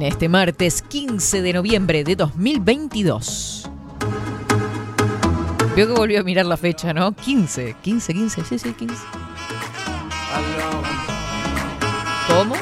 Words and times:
En 0.00 0.06
este 0.06 0.30
martes 0.30 0.80
15 0.80 1.42
de 1.42 1.52
noviembre 1.52 2.04
de 2.04 2.16
2022. 2.16 3.68
Veo 5.76 5.86
que 5.86 5.92
volvió 5.92 6.20
a 6.20 6.22
mirar 6.22 6.46
la 6.46 6.56
fecha, 6.56 6.94
¿no? 6.94 7.12
15, 7.12 7.76
15, 7.82 8.14
15, 8.14 8.44
sí, 8.46 8.58
sí, 8.58 8.72
15. 8.72 8.94
¿Cómo? 12.28 12.54
Sí, 12.54 12.60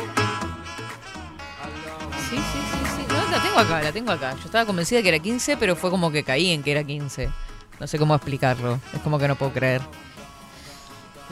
sí, 2.29 2.39
sí, 2.41 2.79
sí. 2.97 3.07
No, 3.09 3.31
la 3.31 3.41
tengo 3.41 3.59
acá, 3.61 3.83
la 3.83 3.93
tengo 3.93 4.11
acá. 4.11 4.35
Yo 4.35 4.47
estaba 4.47 4.67
convencida 4.67 5.01
que 5.01 5.11
era 5.11 5.21
15, 5.21 5.57
pero 5.59 5.77
fue 5.77 5.91
como 5.91 6.11
que 6.11 6.25
caí 6.25 6.51
en 6.51 6.65
que 6.65 6.73
era 6.73 6.83
15. 6.83 7.31
No 7.79 7.87
sé 7.87 7.99
cómo 8.01 8.17
explicarlo. 8.17 8.81
Es 8.93 9.01
como 9.03 9.17
que 9.17 9.29
no 9.29 9.37
puedo 9.37 9.53
creer. 9.53 9.81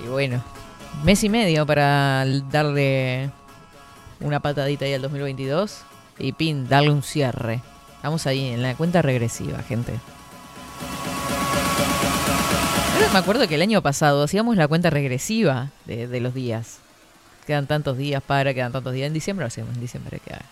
Y 0.05 0.07
bueno, 0.07 0.41
mes 1.03 1.25
y 1.25 1.29
medio 1.29 1.67
para 1.67 2.25
darle 2.49 3.29
una 4.21 4.39
patadita 4.39 4.85
ahí 4.85 4.95
al 4.95 5.03
2022 5.03 5.83
y 6.19 6.33
pin, 6.33 6.69
darle 6.69 6.91
un 6.91 7.03
cierre. 7.03 7.61
Estamos 7.97 8.27
ahí 8.27 8.49
en 8.49 8.63
la 8.63 8.75
cuenta 8.75 9.03
regresiva, 9.03 9.63
gente. 9.63 9.93
Me 13.13 13.21
acuerdo 13.21 13.47
que 13.49 13.55
el 13.55 13.63
año 13.63 13.81
pasado 13.83 14.23
hacíamos 14.25 14.57
la 14.57 14.69
cuenta 14.69 14.91
regresiva 14.91 15.71
de, 15.87 16.21
los 16.21 16.35
días. 16.35 16.79
Quedan 17.47 17.67
tantos 17.67 17.97
días 17.97 18.23
para, 18.23 18.53
quedan 18.53 18.73
tantos 18.73 18.93
días. 18.93 19.07
En 19.07 19.15
diciembre 19.15 19.45
lo 19.45 19.47
hacemos, 19.49 19.75
en 19.75 19.81
diciembre 19.81 20.21
queda. 20.25 20.43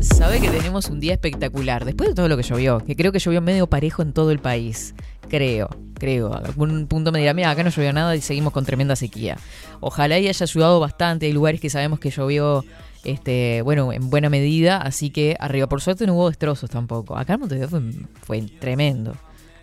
Sabe 0.00 0.40
que 0.40 0.48
tenemos 0.48 0.88
un 0.88 1.00
día 1.00 1.12
espectacular. 1.12 1.84
Después 1.84 2.10
de 2.10 2.14
todo 2.14 2.28
lo 2.28 2.36
que 2.36 2.42
llovió, 2.42 2.80
que 2.80 2.96
creo 2.96 3.12
que 3.12 3.18
llovió 3.18 3.40
medio 3.40 3.66
parejo 3.66 4.02
en 4.02 4.12
todo 4.12 4.30
el 4.30 4.38
país. 4.38 4.94
Creo, 5.30 5.68
creo. 5.94 6.34
Algún 6.34 6.88
punto 6.88 7.12
me 7.12 7.20
dirá, 7.20 7.32
mira, 7.32 7.50
acá 7.50 7.62
no 7.62 7.70
llovió 7.70 7.92
nada 7.92 8.16
y 8.16 8.20
seguimos 8.20 8.52
con 8.52 8.64
tremenda 8.64 8.96
sequía. 8.96 9.38
Ojalá 9.78 10.18
y 10.18 10.26
haya 10.26 10.44
ayudado 10.44 10.80
bastante. 10.80 11.26
Hay 11.26 11.32
lugares 11.32 11.60
que 11.60 11.70
sabemos 11.70 12.00
que 12.00 12.10
llovió 12.10 12.64
este, 13.04 13.62
bueno, 13.62 13.92
en 13.92 14.10
buena 14.10 14.28
medida, 14.28 14.78
así 14.78 15.10
que 15.10 15.36
arriba. 15.38 15.68
Por 15.68 15.80
suerte 15.80 16.06
no 16.06 16.14
hubo 16.14 16.28
destrozos 16.28 16.68
tampoco. 16.68 17.16
Acá 17.16 17.34
en 17.34 17.40
Montevideo 17.40 17.68
fue, 17.68 17.80
fue 18.22 18.42
tremendo. 18.42 19.14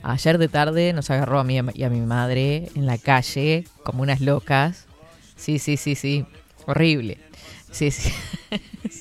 Ayer 0.04 0.38
de 0.38 0.48
tarde 0.48 0.94
nos 0.94 1.10
agarró 1.10 1.40
a 1.40 1.44
mí 1.44 1.60
y 1.74 1.84
a 1.84 1.90
mi 1.90 2.02
madre 2.02 2.70
en 2.76 2.86
la 2.86 2.98
calle 2.98 3.66
como 3.84 4.04
unas 4.04 4.22
locas. 4.22 4.86
Sí, 5.36 5.60
sí, 5.60 5.76
sí, 5.76 5.96
sí. 5.96 6.26
Horrible. 6.66 7.18
Sí, 7.72 7.92
sí. 7.92 8.10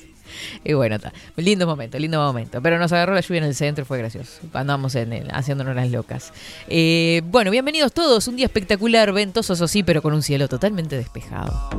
y 0.65 0.73
bueno, 0.73 0.97
está. 0.97 1.13
Lindo 1.37 1.67
momento, 1.67 1.99
lindo 1.99 2.19
momento. 2.19 2.61
Pero 2.63 2.79
nos 2.79 2.93
agarró 2.93 3.15
la 3.15 3.21
lluvia 3.21 3.39
en 3.39 3.45
el 3.45 3.55
centro, 3.55 3.85
fue 3.85 3.99
gracioso. 3.99 4.41
Andamos 4.53 4.95
en 4.95 5.13
el, 5.13 5.31
haciéndonos 5.31 5.75
las 5.75 5.91
locas. 5.91 6.33
Eh, 6.69 7.23
bueno, 7.27 7.51
bienvenidos 7.51 7.93
todos. 7.93 8.29
Un 8.29 8.37
día 8.37 8.47
espectacular, 8.47 9.13
ventoso, 9.13 9.53
eso 9.53 9.69
sí, 9.69 9.83
pero 9.83 10.03
con 10.03 10.15
un 10.15 10.23
cielo 10.23 10.49
totalmente 10.49 10.97
despejado. 10.97 11.71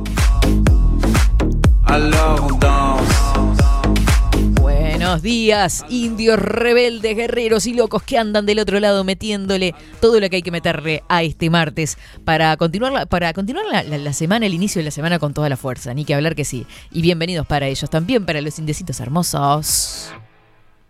Buenos 4.98 5.22
días, 5.22 5.84
indios 5.90 6.40
rebeldes, 6.40 7.14
guerreros 7.14 7.66
y 7.68 7.72
locos 7.72 8.02
que 8.02 8.18
andan 8.18 8.46
del 8.46 8.58
otro 8.58 8.80
lado 8.80 9.04
metiéndole 9.04 9.72
todo 10.00 10.18
lo 10.18 10.28
que 10.28 10.36
hay 10.36 10.42
que 10.42 10.50
meterle 10.50 11.04
a 11.08 11.22
este 11.22 11.50
martes 11.50 11.96
para 12.24 12.56
continuar, 12.56 12.90
la, 12.92 13.06
para 13.06 13.32
continuar 13.32 13.64
la, 13.86 14.12
semana, 14.12 14.46
el 14.46 14.54
inicio 14.54 14.80
de 14.80 14.86
la 14.86 14.90
semana 14.90 15.20
con 15.20 15.34
toda 15.34 15.48
la 15.48 15.56
fuerza. 15.56 15.94
Ni 15.94 16.04
que 16.04 16.16
hablar 16.16 16.34
que 16.34 16.44
sí. 16.44 16.66
Y 16.90 17.00
bienvenidos 17.00 17.46
para 17.46 17.68
ellos, 17.68 17.88
también 17.88 18.26
para 18.26 18.40
los 18.40 18.58
indecitos 18.58 18.98
hermosos. 18.98 20.10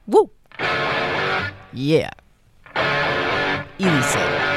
¡Woo! 0.07 0.33
Yeah. 1.75 2.11
Y 3.77 3.85
dice. 3.85 4.48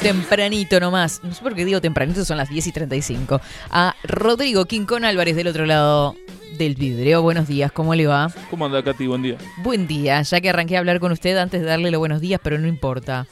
Tempranito 0.00 0.80
nomás, 0.80 1.22
no 1.22 1.32
sé 1.32 1.42
por 1.42 1.54
qué 1.54 1.64
digo 1.64 1.80
tempranito, 1.80 2.24
son 2.24 2.36
las 2.36 2.48
10 2.48 2.66
y 2.66 2.72
35, 2.72 3.40
a 3.70 3.94
Rodrigo 4.02 4.64
Quincón 4.64 5.04
Álvarez 5.04 5.36
del 5.36 5.46
otro 5.46 5.66
lado 5.66 6.16
del 6.58 6.74
vidrio. 6.74 7.22
Buenos 7.22 7.46
días, 7.46 7.70
¿cómo 7.72 7.94
le 7.94 8.06
va? 8.06 8.32
¿Cómo 8.50 8.66
anda, 8.66 8.82
Katy? 8.82 9.06
Buen 9.06 9.22
día. 9.22 9.36
Buen 9.62 9.86
día, 9.86 10.22
ya 10.22 10.40
que 10.40 10.50
arranqué 10.50 10.76
a 10.76 10.80
hablar 10.80 10.98
con 11.00 11.12
usted 11.12 11.36
antes 11.36 11.60
de 11.60 11.66
darle 11.66 11.90
los 11.90 11.98
buenos 11.98 12.20
días, 12.20 12.40
pero 12.42 12.58
no 12.58 12.66
importa. 12.66 13.26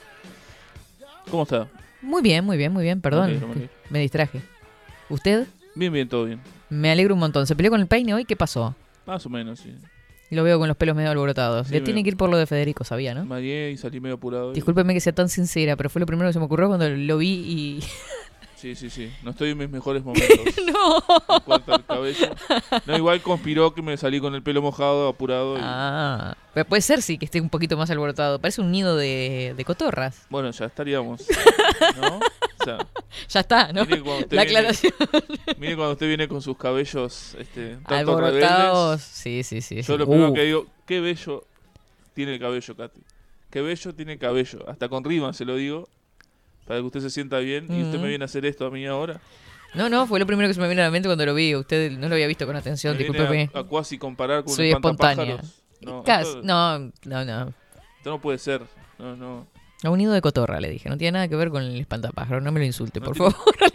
¿Cómo 1.31 1.43
está? 1.43 1.69
Muy 2.03 2.22
bien, 2.22 2.44
muy 2.44 2.56
bien, 2.56 2.72
muy 2.72 2.84
bien, 2.84 3.00
perdón, 3.00 3.41
Me 3.54 3.69
me 3.91 3.98
distraje. 4.00 4.41
¿Usted? 5.09 5.47
Bien, 5.75 5.92
bien, 5.92 6.09
todo 6.09 6.25
bien. 6.25 6.41
Me 6.69 6.91
alegro 6.91 7.15
un 7.15 7.21
montón. 7.21 7.47
¿Se 7.47 7.56
peleó 7.56 7.71
con 7.71 7.81
el 7.81 7.87
peine 7.87 8.15
hoy? 8.15 8.25
¿Qué 8.25 8.37
pasó? 8.37 8.75
Más 9.06 9.25
o 9.27 9.28
menos, 9.28 9.59
sí. 9.59 9.75
Lo 10.30 10.44
veo 10.44 10.58
con 10.58 10.68
los 10.68 10.76
pelos 10.76 10.94
medio 10.96 11.10
alborotados. 11.10 11.66
Sí, 11.66 11.74
Le 11.74 11.80
me- 11.80 11.84
tiene 11.84 12.02
que 12.04 12.10
ir 12.10 12.16
por 12.16 12.30
lo 12.30 12.36
de 12.38 12.46
Federico, 12.46 12.84
sabía, 12.84 13.14
¿no? 13.14 13.24
Mareé 13.24 13.72
y 13.72 13.76
salí 13.76 14.00
medio 14.00 14.14
apurado. 14.16 14.52
y- 14.52 14.54
Discúlpeme 14.54 14.94
que 14.94 15.00
sea 15.00 15.12
tan 15.12 15.28
sincera, 15.28 15.76
pero 15.76 15.91
fue 15.91 16.00
lo 16.00 16.06
primero 16.06 16.28
que 16.28 16.32
se 16.32 16.38
me 16.38 16.44
ocurrió 16.44 16.68
cuando 16.68 16.88
lo 16.88 17.18
vi 17.18 17.28
y... 17.28 17.80
Sí, 18.60 18.75
sí, 18.75 18.91
sí. 18.91 19.10
No 19.22 19.31
estoy 19.31 19.50
en 19.50 19.59
mis 19.59 19.71
mejores 19.71 20.04
momentos. 20.04 20.38
¡No! 20.66 20.98
En 21.37 21.41
cuanto 21.44 21.75
al 21.75 21.87
cabello. 21.87 22.28
No, 22.87 22.97
igual 22.97 23.22
conspiró 23.22 23.72
que 23.75 23.81
me 23.81 23.97
salí 23.97 24.21
con 24.21 24.34
el 24.34 24.43
pelo 24.43 24.60
mojado, 24.60 25.09
apurado. 25.09 25.56
Y... 25.56 25.60
Ah, 25.62 26.37
pero 26.53 26.66
puede 26.66 26.82
ser 26.82 27.00
sí 27.00 27.16
que 27.16 27.25
esté 27.25 27.41
un 27.41 27.48
poquito 27.48 27.76
más 27.78 27.91
alborotado. 27.91 28.38
Parece 28.38 28.60
un 28.60 28.71
nido 28.71 28.97
de, 28.97 29.54
de 29.56 29.65
cotorras. 29.65 30.26
Bueno, 30.28 30.50
ya 30.50 30.66
estaríamos. 30.66 31.25
¿No? 32.00 32.16
O 32.19 32.65
sea, 32.65 32.78
Ya 33.31 33.41
está, 33.41 33.72
¿no? 33.72 33.87
Mire 33.87 34.03
cuando 34.03 34.25
usted 34.25 34.37
La 34.37 34.44
viene- 34.44 34.59
aclaración. 34.59 34.92
mire 35.56 35.77
cuando 35.77 35.92
usted 35.92 36.06
viene 36.09 36.28
con 36.28 36.42
sus 36.42 36.59
cabellos 36.59 37.34
este, 37.38 37.77
tanto 37.77 37.94
Alborotados. 37.94 39.00
rebeldes. 39.00 39.03
Sí, 39.04 39.42
sí, 39.42 39.62
sí. 39.62 39.81
Yo 39.82 39.97
lo 39.97 40.06
primero 40.06 40.31
Uh, 40.31 40.34
que 40.34 40.42
digo, 40.44 40.66
qué 40.87 41.00
bello 41.00 41.44
tiene 42.15 42.34
el 42.34 42.41
cabello, 42.41 42.77
Katy. 42.77 43.00
Qué 43.50 43.62
bello 43.62 43.94
tiene 43.94 44.12
el 44.12 44.19
cabello. 44.19 44.69
Hasta 44.69 44.88
con 44.91 45.03
rima 45.03 45.33
se 45.33 45.47
lo 45.47 45.57
digo. 45.57 45.89
Para 46.71 46.78
que 46.83 46.87
usted 46.87 47.01
se 47.01 47.11
sienta 47.11 47.39
bien. 47.41 47.67
Y 47.69 47.83
usted 47.83 47.99
me 47.99 48.07
viene 48.07 48.22
a 48.22 48.27
hacer 48.27 48.47
esto 48.47 48.65
a 48.65 48.71
mí 48.71 48.87
ahora. 48.87 49.21
No, 49.75 49.89
no, 49.89 50.07
fue 50.07 50.21
lo 50.21 50.27
primero 50.27 50.47
que 50.49 50.55
se 50.55 50.61
me 50.61 50.69
vino 50.69 50.83
a 50.83 50.84
la 50.84 50.91
mente 50.93 51.09
cuando 51.09 51.27
lo 51.27 51.34
vi. 51.34 51.57
Usted 51.57 51.91
no 51.91 52.09
lo 52.09 52.15
había 52.15 52.28
visto 52.28 52.47
con 52.47 52.55
atención, 52.55 52.97
discúlpeme. 52.97 53.51
a, 53.53 53.59
a 53.59 53.65
cuasi 53.65 53.99
comparar 53.99 54.45
con 54.45 54.55
Soy 54.55 54.69
un 54.71 54.75
espontánea. 54.77 55.41
No, 55.81 56.05
Cas- 56.05 56.28
esto, 56.28 56.43
No, 56.45 56.78
no, 56.78 57.25
no. 57.25 57.49
esto 57.97 58.11
no 58.11 58.21
puede 58.21 58.39
ser. 58.39 58.63
No, 59.01 59.17
no. 59.17 59.49
A 59.83 59.91
un 59.91 59.99
nido 59.99 60.13
de 60.13 60.21
cotorra, 60.21 60.61
le 60.61 60.71
dije. 60.71 60.89
No 60.89 60.97
tiene 60.97 61.13
nada 61.17 61.27
que 61.27 61.34
ver 61.34 61.49
con 61.51 61.65
el 61.65 61.81
espantapájaro. 61.81 62.41
No 62.41 62.53
me 62.53 62.61
lo 62.61 62.67
insulte, 62.67 63.01
No 63.01 63.07
por 63.07 63.17
tiene- 63.17 63.31
favor. 63.33 63.55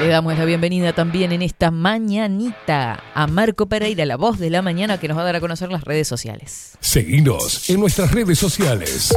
Le 0.01 0.09
damos 0.09 0.37
la 0.37 0.45
bienvenida 0.45 0.93
también 0.93 1.33
en 1.33 1.41
esta 1.43 1.71
mañanita 1.71 3.03
a 3.15 3.27
Marco 3.27 3.67
Pereira, 3.67 4.05
la 4.05 4.17
voz 4.17 4.39
de 4.39 4.51
la 4.51 4.61
mañana 4.61 4.99
que 4.99 5.09
nos 5.09 5.17
va 5.17 5.23
a 5.23 5.25
dar 5.25 5.37
a 5.37 5.41
conocer 5.41 5.71
las 5.71 5.85
redes 5.85 6.09
sociales. 6.09 6.73
Seguinos 6.81 7.71
en 7.71 7.81
nuestras 7.81 8.11
redes 8.11 8.39
sociales. 8.39 9.15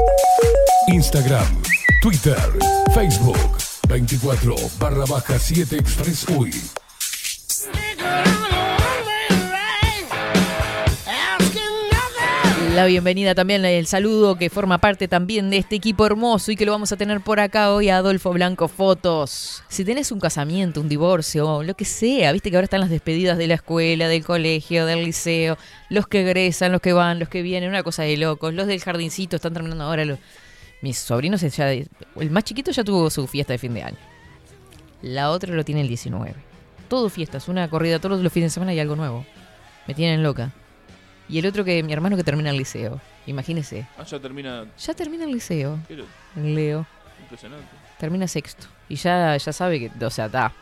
Instagram, 0.88 1.62
Twitter, 2.02 2.38
Facebook, 2.94 3.58
24 3.90 4.56
barra 4.80 5.06
baja 5.06 5.40
7 5.40 5.76
Express 5.78 6.26
UI. 6.30 6.52
La 12.78 12.86
bienvenida 12.86 13.34
también, 13.34 13.66
el 13.66 13.88
saludo 13.88 14.36
que 14.38 14.52
forma 14.52 14.78
parte 14.78 15.08
también 15.08 15.50
de 15.50 15.58
este 15.58 15.76
equipo 15.76 16.06
hermoso 16.06 16.52
y 16.52 16.56
que 16.56 16.64
lo 16.64 16.72
vamos 16.74 16.92
a 16.92 16.96
tener 16.96 17.22
por 17.22 17.40
acá 17.40 17.72
hoy 17.74 17.90
a 17.90 17.98
Adolfo 17.98 18.32
Blanco 18.34 18.68
Fotos. 18.68 19.64
Si 19.68 19.84
tenés 19.84 20.12
un 20.12 20.20
casamiento, 20.20 20.80
un 20.80 20.88
divorcio, 20.88 21.64
lo 21.64 21.74
que 21.74 21.86
sea, 21.86 22.32
viste 22.34 22.52
que 22.52 22.56
ahora 22.56 22.66
están 22.66 22.82
las 22.82 22.92
despedidas 22.92 23.40
de 23.40 23.48
la 23.48 23.56
escuela, 23.56 24.08
del 24.08 24.24
colegio, 24.24 24.86
del 24.86 25.04
liceo, 25.06 25.58
los 25.90 26.06
que 26.06 26.22
egresan, 26.22 26.72
los 26.72 26.80
que 26.80 26.94
van, 26.94 27.18
los 27.18 27.30
que 27.30 27.42
vienen, 27.42 27.70
una 27.70 27.82
cosa 27.82 28.04
de 28.04 28.16
locos, 28.16 28.54
los 28.54 28.68
del 28.68 28.80
jardincito 28.80 29.38
están 29.38 29.54
terminando 29.54 29.84
ahora. 29.84 30.06
los- 30.06 30.20
Mis 30.84 31.00
sobrinos 31.00 31.42
ya, 31.42 31.72
el 31.72 31.90
más 32.30 32.44
chiquito 32.44 32.70
ya 32.70 32.84
tuvo 32.84 33.10
su 33.10 33.26
fiesta 33.26 33.54
de 33.54 33.58
fin 33.58 33.74
de 33.74 33.82
año. 33.82 33.98
La 35.02 35.32
otra 35.32 35.52
lo 35.56 35.66
tiene 35.66 35.82
el 35.82 35.88
19. 35.88 36.36
Todo 36.90 37.10
fiestas, 37.10 37.48
una 37.48 37.68
corrida 37.72 37.98
todos 37.98 38.22
los 38.22 38.32
fines 38.32 38.52
de 38.52 38.54
semana 38.54 38.76
y 38.76 38.80
algo 38.80 38.96
nuevo. 38.96 39.26
Me 39.88 39.96
tienen 39.96 40.22
loca. 40.22 40.54
Y 41.30 41.40
el 41.40 41.46
otro 41.46 41.64
que 41.66 41.84
mi 41.84 41.92
hermano 41.94 42.16
que 42.16 42.24
termina 42.24 42.50
el 42.52 42.58
liceo. 42.58 43.02
Imagínese. 43.26 43.88
ah, 43.98 44.04
ya 44.04 44.20
termina. 44.20 44.66
Ya 44.78 44.94
termina 44.94 45.26
el 45.26 45.32
liceo, 45.32 45.78
el 46.36 46.56
Leo. 46.56 46.86
impresionante. 47.22 47.66
Termina 48.00 48.28
sexto. 48.28 48.68
Y 48.88 48.96
ya, 48.96 49.36
ya 49.36 49.52
sabe 49.54 49.80
que, 49.80 50.06
o 50.06 50.10
sea, 50.10 50.28
está. 50.28 50.54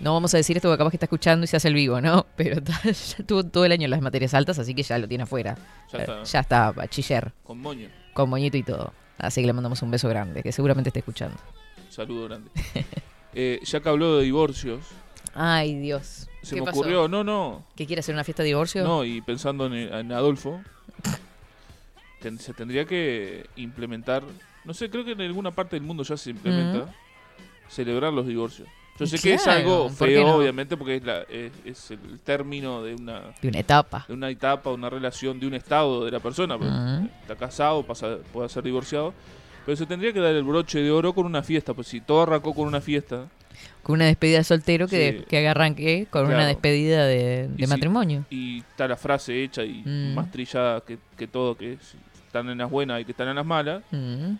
No 0.00 0.12
vamos 0.14 0.32
a 0.34 0.38
decir 0.38 0.56
esto 0.56 0.68
porque 0.68 0.78
capaz 0.78 0.90
que 0.90 0.96
está 0.96 1.06
escuchando 1.06 1.44
y 1.44 1.46
se 1.46 1.56
hace 1.56 1.68
el 1.68 1.74
vivo, 1.74 2.00
¿no? 2.00 2.26
Pero 2.36 2.62
ta, 2.62 2.80
ya 2.84 3.24
tuvo 3.26 3.44
todo 3.44 3.64
el 3.64 3.72
año 3.72 3.86
las 3.88 4.00
materias 4.00 4.32
altas, 4.34 4.58
así 4.58 4.74
que 4.74 4.82
ya 4.82 4.98
lo 4.98 5.06
tiene 5.08 5.24
afuera. 5.24 5.56
Ya 5.92 5.98
está. 5.98 6.22
ya 6.22 6.40
está, 6.40 6.72
bachiller, 6.72 7.32
Con 7.44 7.58
moño. 7.60 7.88
con 8.12 8.30
moñito 8.30 8.56
y 8.56 8.62
todo. 8.62 8.92
Así 9.18 9.40
que 9.42 9.46
le 9.46 9.52
mandamos 9.52 9.80
un 9.82 9.90
beso 9.90 10.08
grande, 10.08 10.42
que 10.42 10.50
seguramente 10.52 10.88
esté 10.88 11.00
escuchando. 11.00 11.36
Saludo 11.90 12.28
grande. 12.28 12.50
Eh, 13.36 13.58
ya 13.64 13.80
que 13.80 13.88
habló 13.88 14.18
de 14.18 14.22
divorcios, 14.26 14.84
Ay, 15.34 15.74
Dios. 15.80 16.28
se 16.42 16.54
¿Qué 16.54 16.60
me 16.60 16.66
pasó? 16.66 16.78
ocurrió, 16.80 17.08
no, 17.08 17.24
no, 17.24 17.64
¿Que 17.76 17.86
quiere 17.86 18.00
hacer 18.00 18.14
una 18.14 18.24
fiesta 18.24 18.42
de 18.42 18.48
divorcio? 18.48 18.84
no, 18.84 19.04
y 19.04 19.20
pensando 19.20 19.66
en, 19.66 19.74
en 19.74 20.12
Adolfo, 20.12 20.62
ten- 22.20 22.38
se 22.38 22.52
tendría 22.54 22.84
que 22.84 23.46
implementar, 23.56 24.22
no 24.64 24.74
sé, 24.74 24.90
creo 24.90 25.04
que 25.04 25.12
en 25.12 25.20
alguna 25.20 25.50
parte 25.50 25.76
del 25.76 25.82
mundo 25.84 26.02
ya 26.04 26.16
se 26.16 26.30
implementa, 26.30 26.92
celebrar 27.68 28.12
los 28.12 28.26
divorcios. 28.26 28.68
Yo 28.96 29.06
sé 29.08 29.18
que 29.18 29.34
es 29.34 29.46
algo 29.48 29.88
¿por 29.88 30.06
qué 30.06 30.14
feo, 30.14 30.26
no? 30.28 30.36
obviamente, 30.36 30.76
porque 30.76 30.96
es, 30.96 31.02
la, 31.04 31.22
es, 31.22 31.50
es 31.64 31.90
el 31.90 32.20
término 32.20 32.80
de 32.84 32.94
una, 32.94 33.22
De 33.42 33.48
una 33.48 33.58
etapa. 33.58 34.04
de 34.06 34.14
una 34.14 34.30
etapa, 34.30 34.70
una 34.70 34.88
relación, 34.88 35.40
de 35.40 35.48
un 35.48 35.54
estado 35.54 36.04
de 36.04 36.12
la 36.12 36.20
persona. 36.20 36.54
Ujú. 36.54 37.08
Está 37.22 37.34
casado, 37.34 37.82
pasa, 37.82 38.18
puede 38.32 38.48
ser 38.48 38.62
divorciado. 38.62 39.12
Pero 39.66 39.76
se 39.76 39.86
tendría 39.86 40.12
que 40.12 40.20
dar 40.20 40.32
el 40.32 40.44
broche 40.44 40.78
de 40.80 40.92
oro 40.92 41.12
con 41.12 41.26
una 41.26 41.42
fiesta. 41.42 41.74
Pues 41.74 41.88
si 41.88 42.00
todo 42.00 42.22
arrancó 42.22 42.54
con 42.54 42.68
una 42.68 42.80
fiesta, 42.80 43.26
Con 43.84 43.94
una 43.96 44.06
despedida 44.06 44.38
de 44.38 44.44
soltero 44.44 44.88
que, 44.88 45.18
Sí. 45.20 45.24
que 45.28 45.46
arranque 45.48 46.06
con 46.10 46.22
una 46.24 46.34
Claro. 46.34 46.48
despedida 46.48 47.06
de, 47.06 47.46
de 47.48 47.54
Y 47.56 47.64
si- 47.64 47.66
matrimonio. 47.68 48.24
y 48.30 48.58
está 48.60 48.88
la 48.88 48.96
frase 48.96 49.44
hecha 49.44 49.62
y 49.62 49.82
Mm. 49.84 50.14
más 50.14 50.30
trillada 50.32 50.80
que, 50.80 50.98
que 51.16 51.28
todo, 51.28 51.56
que 51.56 51.78
si 51.80 51.96
están 52.26 52.48
en 52.48 52.58
las 52.58 52.68
buenas 52.70 53.00
y 53.00 53.04
que 53.04 53.12
están 53.12 53.28
en 53.28 53.36
las 53.36 53.46
malas. 53.46 53.82
Mm. 53.92 54.32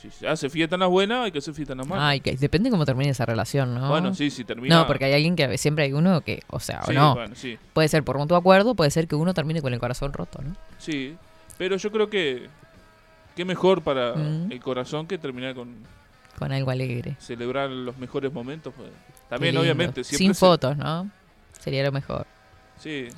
Si 0.00 0.10
se 0.10 0.26
hace 0.26 0.48
fiesta 0.48 0.76
en 0.76 0.80
las 0.80 0.88
buenas, 0.88 1.24
hay 1.26 1.30
que 1.30 1.38
hacer 1.38 1.52
fiesta 1.54 1.72
en 1.74 1.78
las 1.78 1.86
malas. 1.86 2.04
Ay, 2.04 2.20
que 2.20 2.34
depende 2.34 2.70
cómo 2.70 2.84
termine 2.86 3.10
esa 3.10 3.26
relación, 3.26 3.74
¿no? 3.74 3.88
Bueno, 3.90 4.14
sí, 4.14 4.30
si 4.30 4.44
termina. 4.44 4.74
No, 4.80 4.86
porque 4.86 5.04
hay 5.04 5.12
alguien 5.12 5.36
que 5.36 5.58
siempre 5.58 5.84
hay 5.84 5.92
uno 5.92 6.22
que, 6.22 6.42
o 6.48 6.58
sea, 6.58 6.82
Sí, 6.84 6.92
o 6.92 6.94
no. 6.94 7.14
bueno, 7.14 7.34
sí, 7.34 7.58
Puede 7.74 7.88
ser 7.88 8.02
por 8.02 8.16
mutuo 8.16 8.36
acuerdo, 8.38 8.74
puede 8.74 8.90
ser 8.90 9.06
que 9.06 9.14
uno 9.14 9.34
termine 9.34 9.60
con 9.62 9.72
el 9.74 9.78
corazón 9.78 10.12
roto, 10.12 10.40
¿no? 10.42 10.54
sí. 10.78 11.16
Pero 11.58 11.76
yo 11.76 11.92
creo 11.92 12.08
que. 12.08 12.48
Qué 13.36 13.44
mejor 13.44 13.82
para 13.82 14.14
Mm. 14.14 14.50
el 14.52 14.60
corazón 14.60 15.06
que 15.06 15.16
terminar 15.18 15.54
con 15.54 15.68
Con 16.40 16.52
algo 16.52 16.70
alegre. 16.72 17.14
celebrar 17.20 17.70
los 17.70 17.96
mejores 17.98 18.32
momentos. 18.32 18.74
pues. 18.76 18.88
También, 19.28 19.56
obviamente, 19.56 20.02
siempre. 20.02 20.18
Sin 20.18 20.34
se- 20.34 20.40
fotos, 20.40 20.76
¿no? 20.76 21.08
Sería 21.60 21.84
lo 21.84 21.92
mejor. 21.92 22.26
Sí. 22.78 23.08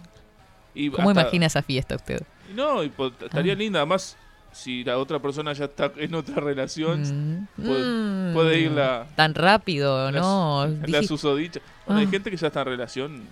Y 0.74 0.90
¿Cómo 0.90 1.08
hasta- 1.10 1.22
imagina 1.22 1.46
esa 1.46 1.62
fiesta 1.62 1.96
usted? 1.96 2.22
No, 2.54 2.82
y 2.84 2.92
estaría 3.24 3.52
Ah. 3.54 3.56
linda. 3.56 3.78
Además, 3.78 4.16
si 4.52 4.84
la 4.84 4.98
otra 4.98 5.18
persona 5.20 5.52
ya 5.54 5.64
está 5.66 5.90
en 5.96 6.14
otra 6.14 6.36
relación, 6.42 7.00
Mm. 7.02 7.46
puede- 7.64 7.84
Mm. 7.84 8.34
puede 8.34 8.58
ir 8.60 8.70
la- 8.72 9.06
Tan 9.16 9.34
rápido, 9.34 10.10
la, 10.10 10.20
¿no? 10.20 10.66
la 10.66 10.86
Dije- 10.98 11.04
susodicha. 11.06 11.60
Bueno, 11.86 12.00
hay 12.00 12.06
Ah. 12.06 12.10
gente 12.10 12.30
que 12.30 12.36
ya 12.36 12.48
está 12.48 12.60
en 12.60 12.66
relación. 12.66 13.22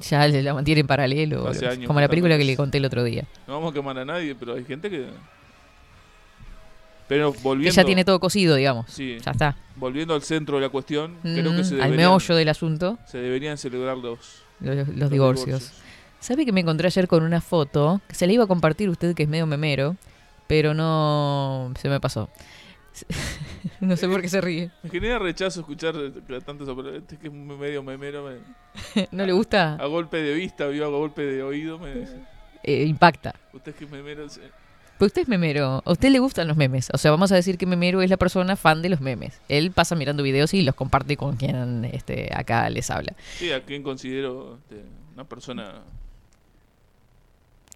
ya 0.00 0.26
la 0.28 0.54
mantiene 0.54 0.82
en 0.82 0.86
paralelo. 0.86 1.48
Hace 1.48 1.66
años 1.66 1.86
como 1.86 2.00
la 2.00 2.08
película 2.08 2.38
que 2.38 2.44
le 2.44 2.56
conté 2.56 2.78
el 2.78 2.84
otro 2.84 3.02
día. 3.04 3.24
No 3.48 3.54
vamos 3.54 3.72
a 3.72 3.74
quemar 3.74 3.98
a 3.98 4.04
nadie, 4.04 4.34
pero 4.34 4.54
hay 4.54 4.64
gente 4.64 4.88
que. 4.88 5.06
Pero 7.12 7.32
Que 7.60 7.70
ya 7.70 7.84
tiene 7.84 8.04
todo 8.04 8.18
cosido, 8.20 8.54
digamos. 8.56 8.86
Sí, 8.90 9.18
Ya 9.24 9.32
está. 9.32 9.56
volviendo 9.76 10.14
al 10.14 10.22
centro 10.22 10.56
de 10.56 10.62
la 10.62 10.68
cuestión, 10.70 11.16
creo 11.22 11.52
Mm, 11.52 11.56
que 11.56 11.64
se 11.64 11.74
Al 11.74 11.80
deberían, 11.82 11.96
meollo 11.96 12.34
del 12.36 12.48
asunto, 12.48 12.98
se 13.06 13.18
deberían 13.18 13.58
celebrar 13.58 13.98
los, 13.98 14.42
los, 14.60 14.76
los 14.76 14.88
los 14.88 15.10
divorcios. 15.10 15.72
¿Sabe 16.20 16.46
que 16.46 16.52
me 16.52 16.60
encontré 16.60 16.86
ayer 16.86 17.08
con 17.08 17.22
una 17.24 17.40
foto? 17.40 18.00
Que 18.08 18.14
se 18.14 18.26
la 18.26 18.32
iba 18.32 18.44
a 18.44 18.46
compartir 18.46 18.88
usted, 18.88 19.14
que 19.14 19.24
es 19.24 19.28
medio 19.28 19.46
memero, 19.46 19.96
pero 20.46 20.72
no 20.72 21.72
se 21.80 21.88
me 21.88 22.00
pasó. 22.00 22.30
no 23.80 23.96
sé 23.96 24.08
por 24.08 24.20
qué 24.22 24.28
se 24.28 24.40
ríe. 24.40 24.70
Me 24.82 24.90
genera 24.90 25.18
rechazo 25.18 25.60
escuchar 25.60 25.94
tanto 26.44 26.64
eso, 26.64 26.76
pero 26.76 26.94
este 26.94 27.16
que 27.18 27.26
es 27.28 27.32
medio 27.32 27.82
memero. 27.82 28.24
me- 28.24 29.06
¿No 29.10 29.26
le 29.26 29.32
gusta? 29.32 29.74
a 29.74 29.86
golpe 29.86 30.18
de 30.18 30.34
vista, 30.34 30.66
vio 30.68 30.84
a 30.86 30.88
golpe 30.88 31.22
de 31.22 31.42
oído. 31.42 31.78
Me, 31.78 32.06
Eh, 32.64 32.84
impacta. 32.84 33.34
usted 33.52 33.74
que 33.74 33.84
es 33.86 33.90
memero. 33.90 34.28
se- 34.28 34.40
Pero 35.02 35.08
usted 35.08 35.22
es 35.22 35.28
memero. 35.28 35.82
A 35.84 35.90
usted 35.90 36.10
le 36.10 36.20
gustan 36.20 36.46
los 36.46 36.56
memes. 36.56 36.88
O 36.92 36.96
sea, 36.98 37.10
vamos 37.10 37.32
a 37.32 37.34
decir 37.34 37.58
que 37.58 37.66
memero 37.66 38.02
es 38.02 38.10
la 38.10 38.16
persona 38.16 38.54
fan 38.54 38.82
de 38.82 38.88
los 38.88 39.00
memes. 39.00 39.40
Él 39.48 39.72
pasa 39.72 39.96
mirando 39.96 40.22
videos 40.22 40.54
y 40.54 40.62
los 40.62 40.76
comparte 40.76 41.16
con 41.16 41.34
quien 41.34 41.84
este, 41.86 42.30
acá 42.32 42.70
les 42.70 42.88
habla. 42.88 43.12
Sí, 43.36 43.50
a 43.50 43.64
quien 43.64 43.82
considero 43.82 44.58
este, 44.62 44.84
una 45.14 45.24
persona 45.24 45.82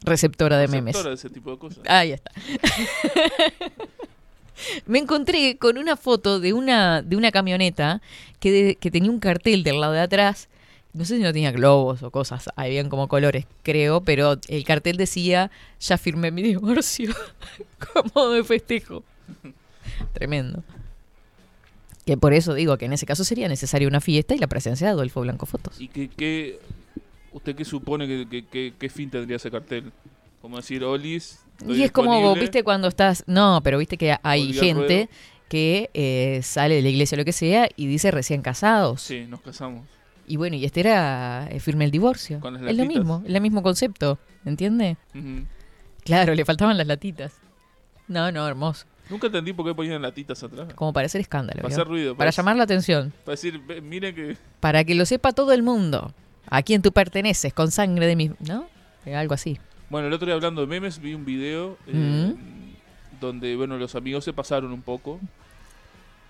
Receptora 0.04 0.56
de 0.59 0.68
memes. 0.68 0.95
receptora 0.95 1.09
de 1.11 1.14
ese 1.16 1.28
tipo 1.30 1.50
de 1.50 1.59
cosas. 1.59 1.80
Ahí 1.88 2.12
está. 2.12 2.30
Me 4.87 5.00
encontré 5.00 5.56
con 5.59 5.78
una 5.78 5.97
foto 5.97 6.38
de 6.38 6.52
una, 6.52 7.02
de 7.02 7.16
una 7.16 7.33
camioneta 7.33 8.00
que, 8.38 8.52
de- 8.52 8.76
que 8.76 8.92
tenía 8.92 9.11
un 9.11 9.18
cartel 9.18 9.64
del 9.64 9.80
lado 9.80 9.95
de 9.95 10.00
atrás 10.00 10.49
no 10.97 11.05
sé 11.05 11.17
si 11.17 11.23
no 11.23 11.33
tenía 11.33 11.53
globos 11.53 12.03
o 12.03 12.11
cosas, 12.11 12.49
habían 12.57 12.88
como 12.88 13.07
colores, 13.09 13.47
creo, 13.62 14.00
pero 14.00 14.37
el 14.49 14.65
cartel 14.65 14.97
decía, 14.97 15.50
ya 15.81 15.99
firmé 15.99 16.31
mi 16.31 16.43
divorcio 16.43 17.15
como 17.93 18.31
de 18.31 18.43
festejo. 18.45 19.05
Tremendo. 20.12 20.62
Que 22.05 22.17
por 22.17 22.33
eso 22.35 22.55
digo 22.55 22.79
que 22.79 22.85
en 22.85 22.93
ese 22.93 23.05
caso 23.07 23.25
sería 23.25 23.49
necesaria 23.49 23.88
una 23.88 24.00
fiesta 24.00 24.35
y 24.35 24.38
la 24.38 24.47
presencia 24.47 24.87
de 24.87 24.93
Adolfo 24.93 25.21
Blanco 25.23 25.47
Fotos. 25.47 25.81
¿Y 25.81 25.88
qué, 25.88 26.09
qué- 26.09 26.59
usted 27.33 27.57
qué 27.57 27.65
supone 27.65 28.07
que, 28.07 28.29
que- 28.29 28.47
que- 28.47 28.75
qué 28.79 28.88
fin 28.88 29.11
tendría 29.11 29.37
ese 29.37 29.50
cartel? 29.50 29.93
Como 30.41 30.57
decir, 30.57 30.85
Olis. 30.85 31.41
Y 31.67 31.83
es 31.83 31.91
como, 31.91 32.35
viste, 32.35 32.62
cuando 32.62 32.87
estás... 32.88 33.25
No, 33.26 33.61
pero 33.65 33.79
viste 33.79 33.97
que 33.97 34.17
hay 34.23 34.53
gente 34.53 34.73
ruedo. 34.97 35.09
que 35.49 35.91
eh, 35.95 36.41
sale 36.43 36.76
de 36.76 36.83
la 36.83 36.88
iglesia 36.91 37.17
o 37.17 37.19
lo 37.19 37.25
que 37.25 37.33
sea 37.33 37.69
y 37.76 37.87
dice 37.87 38.11
recién 38.12 38.43
casados. 38.43 39.00
Sí, 39.03 39.26
nos 39.29 39.41
casamos. 39.41 39.85
Y 40.26 40.37
bueno, 40.37 40.56
y 40.56 40.64
este 40.64 40.80
era 40.80 41.47
eh, 41.50 41.61
firme 41.61 41.85
el 41.85 41.90
divorcio. 41.90 42.40
Con 42.40 42.54
las 42.54 42.62
es 42.62 42.76
lo 42.76 42.83
latitas. 42.85 42.99
mismo, 43.04 43.23
es 43.26 43.35
el 43.35 43.40
mismo 43.40 43.62
concepto, 43.62 44.18
¿entiende? 44.45 44.97
Ujú. 45.14 45.47
Claro, 46.04 46.35
le 46.35 46.45
faltaban 46.45 46.76
las 46.76 46.87
latitas. 46.87 47.33
No, 48.09 48.30
no, 48.33 48.47
hermoso. 48.47 48.87
Nunca 49.09 49.28
entendí 49.28 49.52
por 49.52 49.64
qué 49.66 49.75
ponían 49.75 50.02
latitas 50.02 50.42
atrás. 50.42 50.75
Como 50.75 50.92
para 50.92 51.06
hacer 51.06 51.21
escándalo. 51.21 51.59
Para 51.62 51.68
¿vio? 51.68 51.76
hacer 51.76 51.87
ruido. 51.88 52.16
Para 52.16 52.30
llamar 52.30 52.56
la 52.56 52.64
atención. 52.64 53.12
Para 53.25 53.35
decir, 53.35 53.61
"Ve, 53.64 53.80
miren 53.80 54.14
que. 54.14 54.37
Para 54.61 54.83
que 54.85 54.95
lo 54.97 55.06
sepa 55.06 55.33
todo 55.33 55.52
el 55.52 55.62
mundo. 55.62 56.12
A 56.49 56.62
quien 56.62 56.83
tú 56.83 56.92
perteneces, 56.92 57.52
con 57.52 57.71
sangre 57.71 58.06
de 58.06 58.16
mi... 58.16 58.30
¿No? 58.40 58.66
Eh, 59.04 59.14
Algo 59.16 59.35
así. 59.35 59.59
Bueno, 59.90 60.09
el 60.09 60.12
otro 60.12 60.26
día 60.26 60.35
hablando 60.35 60.61
de 60.61 60.66
memes, 60.66 61.00
vi 61.00 61.14
un 61.14 61.25
video 61.25 61.76
eh, 61.87 62.35
donde, 63.21 63.54
bueno, 63.56 63.78
los 63.78 63.95
amigos 63.95 64.25
se 64.25 64.33
pasaron 64.33 64.73
un 64.73 64.83
poco. 64.83 65.21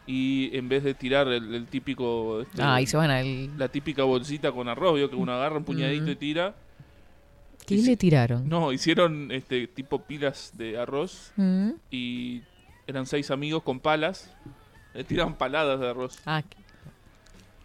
Y 0.06 0.56
en 0.56 0.68
vez 0.68 0.84
de 0.84 0.94
tirar 0.94 1.26
el, 1.28 1.54
el 1.54 1.66
típico. 1.66 2.40
este, 2.42 2.62
Ah, 2.62 2.80
y 2.80 2.86
se 2.86 2.96
van 2.96 3.10
al... 3.10 3.58
La 3.58 3.68
típica 3.68 4.04
bolsita 4.04 4.52
con 4.52 4.68
arroz, 4.68 4.94
¿vio? 4.96 5.10
que 5.10 5.16
uno 5.16 5.32
agarra 5.32 5.56
un 5.56 5.64
puñadito 5.64 6.10
y 6.10 6.16
tira. 6.16 6.54
¿Qué 7.66 7.74
y 7.74 7.82
le 7.82 7.96
tiraron? 7.96 8.48
No, 8.48 8.70
hicieron 8.72 9.32
este 9.32 9.66
tipo 9.66 10.00
pilas 10.02 10.52
de 10.56 10.78
arroz 10.78 11.32
Mm. 11.36 11.70
y 11.90 12.42
eran 12.86 13.06
seis 13.06 13.30
amigos 13.32 13.64
con 13.64 13.80
palas. 13.80 14.32
Le 14.94 15.02
tiran 15.02 15.34
paladas 15.34 15.80
de 15.80 15.88
arroz. 15.90 16.18
Ah, 16.24 16.42
qué- 16.48 16.56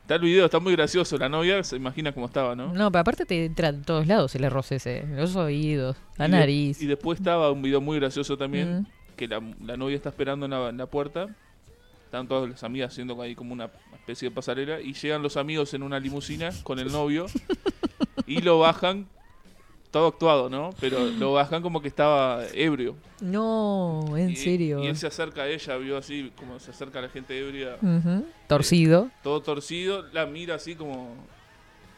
Está 0.02 0.16
el 0.16 0.22
video, 0.22 0.46
está 0.46 0.60
muy 0.60 0.74
gracioso. 0.76 1.18
La 1.20 1.30
novia 1.30 1.64
se 1.64 1.76
imagina 1.76 2.12
cómo 2.12 2.26
estaba, 2.26 2.56
¿no? 2.56 2.74
no, 2.74 2.92
pero 2.92 3.00
aparte 3.02 3.26
te 3.26 3.46
entra 3.46 3.70
en 3.70 3.84
todos 3.84 4.08
lados 4.08 4.34
el 4.36 4.44
arroz 4.44 4.72
ese. 4.72 5.06
Los 5.16 5.36
oídos, 5.36 5.96
la 6.18 6.28
Y 6.28 6.32
de- 6.32 6.38
nariz. 6.38 6.82
y 6.82 6.88
después 6.88 7.20
estaba 7.20 7.52
un 7.52 7.62
video 7.62 7.80
muy 7.80 8.00
gracioso 8.00 8.36
también. 8.36 8.80
Mm. 8.82 8.86
que 9.16 9.28
la, 9.28 9.40
la 9.64 9.78
novia 9.78 9.96
está 9.98 10.10
esperando 10.10 10.46
en 10.48 10.50
la, 10.52 10.70
en 10.70 10.78
la 10.78 10.88
puerta. 10.88 11.28
Están 12.12 12.28
todas 12.28 12.50
las 12.50 12.62
amigas 12.66 12.92
haciendo 12.92 13.22
ahí 13.22 13.36
como 13.36 13.54
una 13.54 13.70
especie 13.94 14.28
de 14.28 14.36
pasarela. 14.36 14.82
Y 14.82 14.92
llegan 14.92 15.24
los 15.24 15.38
amigos 15.38 15.74
en 15.74 15.82
una 15.82 15.98
limusina 15.98 16.50
con 16.64 16.78
el 16.78 16.92
novio. 16.92 17.26
y 18.28 18.42
lo 18.42 18.60
bajan. 18.60 19.08
Todo 19.92 20.08
actuado, 20.08 20.50
¿no? 20.50 20.72
Pero 20.82 21.06
lo 21.06 21.32
bajan 21.34 21.62
como 21.62 21.82
que 21.82 21.88
estaba 21.88 22.44
ebrio. 22.54 22.98
No, 23.22 24.06
en 24.18 24.32
Y- 24.32 24.36
serio. 24.36 24.84
Y 24.84 24.88
él 24.88 24.98
se 24.98 25.08
acerca 25.08 25.44
a 25.44 25.48
ella, 25.48 25.78
vio 25.78 25.96
así 25.98 26.34
como 26.38 26.60
se 26.60 26.72
acerca 26.72 27.00
a 27.00 27.04
la 27.04 27.08
gente 27.10 27.38
ebria. 27.40 27.78
Ujú. 27.82 28.26
Torcido. 28.48 29.10
Todo 29.24 29.42
torcido. 29.42 30.04
La 30.12 30.26
mira 30.26 30.56
así 30.56 30.76
como. 30.76 31.16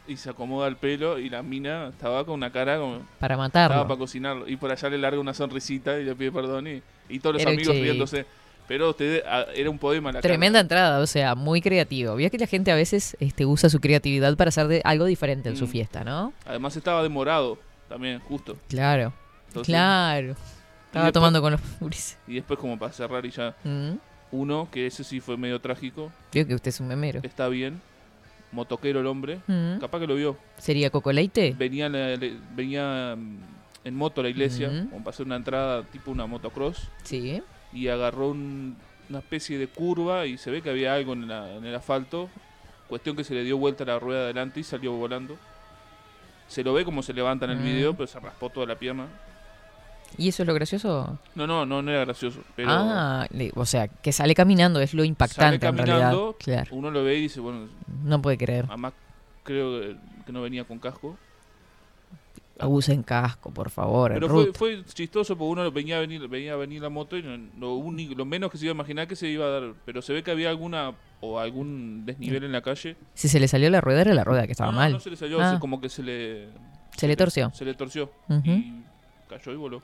Y 0.06 0.16
se 0.16 0.30
acomoda 0.30 0.68
el 0.68 0.76
pelo. 0.76 1.18
Y 1.18 1.28
la 1.28 1.42
mina 1.42 1.88
estaba 1.88 2.24
con 2.24 2.34
una 2.34 2.52
cara 2.52 2.78
como. 2.78 3.00
Para 3.18 3.34
Estaba 3.34 3.36
matarlo. 3.36 3.82
para 3.88 3.98
cocinarlo. 3.98 4.48
Y 4.48 4.54
por 4.56 4.70
allá 4.70 4.88
le 4.90 4.98
larga 4.98 5.18
una 5.18 5.34
sonrisita 5.34 5.98
y 5.98 6.04
le 6.04 6.14
pide 6.14 6.30
perdón. 6.30 6.68
Y, 6.68 6.82
y 7.08 7.18
todos 7.18 7.34
los 7.34 7.42
Era 7.42 7.50
amigos 7.50 7.74
riéndose. 7.74 8.26
Pero 8.66 8.90
usted 8.90 9.22
era 9.54 9.68
un 9.68 9.78
poema 9.78 10.10
la 10.12 10.20
Tremenda 10.22 10.58
entrada, 10.60 11.00
o 11.00 11.06
sea, 11.06 11.34
muy 11.34 11.60
creativo. 11.60 12.16
Vio 12.16 12.30
que 12.30 12.38
la 12.38 12.46
gente 12.46 12.72
a 12.72 12.74
veces 12.74 13.16
este, 13.20 13.44
usa 13.44 13.68
su 13.68 13.78
creatividad 13.80 14.36
para 14.36 14.48
hacer 14.48 14.68
de- 14.68 14.80
algo 14.84 15.04
diferente 15.04 15.48
en 15.50 15.56
su 15.56 15.66
Mm. 15.66 15.68
fiesta, 15.68 16.02
¿no? 16.04 16.32
Además 16.46 16.74
estaba 16.76 17.02
demorado 17.02 17.58
también, 17.88 18.20
justo. 18.20 18.56
Claro, 18.68 19.12
Entonces- 19.48 19.70
claro. 19.72 20.30
Estaba 20.86 21.06
después- 21.06 21.12
tomando 21.12 21.42
con 21.42 21.52
los 21.52 21.60
Ulises. 21.80 22.16
Y 22.28 22.34
después 22.36 22.58
como 22.58 22.78
para 22.78 22.92
cerrar 22.92 23.26
y 23.26 23.30
ya. 23.30 23.54
Mm. 23.64 23.96
Uno, 24.32 24.68
que 24.70 24.86
ese 24.86 25.04
sí 25.04 25.20
fue 25.20 25.36
medio 25.36 25.60
trágico. 25.60 26.10
Vio 26.32 26.46
que 26.46 26.54
usted 26.54 26.70
es 26.70 26.80
un 26.80 26.88
memero. 26.88 27.20
Está 27.22 27.48
bien. 27.48 27.80
Motoquero 28.52 29.00
el 29.00 29.06
hombre. 29.06 29.40
Mm. 29.46 29.78
Capaz 29.80 30.00
que 30.00 30.06
lo 30.06 30.14
vio. 30.14 30.36
¿Sería 30.58 30.88
Coco 30.90 31.12
Leite? 31.12 31.54
Venía, 31.58 31.88
la- 31.88 32.16
le- 32.16 32.34
venía 32.54 33.12
en 33.84 33.94
moto 33.94 34.20
a 34.20 34.24
la 34.24 34.30
iglesia. 34.30 34.68
Como 34.90 35.04
para 35.04 35.10
hacer 35.10 35.26
una 35.26 35.36
entrada 35.36 35.82
tipo 35.82 36.10
una 36.10 36.26
motocross. 36.26 36.88
Sí. 37.02 37.42
Y 37.74 37.88
agarró 37.88 38.28
un- 38.30 38.76
una 39.10 39.18
especie 39.18 39.58
de 39.58 39.66
curva 39.66 40.24
y 40.26 40.38
se 40.38 40.50
ve 40.50 40.62
que 40.62 40.70
había 40.70 40.94
algo 40.94 41.12
en, 41.12 41.28
la- 41.28 41.52
en 41.54 41.64
el 41.66 41.74
asfalto. 41.74 42.30
Cuestión 42.88 43.16
que 43.16 43.24
se 43.24 43.34
le 43.34 43.42
dio 43.44 43.58
vuelta 43.58 43.84
la 43.84 43.98
rueda 43.98 44.22
adelante 44.22 44.60
y 44.60 44.62
salió 44.62 44.92
volando. 44.92 45.36
Se 46.48 46.62
lo 46.62 46.72
ve 46.72 46.84
como 46.84 47.02
se 47.02 47.12
levanta 47.12 47.44
en 47.46 47.52
el 47.52 47.58
Mm. 47.58 47.64
video, 47.64 47.94
pero 47.94 48.06
se 48.06 48.20
raspó 48.20 48.48
toda 48.50 48.66
la 48.66 48.76
pierna. 48.76 49.06
¿Y 50.16 50.28
eso 50.28 50.42
es 50.42 50.46
lo 50.46 50.54
gracioso? 50.54 51.18
No, 51.34 51.46
no, 51.46 51.66
no, 51.66 51.82
no 51.82 51.90
era 51.90 52.04
gracioso. 52.04 52.40
Pero 52.54 52.68
ah, 52.70 53.26
o 53.56 53.66
sea, 53.66 53.88
que 53.88 54.12
sale 54.12 54.34
caminando 54.34 54.80
es 54.80 54.94
lo 54.94 54.98
sale 54.98 55.08
impactante 55.08 55.66
en 55.66 55.76
realidad. 55.76 55.98
caminando, 56.12 56.36
Claro, 56.38 56.76
uno 56.76 56.90
lo 56.90 57.02
ve 57.02 57.16
y 57.16 57.22
dice, 57.22 57.40
bueno, 57.40 57.66
no 58.04 58.22
puede 58.22 58.38
creer. 58.38 58.66
además 58.68 58.92
creo 59.42 59.96
que 60.24 60.32
no 60.32 60.42
venía 60.42 60.64
con 60.64 60.78
casco. 60.78 61.16
Usen 62.62 63.02
casco, 63.02 63.50
por 63.52 63.68
favor. 63.70 64.12
Pero 64.14 64.28
fue, 64.28 64.52
fue 64.52 64.84
chistoso 64.84 65.36
porque 65.36 65.50
uno 65.60 65.72
venía 65.72 65.96
a 65.96 66.00
venir, 66.00 66.26
venía 66.28 66.52
a 66.52 66.56
venir 66.56 66.80
la 66.82 66.88
moto 66.88 67.16
y 67.16 67.22
no- 67.22 67.36
lo, 67.58 67.74
único, 67.74 68.14
lo 68.14 68.24
menos 68.24 68.50
que 68.50 68.58
se 68.58 68.64
iba 68.66 68.72
a 68.72 68.74
imaginar 68.76 69.08
que 69.08 69.16
se 69.16 69.26
iba 69.28 69.44
a 69.46 69.48
dar. 69.48 69.72
Pero 69.84 70.00
se 70.02 70.12
ve 70.12 70.22
que 70.22 70.30
había 70.30 70.50
alguna 70.50 70.92
o 71.20 71.40
algún 71.40 72.04
desnivel 72.06 72.44
en 72.44 72.52
la 72.52 72.62
calle. 72.62 72.96
Si 73.14 73.28
se 73.28 73.40
le 73.40 73.48
salió 73.48 73.68
la 73.70 73.80
rueda, 73.80 74.02
era 74.02 74.14
la 74.14 74.22
rueda 74.24 74.46
que 74.46 74.52
estaba 74.52 74.70
no, 74.70 74.78
mal. 74.78 74.92
no 74.92 75.00
se 75.00 75.10
le 75.10 75.16
salió, 75.16 75.40
Ah. 75.40 75.54
se- 75.54 75.58
como 75.58 75.80
que 75.80 75.88
se 75.88 76.02
le... 76.02 76.48
Se 76.96 77.08
le 77.08 77.16
torció. 77.16 77.50
Se 77.52 77.64
le 77.64 77.74
torció. 77.74 78.12
Y 78.44 78.82
cayó 79.28 79.52
y 79.52 79.56
voló. 79.56 79.82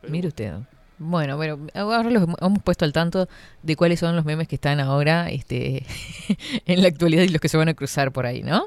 Pero 0.00 0.12
Mire 0.12 0.28
usted. 0.28 0.54
Bueno, 0.98 1.36
bueno, 1.36 1.58
ahora 1.74 2.10
los 2.10 2.22
hemos- 2.24 2.36
hemos 2.40 2.62
puesto 2.62 2.84
al 2.84 2.92
tanto 2.92 3.28
de 3.62 3.76
cuáles 3.76 4.00
son 4.00 4.16
los 4.16 4.24
memes 4.24 4.48
que 4.48 4.54
están 4.56 4.80
ahora 4.80 5.30
este, 5.30 5.84
en 6.66 6.82
la 6.82 6.88
actualidad 6.88 7.22
y 7.22 7.28
los 7.28 7.40
que 7.40 7.48
se 7.48 7.56
van 7.58 7.68
a 7.68 7.74
cruzar 7.74 8.10
por 8.12 8.26
ahí, 8.26 8.42
¿no? 8.42 8.66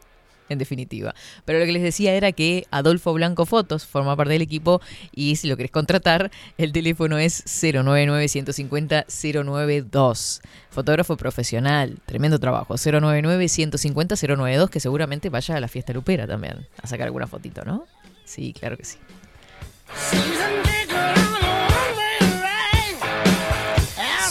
En 0.49 0.57
definitiva. 0.57 1.13
Pero 1.45 1.59
lo 1.59 1.65
que 1.65 1.71
les 1.71 1.83
decía 1.83 2.13
era 2.13 2.31
que 2.31 2.65
Adolfo 2.71 3.13
Blanco 3.13 3.45
Fotos 3.45 3.85
forma 3.85 4.15
parte 4.15 4.33
del 4.33 4.41
equipo 4.41 4.81
y 5.11 5.35
si 5.35 5.47
lo 5.47 5.55
querés 5.57 5.69
contratar, 5.71 6.31
el 6.57 6.71
teléfono 6.71 7.19
es 7.19 7.45
099-150-092. 7.45 10.41
Fotógrafo 10.71 11.17
profesional, 11.17 11.99
tremendo 12.05 12.39
trabajo. 12.39 12.75
099-150-092, 12.75 14.69
que 14.69 14.79
seguramente 14.79 15.29
vaya 15.29 15.55
a 15.55 15.59
la 15.59 15.67
fiesta 15.67 15.93
lupera 15.93 16.25
también, 16.27 16.65
a 16.81 16.87
sacar 16.87 17.05
alguna 17.05 17.27
fotito, 17.27 17.63
¿no? 17.63 17.85
Sí, 18.25 18.53
claro 18.53 18.75
que 18.77 18.85
sí. 18.85 18.97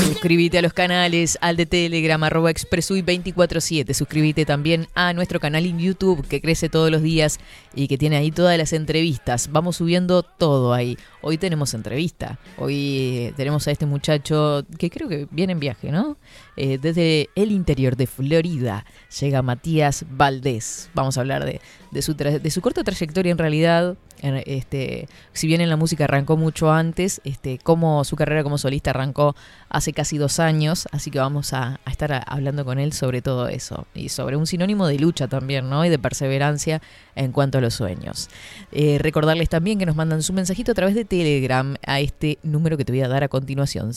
Suscríbete 0.08 0.56
a 0.56 0.62
los 0.62 0.72
canales, 0.72 1.36
al 1.42 1.58
de 1.58 1.66
Telegram, 1.66 2.22
arroba 2.24 2.50
expresui 2.50 3.02
247. 3.02 3.92
Suscríbete 3.92 4.46
también 4.46 4.88
a 4.94 5.12
nuestro 5.12 5.38
canal 5.38 5.66
en 5.66 5.78
YouTube, 5.78 6.26
que 6.26 6.40
crece 6.40 6.70
todos 6.70 6.90
los 6.90 7.02
días 7.02 7.38
y 7.74 7.88
que 7.88 7.98
tiene 7.98 8.16
ahí 8.16 8.30
todas 8.30 8.56
las 8.56 8.72
entrevistas. 8.72 9.50
Vamos 9.52 9.76
subiendo 9.76 10.22
todo 10.22 10.72
ahí. 10.72 10.96
Hoy 11.20 11.36
tenemos 11.36 11.74
entrevista. 11.74 12.38
Hoy 12.56 13.18
eh, 13.18 13.34
tenemos 13.36 13.68
a 13.68 13.70
este 13.70 13.84
muchacho 13.84 14.64
que 14.78 14.88
creo 14.88 15.10
que 15.10 15.28
viene 15.30 15.52
en 15.52 15.60
viaje, 15.60 15.92
¿no? 15.92 16.16
Eh, 16.60 16.76
desde 16.76 17.30
el 17.36 17.52
interior 17.52 17.94
de 17.94 18.08
Florida 18.08 18.84
llega 19.20 19.42
Matías 19.42 20.04
Valdés. 20.10 20.90
Vamos 20.92 21.16
a 21.16 21.20
hablar 21.20 21.44
de, 21.44 22.02
su, 22.02 22.60
corta 22.60 22.82
trayectoria 22.82 23.30
en 23.30 23.38
realidad. 23.38 23.96
Este, 24.20 25.06
si 25.32 25.46
bien 25.46 25.60
en 25.60 25.70
la 25.70 25.76
música 25.76 26.02
arrancó 26.02 26.36
mucho 26.36 26.72
antes, 26.72 27.20
este, 27.22 27.58
cómo 27.62 28.02
su 28.02 28.16
carrera 28.16 28.42
como 28.42 28.58
solista 28.58 28.90
arrancó 28.90 29.36
hace 29.68 29.92
casi 29.92 30.18
dos 30.18 30.40
años, 30.40 30.88
así 30.90 31.12
que 31.12 31.20
vamos 31.20 31.52
a, 31.52 31.78
estar 31.88 32.24
hablando 32.26 32.64
con 32.64 32.80
él 32.80 32.92
sobre 32.92 33.22
todo 33.22 33.46
eso 33.46 33.86
y 33.94 34.08
sobre 34.08 34.36
un 34.36 34.48
sinónimo 34.48 34.88
de 34.88 34.98
lucha 34.98 35.28
también, 35.28 35.70
¿no? 35.70 35.84
Y 35.84 35.88
de 35.88 36.00
perseverancia 36.00 36.82
en 37.14 37.30
cuanto 37.30 37.58
a 37.58 37.60
los 37.60 37.74
sueños. 37.74 38.28
Eh, 38.72 38.98
recordarles 38.98 39.48
también 39.48 39.78
que 39.78 39.86
nos 39.86 39.94
mandan 39.94 40.24
su 40.24 40.32
mensajito 40.32 40.72
a 40.72 40.74
través 40.74 40.96
de 40.96 41.04
Telegram 41.04 41.76
a 41.86 42.00
este 42.00 42.38
número 42.42 42.76
que 42.76 42.84
te 42.84 42.90
voy 42.90 43.02
a 43.02 43.08
dar 43.08 43.22
a 43.22 43.28
continuación, 43.28 43.94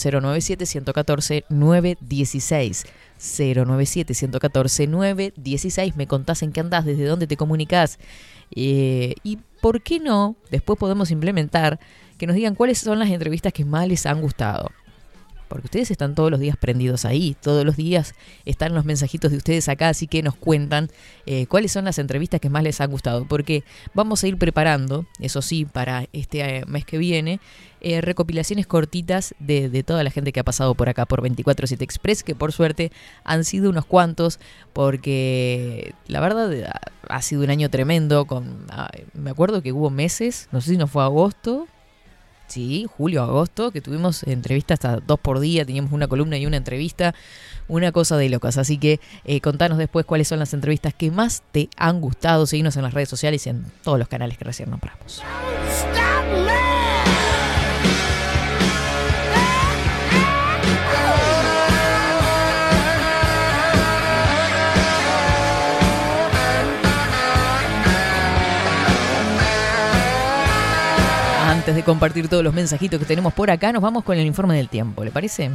097-114-916. 2.52 2.86
097-114-916. 3.22 5.96
Me 5.96 6.08
contás 6.08 6.44
en 6.44 6.52
qué 6.52 6.60
andás, 6.60 6.86
desde 6.86 7.06
dónde 7.06 7.28
te 7.28 7.38
comunicás. 7.38 8.00
Eh, 8.56 9.16
y 9.24 9.38
por 9.62 9.82
qué 9.82 10.00
no, 10.00 10.36
después 10.50 10.78
podemos 10.78 11.12
implementar 11.12 11.80
que 12.18 12.28
nos 12.28 12.36
digan 12.36 12.56
cuáles 12.56 12.80
son 12.80 13.00
las 13.00 13.10
entrevistas 13.10 13.54
que 13.54 13.66
más 13.66 13.88
les 13.88 14.06
han 14.06 14.22
gustado. 14.22 14.72
Porque 15.52 15.68
ustedes 15.68 15.92
están 15.92 16.16
todos 16.16 16.32
los 16.32 16.40
días 16.40 16.56
prendidos 16.56 17.04
ahí, 17.04 17.36
todos 17.42 17.66
los 17.66 17.76
días 17.76 18.16
están 18.46 18.74
los 18.74 18.86
mensajitos 18.86 19.32
de 19.32 19.38
ustedes 19.38 19.68
acá, 19.68 19.90
así 19.90 20.08
que 20.08 20.24
nos 20.24 20.34
cuentan 20.34 20.90
eh, 21.26 21.46
cuáles 21.48 21.74
son 21.74 21.84
las 21.84 22.00
entrevistas 22.00 22.40
que 22.40 22.50
más 22.50 22.64
les 22.64 22.80
han 22.80 22.90
gustado, 22.90 23.26
porque 23.26 23.66
vamos 23.94 24.24
a 24.24 24.30
ir 24.30 24.38
preparando, 24.38 25.06
eso 25.20 25.42
sí, 25.42 25.66
para 25.66 26.08
este 26.14 26.60
eh, 26.60 26.64
mes 26.68 26.86
que 26.86 26.98
viene, 26.98 27.42
eh, 27.82 28.00
recopilaciones 28.00 28.66
cortitas 28.66 29.36
de, 29.40 29.84
toda 29.84 30.06
la 30.06 30.10
gente 30.10 30.32
que 30.32 30.40
ha 30.40 30.46
pasado 30.46 30.74
por 30.74 30.88
acá 30.88 31.06
por 31.06 31.22
24-7 31.22 31.82
Express, 31.82 32.24
que 32.24 32.34
por 32.34 32.54
suerte 32.54 32.94
han 33.26 33.44
sido 33.44 33.72
unos 33.72 33.86
cuantos, 33.86 34.40
porque 34.72 35.94
la 36.08 36.22
verdad 36.22 36.50
ha 37.10 37.22
sido 37.22 37.44
un 37.44 37.50
año 37.50 37.70
tremendo, 37.70 38.24
con, 38.24 38.68
ah, 38.70 38.90
me 39.14 39.32
acuerdo 39.32 39.62
que 39.62 39.74
hubo 39.74 39.90
meses, 39.90 40.48
no 40.54 40.62
sé 40.62 40.70
si 40.72 40.78
no 40.78 40.88
fue 40.88 41.04
agosto, 41.04 41.68
Sí, 42.52 42.86
julio, 42.98 43.24
agosto, 43.24 43.72
que 43.72 43.80
tuvimos 43.80 44.24
entrevistas 44.24 44.84
hasta 44.84 45.00
dos 45.00 45.18
por 45.22 45.40
día, 45.40 45.66
teníamos 45.66 45.94
una 45.94 46.10
columna 46.10 46.38
y 46.38 46.46
una 46.46 46.58
entrevista, 46.58 47.16
una 47.70 47.94
cosa 47.94 48.18
de 48.18 48.28
locas. 48.28 48.58
Así 48.58 48.78
que 48.78 49.00
eh, 49.24 49.40
contanos 49.40 49.78
después 49.78 50.06
cuáles 50.06 50.28
son 50.28 50.40
las 50.40 50.54
entrevistas 50.54 50.94
que 50.94 51.12
más 51.12 51.44
te 51.54 51.70
han 51.78 52.02
gustado. 52.02 52.46
Seguimos 52.46 52.76
en 52.76 52.84
las 52.84 52.94
redes 52.94 53.08
sociales 53.08 53.48
y 53.48 53.52
en 53.52 53.64
todos 53.86 53.98
los 53.98 54.10
canales 54.10 54.38
que 54.38 54.44
recién 54.44 54.70
nombramos. 54.70 55.24
Antes 71.62 71.76
de 71.76 71.84
compartir 71.84 72.28
todos 72.28 72.44
los 72.44 72.56
mensajitos 72.56 73.00
que 73.00 73.06
tenemos 73.06 73.34
por 73.34 73.52
acá, 73.52 73.72
nos 73.72 73.84
vamos 73.84 74.04
con 74.04 74.18
el 74.18 74.26
informe 74.26 74.56
del 74.56 74.68
tiempo, 74.68 75.04
¿le 75.04 75.12
parece? 75.12 75.52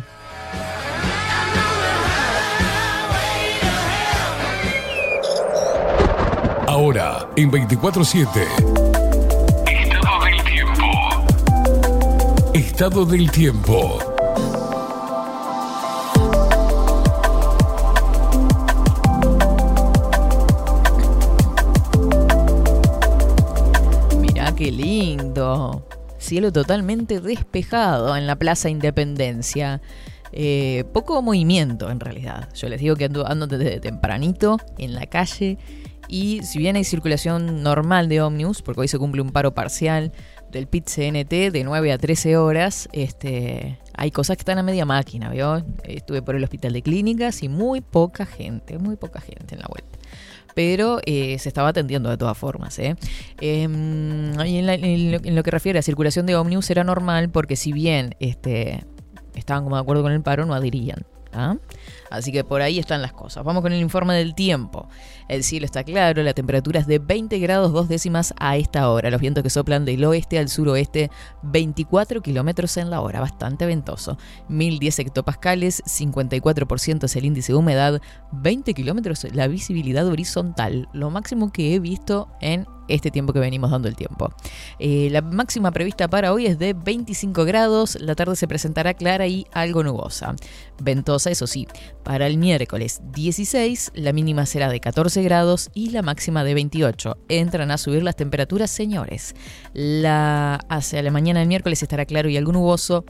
Ahora, 6.69 7.27
en 7.35 7.51
24-7. 7.51 8.25
Estado 9.67 10.25
del 10.25 10.45
tiempo. 10.45 10.85
Estado 12.55 13.05
del 13.05 13.29
tiempo. 13.33 14.16
Qué 24.57 24.73
lindo 24.73 25.87
cielo 26.19 26.51
totalmente 26.51 27.21
despejado 27.21 28.17
en 28.17 28.27
la 28.27 28.37
Plaza 28.37 28.71
Independencia. 28.71 29.83
Eh, 30.33 30.85
poco 30.95 31.21
movimiento 31.21 31.91
en 31.91 32.01
realidad. 32.01 32.49
Yo 32.55 32.69
les 32.69 32.81
digo 32.81 32.97
que 32.97 33.05
ando, 33.05 33.47
desde 33.47 33.81
tempranito 33.81 34.59
en 34.79 34.95
la 34.95 35.07
calle 35.07 35.59
y 36.09 36.41
si 36.43 36.59
bien 36.59 36.77
hay 36.77 36.85
circulación 36.85 37.63
normal 37.63 38.09
de 38.09 38.23
ómnibus, 38.23 38.63
porque 38.63 38.81
hoy 38.81 38.89
se 38.89 38.99
cumple 38.99 39.21
un 39.21 39.31
paro 39.31 39.55
parcial 39.55 40.13
del 40.51 40.67
PIT 40.69 40.89
CNT 40.89 41.53
de 41.53 41.63
9 41.65 41.93
a 41.93 41.99
13 41.99 42.39
horas, 42.39 42.89
este, 42.93 43.79
hay 43.95 44.11
cosas 44.11 44.39
que 44.39 44.41
están 44.41 44.59
a 44.59 44.63
media 44.63 44.87
máquina, 44.87 45.29
¿vio? 45.29 45.65
Estuve 45.85 46.23
por 46.23 46.35
el 46.35 46.45
hospital 46.45 46.73
de 46.73 46.83
clínicas 46.83 47.43
y 47.43 47.49
muy 47.49 47.83
poca 47.83 48.25
gente, 48.25 48.79
muy 48.79 48.97
poca 48.97 49.21
gente 49.21 49.55
en 49.55 49.61
la 49.61 49.67
vuelta 49.69 49.99
pero 50.57 51.01
eh, 51.05 51.39
se 51.39 51.51
estaba 51.51 51.69
atendiendo 51.69 52.09
de 52.09 52.17
todas 52.17 52.39
formas. 52.39 52.79
¿eh? 52.79 52.97
Em, 53.43 54.33
en, 54.41 55.37
lo, 55.37 55.43
que 55.43 55.51
refiere 55.51 55.79
a 55.79 55.83
circulación 55.83 56.25
de 56.25 56.35
ómnibus 56.35 56.71
era 56.71 56.83
normal 56.83 57.29
porque 57.29 57.57
si 57.57 57.75
bien 57.75 58.15
este, 58.21 58.83
estaban 59.35 59.65
como 59.65 59.77
de 59.77 59.83
acuerdo 59.83 60.03
con 60.03 60.13
el 60.13 60.23
paro, 60.23 60.47
no 60.47 60.55
adherían. 60.55 61.05
¿ah? 61.35 61.57
Así 62.11 62.33
que 62.33 62.43
por 62.43 62.63
ahí 62.63 62.79
están 62.79 63.03
las 63.03 63.13
cosas. 63.13 63.45
Vamos 63.45 63.61
con 63.61 63.75
el 63.75 63.81
informe 63.83 64.15
del 64.15 64.35
tiempo. 64.35 64.89
El 65.29 65.43
cielo 65.43 65.67
está 65.67 65.83
claro, 65.83 66.23
la 66.23 66.35
temperatura 66.35 66.81
es 66.81 66.87
de 66.87 66.99
20 66.99 67.39
grados 67.39 67.73
dos 67.73 67.89
décimas 67.89 68.35
a 68.39 68.57
esta 68.57 68.91
hora. 68.91 69.11
Los 69.11 69.21
vientos 69.21 69.43
que 69.43 69.51
soplan 69.51 69.85
del 69.85 70.05
oeste 70.05 70.39
al 70.39 70.49
suroeste, 70.49 71.11
24 71.43 72.23
kilómetros 72.23 72.77
en 72.77 72.91
la 72.91 73.01
hora, 73.01 73.21
bastante 73.21 73.67
ventoso. 73.67 74.19
1010 74.49 75.01
hectopascales, 75.01 75.83
54% 75.85 77.05
es 77.05 77.17
el 77.17 77.25
índice 77.25 77.53
de 77.53 77.59
humedad, 77.59 78.01
20 78.33 78.75
kilómetros 78.75 79.27
la 79.33 79.49
visibilidad 79.49 80.07
horizontal, 80.07 80.89
lo 80.93 81.11
máximo 81.11 81.53
que 81.53 81.75
he 81.75 81.81
visto 81.81 82.29
en 82.41 82.67
este 82.89 83.11
tiempo 83.11 83.33
que 83.33 83.41
venimos 83.41 83.71
dando 83.71 83.89
el 83.89 83.97
tiempo. 83.97 84.33
Eh, 84.79 85.09
la 85.11 85.23
máxima 85.23 85.71
prevista 85.71 86.09
para 86.09 86.33
hoy 86.33 86.47
es 86.47 86.59
de 86.59 86.73
25 86.73 87.45
grados, 87.45 87.99
la 88.01 88.15
tarde 88.15 88.37
se 88.37 88.49
presentará 88.49 88.95
clara 88.95 89.27
y 89.27 89.47
algo 89.53 89.83
nubosa. 89.83 90.35
Ventosa, 90.81 91.31
eso 91.31 91.47
sí, 91.47 91.67
para 92.05 92.27
el 92.27 92.39
miércoles 92.39 93.01
16, 93.13 93.93
la 93.95 94.13
mínima 94.13 94.47
será 94.47 94.69
de 94.69 94.81
14 94.81 95.16
grados 95.23 95.71
y 95.75 95.91
la 95.91 96.03
máxima 96.03 96.45
de 96.45 96.55
28. 96.55 97.17
Entran 97.29 97.71
a 97.71 97.79
subir 97.79 98.03
las 98.03 98.17
temperaturas, 98.17 98.71
señores. 98.71 99.35
Hacia 99.75 101.03
la 101.03 101.11
mañana 101.11 101.41
del 101.41 101.49
miércoles 101.49 101.83
estará 101.83 102.05
claro 102.05 102.29
y 102.29 102.37
algo 102.37 102.53
nuboso. 102.53 103.05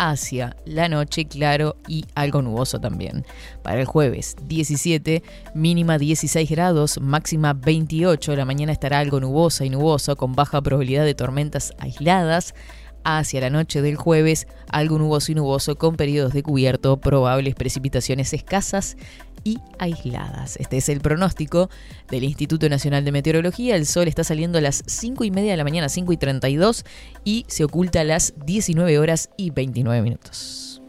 Hacia 0.00 0.56
la 0.64 0.88
noche, 0.88 1.26
claro 1.26 1.74
y 1.88 2.04
algo 2.14 2.40
nuboso 2.40 2.78
también. 2.78 3.26
Para 3.62 3.80
el 3.80 3.86
jueves 3.86 4.36
17, 4.46 5.24
mínima 5.54 5.98
16 5.98 6.48
grados, 6.48 7.00
máxima 7.00 7.52
28. 7.52 8.36
La 8.36 8.44
mañana 8.44 8.70
estará 8.70 9.00
algo 9.00 9.18
nubosa 9.18 9.64
y 9.64 9.70
nuboso 9.70 10.14
con 10.14 10.34
baja 10.34 10.62
probabilidad 10.62 11.04
de 11.04 11.14
tormentas 11.14 11.72
aisladas 11.78 12.54
hacia 13.04 13.40
la 13.40 13.50
noche 13.50 13.80
del 13.80 13.96
jueves, 13.96 14.46
algo 14.70 14.98
nuboso 14.98 15.32
y 15.32 15.34
nuboso 15.34 15.76
con 15.76 15.96
periodos 15.96 16.32
de 16.32 16.42
cubierto, 16.42 16.98
probables 16.98 17.54
precipitaciones 17.54 18.32
escasas 18.34 18.96
y 19.48 19.58
aisladas. 19.78 20.56
Este 20.56 20.76
es 20.76 20.88
el 20.90 21.00
pronóstico 21.00 21.70
del 22.10 22.24
Instituto 22.24 22.68
Nacional 22.68 23.04
de 23.04 23.12
Meteorología. 23.12 23.76
El 23.76 23.86
sol 23.86 24.06
está 24.06 24.22
saliendo 24.22 24.58
a 24.58 24.60
las 24.60 24.82
5 24.86 25.24
y 25.24 25.30
media 25.30 25.52
de 25.52 25.56
la 25.56 25.64
mañana, 25.64 25.88
5 25.88 26.12
y 26.12 26.16
32, 26.18 26.84
y 27.24 27.46
se 27.48 27.64
oculta 27.64 28.00
a 28.00 28.04
las 28.04 28.34
19 28.44 28.98
horas 28.98 29.30
y 29.38 29.50
29 29.50 30.02
minutos. 30.02 30.82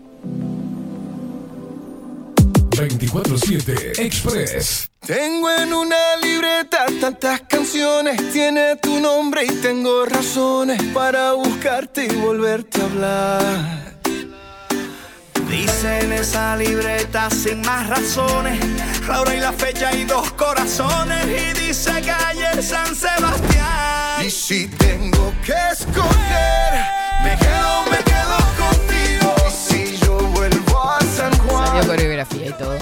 24-7 2.71 3.99
Express. 3.99 4.89
Tengo 5.05 5.49
en 5.51 5.73
una 5.73 6.17
libreta 6.21 6.85
tantas 6.99 7.41
canciones, 7.41 8.31
tiene 8.31 8.75
tu 8.77 8.99
nombre 8.99 9.45
y 9.45 9.51
tengo 9.61 10.05
razones 10.05 10.81
para 10.93 11.33
buscarte 11.33 12.05
y 12.05 12.15
volverte 12.15 12.81
a 12.81 12.83
hablar. 12.85 13.98
Dice 15.49 16.01
en 16.01 16.11
esa 16.13 16.55
libreta 16.55 17.29
sin 17.31 17.61
más 17.61 17.89
razones, 17.89 18.59
la 19.07 19.21
hora 19.21 19.35
y 19.35 19.39
la 19.39 19.51
fecha 19.51 19.91
y 19.95 20.03
dos 20.03 20.31
corazones 20.33 21.25
y 21.25 21.59
dice 21.59 22.01
que 22.01 22.11
ayer 22.11 22.61
San 22.61 22.95
Sebastián. 22.95 24.25
Y 24.25 24.29
si 24.29 24.67
tengo 24.67 25.33
que 25.43 25.53
escoger, 25.71 26.73
me 27.23 27.35
quedo, 27.37 27.83
me 27.89 27.97
quedo 28.03 28.37
contigo. 28.59 29.35
si 29.49 29.97
yo 29.97 30.19
vuelvo 30.19 30.79
a 30.79 31.01
San 31.01 31.35
Juan. 31.39 31.67
Salió 31.67 31.87
coreografía 31.87 32.45
y 32.45 32.53
todo. 32.53 32.77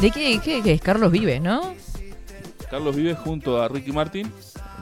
¿De 0.00 0.10
qué, 0.10 0.40
qué, 0.44 0.72
es? 0.74 0.80
Carlos 0.82 1.10
Vives, 1.10 1.40
¿no? 1.40 1.74
Carlos 2.70 2.94
Vives 2.94 3.18
junto 3.18 3.62
a 3.62 3.68
Ricky 3.68 3.92
Martin. 3.92 4.30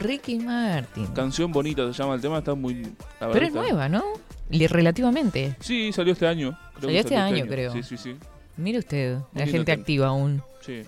Ricky 0.00 0.40
Martin. 0.40 1.06
Canción 1.08 1.52
bonita 1.52 1.86
se 1.92 1.92
llama 1.92 2.14
el 2.14 2.20
tema, 2.20 2.38
está 2.38 2.54
muy... 2.54 2.92
Pero 3.20 3.46
es 3.46 3.52
nueva, 3.52 3.88
¿no? 3.88 4.02
Relativamente. 4.50 5.56
Sí, 5.60 5.92
salió 5.92 6.12
este 6.12 6.26
año. 6.26 6.58
salió, 6.80 6.98
este, 6.98 7.16
año, 7.16 7.36
este 7.36 7.48
creo. 7.48 7.72
Sí, 7.72 7.82
sí, 7.82 7.96
sí. 7.96 8.16
Mire 8.56 8.78
usted, 8.78 9.18
la 9.34 9.46
gente 9.46 9.72
activa 9.72 10.08
aún. 10.08 10.42
Sí. 10.60 10.82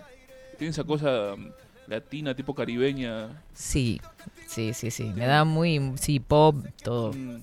Tiene 0.59 0.73
esa 0.73 0.85
cosa 0.85 1.35
um, 1.35 1.51
latina, 1.87 2.35
tipo 2.35 2.55
caribeña. 2.55 3.43
Sí, 3.55 4.01
sí, 4.47 4.73
sí, 4.75 4.91
sí. 4.91 5.05
Me 5.15 5.27
da 5.27 5.45
muy, 5.45 5.93
sí, 5.97 6.21
pop, 6.21 6.57
todo. 6.83 7.13
Mm. 7.13 7.41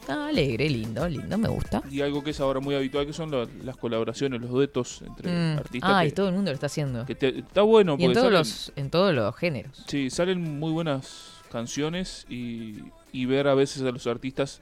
Está 0.00 0.26
alegre, 0.26 0.68
lindo, 0.68 1.08
lindo, 1.08 1.38
me 1.38 1.48
gusta. 1.48 1.80
Y 1.88 2.00
algo 2.00 2.24
que 2.24 2.30
es 2.30 2.40
ahora 2.40 2.58
muy 2.58 2.74
habitual 2.74 3.06
que 3.06 3.12
son 3.12 3.30
las 3.64 3.76
colaboraciones, 3.76 4.40
los 4.40 4.50
duetos 4.50 5.00
entre 5.06 5.30
mm. 5.30 5.58
artistas. 5.58 5.90
Ah, 5.94 6.04
y 6.04 6.10
todo 6.10 6.28
el 6.28 6.34
mundo 6.34 6.50
lo 6.50 6.54
está 6.56 6.66
haciendo. 6.66 7.06
está 7.08 7.62
bueno. 7.62 7.96
Y 7.98 8.06
en 8.06 8.12
todos, 8.12 8.32
los, 8.32 8.72
en 8.74 8.90
todos 8.90 9.14
los 9.14 9.36
géneros. 9.36 9.84
Sí, 9.86 10.10
salen 10.10 10.58
muy 10.58 10.72
buenas 10.72 11.40
canciones 11.52 12.26
y, 12.28 12.80
y 13.12 13.26
ver 13.26 13.46
a 13.46 13.54
veces 13.54 13.82
a 13.82 13.92
los 13.92 14.08
artistas 14.08 14.60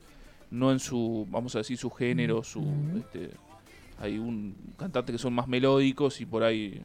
no 0.51 0.73
en 0.73 0.81
su, 0.81 1.27
vamos 1.31 1.55
a 1.55 1.59
decir, 1.59 1.77
su 1.77 1.91
género, 1.91 2.43
su, 2.43 2.65
este, 2.99 3.31
hay 3.99 4.19
un 4.19 4.57
cantante 4.77 5.13
que 5.13 5.19
son 5.19 5.33
más 5.33 5.47
melódicos 5.47 6.21
y 6.21 6.27
por 6.27 6.43
ahí, 6.43 6.83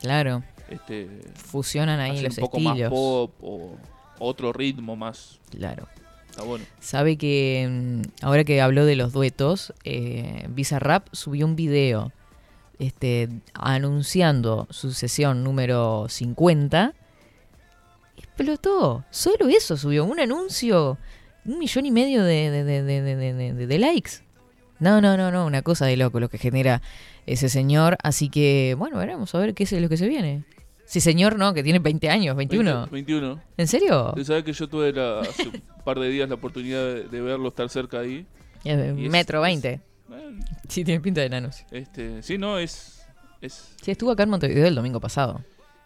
claro, 0.00 0.42
este, 0.68 1.08
fusionan 1.34 2.00
ahí 2.00 2.20
los 2.20 2.36
un 2.38 2.40
poco 2.42 2.60
más 2.60 2.78
pop 2.88 3.32
o 3.40 3.76
otro 4.18 4.52
ritmo 4.52 4.96
más, 4.96 5.40
claro. 5.50 5.88
Está 6.30 6.42
bueno. 6.42 6.64
Sabe 6.78 7.16
que 7.16 7.66
mm, 7.68 8.24
ahora 8.24 8.44
que 8.44 8.60
habló 8.60 8.84
de 8.84 8.94
los 8.94 9.12
duetos, 9.12 9.72
eh, 9.82 10.46
Bizarrap 10.50 11.08
subió 11.12 11.46
un 11.46 11.56
video 11.56 12.12
este, 12.78 13.28
anunciando 13.54 14.68
su 14.70 14.92
sesión 14.92 15.42
número 15.42 16.06
50. 16.08 16.94
Explotó. 18.16 19.04
Solo 19.10 19.48
eso 19.48 19.76
subió. 19.76 20.04
Un 20.04 20.20
anuncio 20.20 20.98
un 21.48 21.58
millón 21.58 21.86
y 21.86 21.90
medio 21.90 22.22
de, 22.24 22.50
de, 22.50 22.64
de, 22.64 23.66
de 23.66 23.78
likes. 23.78 24.10
No, 24.80 25.00
no, 25.00 25.16
no, 25.16 25.30
no, 25.32 25.44
una 25.46 25.62
cosa 25.62 25.86
de 25.86 25.96
loco 25.96 26.20
lo 26.20 26.28
que 26.28 26.38
genera 26.38 26.82
ese 27.26 27.48
señor. 27.48 27.96
Así 28.02 28.28
que, 28.28 28.74
bueno, 28.78 28.98
veremos 28.98 29.34
a 29.34 29.38
ver 29.38 29.54
qué 29.54 29.64
es 29.64 29.72
lo 29.72 29.88
que 29.88 29.96
se 29.96 30.06
viene. 30.08 30.44
Sí, 30.84 31.00
señor, 31.00 31.36
no, 31.36 31.52
que 31.52 31.62
tiene 31.62 31.80
20 31.80 32.08
años, 32.08 32.36
21. 32.36 32.86
21. 32.90 33.42
¿En 33.56 33.66
serio? 33.68 34.08
Usted 34.10 34.24
sabe 34.24 34.44
que 34.44 34.52
yo 34.52 34.68
tuve 34.68 34.92
la- 34.92 35.20
hace 35.20 35.48
un 35.48 35.62
par 35.84 35.98
de 35.98 36.08
días 36.08 36.28
la 36.28 36.36
oportunidad 36.36 36.82
de, 37.04 37.20
verlo 37.20 37.48
estar 37.48 37.68
cerca 37.68 38.00
ahí. 38.00 38.26
Y 38.64 39.08
Metro 39.08 39.44
es- 39.44 39.48
20. 39.62 39.68
Eh, 39.72 39.80
Sí, 40.68 40.84
tiene 40.84 41.00
pinta 41.00 41.20
de 41.20 41.26
enanos. 41.26 41.64
Este, 41.70 42.22
sí, 42.22 42.38
no, 42.38 42.58
es, 42.58 43.02
es 43.40 43.74
Sí, 43.82 43.90
estuvo 43.90 44.10
acá 44.12 44.22
en 44.22 44.30
Montevideo 44.30 44.66
el 44.66 44.74
domingo 44.74 45.00
pasado, 45.00 45.42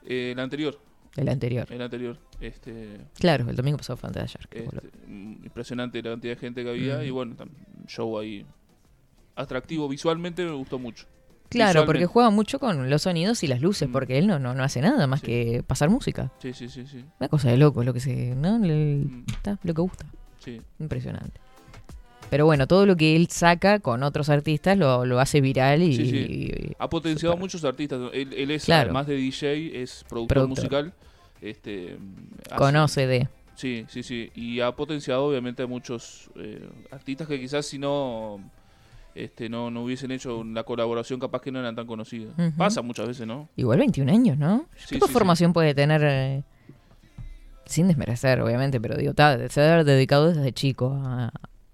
eh, 0.06 0.30
el 0.32 0.38
anterior, 0.38 0.78
el 1.16 1.28
anterior. 1.28 1.66
el 1.70 1.80
anterior. 1.82 2.18
Este, 2.42 2.98
Claro, 3.18 3.48
el 3.48 3.54
domingo 3.56 3.78
pasado 3.78 3.96
fue 3.96 4.08
antes 4.08 4.22
de 4.22 4.24
ayer. 4.24 4.66
este, 4.74 4.90
mm, 5.06 5.44
impresionante 5.44 6.02
la 6.02 6.10
cantidad 6.10 6.34
de 6.34 6.40
gente 6.40 6.64
que 6.64 6.70
había 6.70 6.98
Mm. 6.98 7.02
y 7.04 7.10
bueno, 7.10 7.36
show 7.86 8.18
ahí 8.18 8.44
atractivo 9.36 9.88
visualmente 9.88 10.44
me 10.44 10.52
gustó 10.52 10.78
mucho. 10.78 11.06
Claro, 11.48 11.84
porque 11.84 12.06
juega 12.06 12.30
mucho 12.30 12.58
con 12.58 12.88
los 12.88 13.02
sonidos 13.02 13.42
y 13.42 13.46
las 13.46 13.60
luces, 13.60 13.88
Mm. 13.88 13.92
porque 13.92 14.18
él 14.18 14.26
no, 14.26 14.38
no, 14.38 14.54
no 14.54 14.64
hace 14.64 14.80
nada 14.80 15.06
más 15.06 15.20
Sí. 15.20 15.26
que 15.26 15.62
pasar 15.66 15.90
música. 15.90 16.32
Sí, 16.38 16.52
sí, 16.54 16.68
sí, 16.68 16.86
sí. 16.86 17.04
Una 17.20 17.28
cosa 17.28 17.50
de 17.50 17.58
loco, 17.58 17.84
lo 17.84 17.92
que 17.92 18.00
se. 18.00 18.34
¿No? 18.34 18.58
Le- 18.58 19.04
Mm, 19.04 19.24
está, 19.28 19.58
lo 19.62 19.74
que 19.74 19.82
gusta. 19.82 20.06
sí. 20.38 20.60
Impresionante. 20.80 21.40
Pero 22.30 22.46
bueno, 22.46 22.66
todo 22.66 22.86
lo 22.86 22.96
que 22.96 23.14
él 23.14 23.28
saca 23.28 23.78
con 23.80 24.02
otros 24.02 24.30
artistas 24.30 24.78
lo, 24.78 25.04
lo 25.04 25.20
hace 25.20 25.42
viral 25.42 25.82
y. 25.82 25.94
Sí, 25.94 26.06
sí. 26.10 26.16
y- 26.16 26.72
Ha 26.78 26.88
potenciado 26.88 27.34
a 27.34 27.36
muchos 27.36 27.62
artistas. 27.64 28.00
Él, 28.14 28.32
él 28.32 28.50
es, 28.50 28.64
Claro. 28.64 28.84
además 28.88 29.06
de 29.06 29.16
DJ, 29.16 29.82
es 29.82 30.04
productor, 30.08 30.36
Productor. 30.36 30.58
musical. 30.64 30.92
Este, 31.42 31.98
hace- 32.46 32.56
conoce 32.56 33.06
de. 33.06 33.28
Sí, 33.56 33.84
sí, 33.88 34.02
sí. 34.02 34.30
Y 34.34 34.60
ha 34.60 34.72
potenciado 34.72 35.24
obviamente 35.26 35.62
a 35.62 35.66
muchos 35.66 36.30
eh, 36.36 36.66
artistas 36.90 37.28
que 37.28 37.38
quizás 37.38 37.66
si 37.66 37.78
no 37.78 38.40
este 39.14 39.50
no, 39.50 39.70
no 39.70 39.82
hubiesen 39.84 40.10
hecho 40.10 40.38
una 40.38 40.62
colaboración 40.62 41.20
capaz 41.20 41.42
que 41.42 41.52
no 41.52 41.58
eran 41.60 41.76
tan 41.76 41.86
conocidos. 41.86 42.32
Pasa 42.56 42.80
muchas 42.80 43.06
veces, 43.08 43.26
¿no? 43.26 43.48
Igual 43.56 43.78
21 43.80 44.10
años, 44.10 44.38
¿no? 44.38 44.66
Sí, 44.76 44.94
¿Qué 44.94 45.00
sí, 45.00 45.06
sí. 45.06 45.12
formación 45.12 45.52
puede 45.52 45.74
tener? 45.74 46.00
eh, 46.02 46.42
sin 47.66 47.88
desmerecer, 47.88 48.40
obviamente, 48.40 48.80
pero 48.80 48.96
digo, 48.96 49.14
ta, 49.14 49.36
se 49.48 49.60
debe 49.60 49.72
haber 49.74 49.84
dedicado 49.86 50.32
desde 50.32 50.52
chico 50.52 50.92
a- 51.04 51.32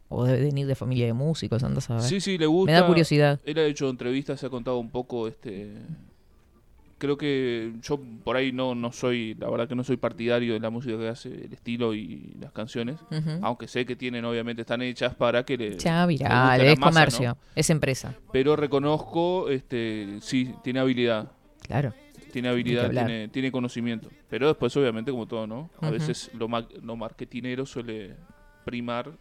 o 0.09 0.25
debe 0.25 0.41
venir 0.45 0.67
de 0.67 0.75
familia 0.75 1.07
de 1.07 1.13
músicos, 1.13 1.63
andas 1.63 1.89
a 1.91 1.95
ver. 1.95 2.03
Sí, 2.05 2.21
sí, 2.21 2.39
le 2.39 2.47
gusta. 2.47 2.73
Me 2.73 2.81
da 2.81 2.87
curiosidad. 2.87 3.41
Él 3.45 3.59
ha 3.59 3.65
hecho 3.65 3.89
entrevistas, 3.89 4.41
se 4.41 4.47
ha 4.47 4.51
contado 4.51 4.79
un 4.79 4.91
poco 4.91 5.29
este 5.29 5.73
creo 6.99 7.17
que 7.17 7.73
yo 7.83 7.99
por 8.25 8.37
ahí 8.37 8.53
no 8.53 8.75
no 8.75 8.93
soy, 8.93 9.35
la 9.39 9.49
verdad 9.49 9.69
que 9.69 9.75
no 9.75 9.85
soy 9.85 9.97
partidario 9.97 10.53
de 10.55 10.61
la 10.61 10.71
música 10.71 10.99
que 10.99 11.09
hace, 11.09 11.29
el 11.29 11.53
estilo 11.53 11.95
y 11.95 12.35
las 12.41 12.53
canciones, 12.53 12.97
aunque 13.43 13.69
sé 13.69 13.87
que 13.87 13.97
tienen 13.97 14.25
obviamente 14.25 14.63
están 14.63 14.83
hechas 14.83 15.15
para 15.15 15.45
que 15.45 15.57
le 15.57 15.79
Ya, 15.79 16.05
viral, 16.07 16.61
es 16.61 16.79
masa, 16.79 16.91
comercio, 16.91 17.29
¿no? 17.31 17.39
es 17.55 17.71
empresa. 17.71 18.15
Pero 18.33 18.57
reconozco 18.57 19.49
este 19.49 20.19
sí, 20.21 20.53
tiene 20.63 20.81
habilidad. 20.81 21.31
Claro. 21.63 21.93
tiene 22.33 22.49
habilidad, 22.49 22.91
tiene, 22.91 23.29
tiene 23.29 23.51
conocimiento. 23.53 24.11
Pero 24.29 24.49
después, 24.49 24.77
obviamente, 24.77 25.11
como 25.11 25.27
todo, 25.27 25.47
¿no? 25.47 25.71
A 25.81 25.91
veces 25.91 26.31
lo, 26.35 26.49
ma- 26.49 26.67
lo 26.83 26.97
marketinero 26.97 27.65
suele 27.67 28.15
primar 28.65 29.13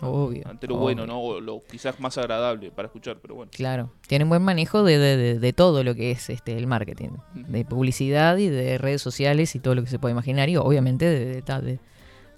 Obvio. 0.00 0.42
ante 0.48 0.66
lo 0.66 0.74
obvio. 0.74 0.82
bueno, 0.82 1.06
¿no? 1.06 1.20
O 1.20 1.40
lo 1.40 1.62
quizás 1.64 1.98
más 2.00 2.16
agradable 2.18 2.70
para 2.70 2.86
escuchar, 2.86 3.18
pero 3.20 3.34
bueno. 3.34 3.50
Claro, 3.54 3.90
tienen 4.06 4.28
buen 4.28 4.42
manejo 4.42 4.82
de, 4.82 4.98
de- 4.98 5.16
de- 5.16 5.38
de 5.38 5.52
todo 5.52 5.82
lo 5.84 5.94
que 5.94 6.10
es 6.10 6.28
este 6.30 6.56
el 6.56 6.66
marketing, 6.66 7.10
Mm. 7.34 7.42
de 7.52 7.64
publicidad 7.64 8.36
y 8.38 8.48
de 8.48 8.78
redes 8.78 9.02
sociales 9.02 9.54
y 9.54 9.58
todo 9.60 9.74
lo 9.74 9.82
que 9.82 9.88
se 9.90 9.98
puede 9.98 10.12
imaginar 10.12 10.48
y 10.48 10.56
obviamente 10.56 11.04
de, 11.06 11.24
de, 11.26 11.42
ta- 11.42 11.60
de- 11.60 11.80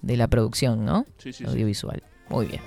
de 0.01 0.17
la 0.17 0.27
producción, 0.27 0.85
¿no? 0.85 1.05
Sí, 1.17 1.33
sí, 1.33 1.43
sí. 1.43 1.45
Audiovisual. 1.45 2.01
Muy 2.29 2.45
bien. 2.45 2.61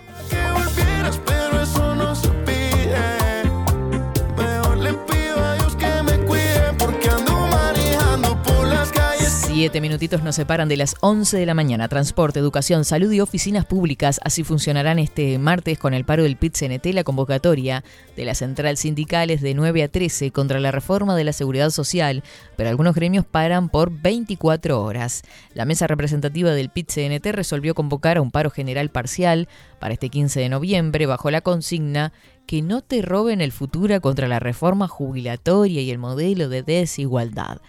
Siete 9.55 9.83
minutitos 9.83 10.23
nos 10.23 10.37
separan 10.37 10.67
de 10.67 10.79
las 10.79 10.97
11 11.03 11.37
de 11.37 11.45
la 11.45 11.53
mañana. 11.53 11.87
Transporte, 11.87 12.41
educación, 12.41 12.87
salud 12.87 13.13
y 13.13 13.21
oficinas 13.21 13.67
públicas. 13.67 14.19
Así 14.25 14.45
funcionarán 14.45 14.99
este 14.99 15.39
martes 15.39 15.79
con 15.79 15.93
el 15.93 16.07
paro 16.07 16.23
del 16.23 16.39
PIT-CNT 16.39 16.95
la 16.95 17.05
convocatoria 17.05 17.85
de 18.17 18.25
la 18.25 18.35
central 18.35 18.79
sindicales 18.79 19.43
de 19.43 19.53
9 19.53 19.83
a 19.83 19.89
13 19.89 20.31
contra 20.31 20.59
la 20.59 20.71
reforma 20.71 21.15
de 21.17 21.25
la 21.25 21.35
seguridad 21.35 21.69
social, 21.69 22.25
pero 22.57 22.71
algunos 22.71 22.95
gremios 22.95 23.27
paran 23.27 23.69
por 23.69 23.91
24 23.93 24.83
horas. 24.83 25.21
La 25.53 25.67
mesa 25.67 25.87
representativa 25.87 26.53
del 26.53 26.71
PIT-CNT 26.71 27.27
resolvió 27.33 27.75
convocar 27.75 28.17
a 28.17 28.23
un 28.23 28.31
paro 28.31 28.49
general 28.51 28.89
parcial 28.89 29.49
para 29.79 29.93
este 29.93 30.09
15 30.09 30.41
de 30.41 30.49
noviembre 30.49 31.05
bajo 31.05 31.31
la 31.31 31.43
consigna 31.43 32.15
que 32.47 32.63
no 32.63 32.81
te 32.81 33.03
roben 33.03 33.41
el 33.41 33.53
futuro 33.53 34.01
contra 34.01 34.29
la 34.29 34.41
reforma 34.41 34.89
jubilatoria 34.89 35.83
y 35.83 35.91
el 35.91 35.99
modelo 35.99 36.49
de 36.49 36.63
desigualdad 36.63 37.61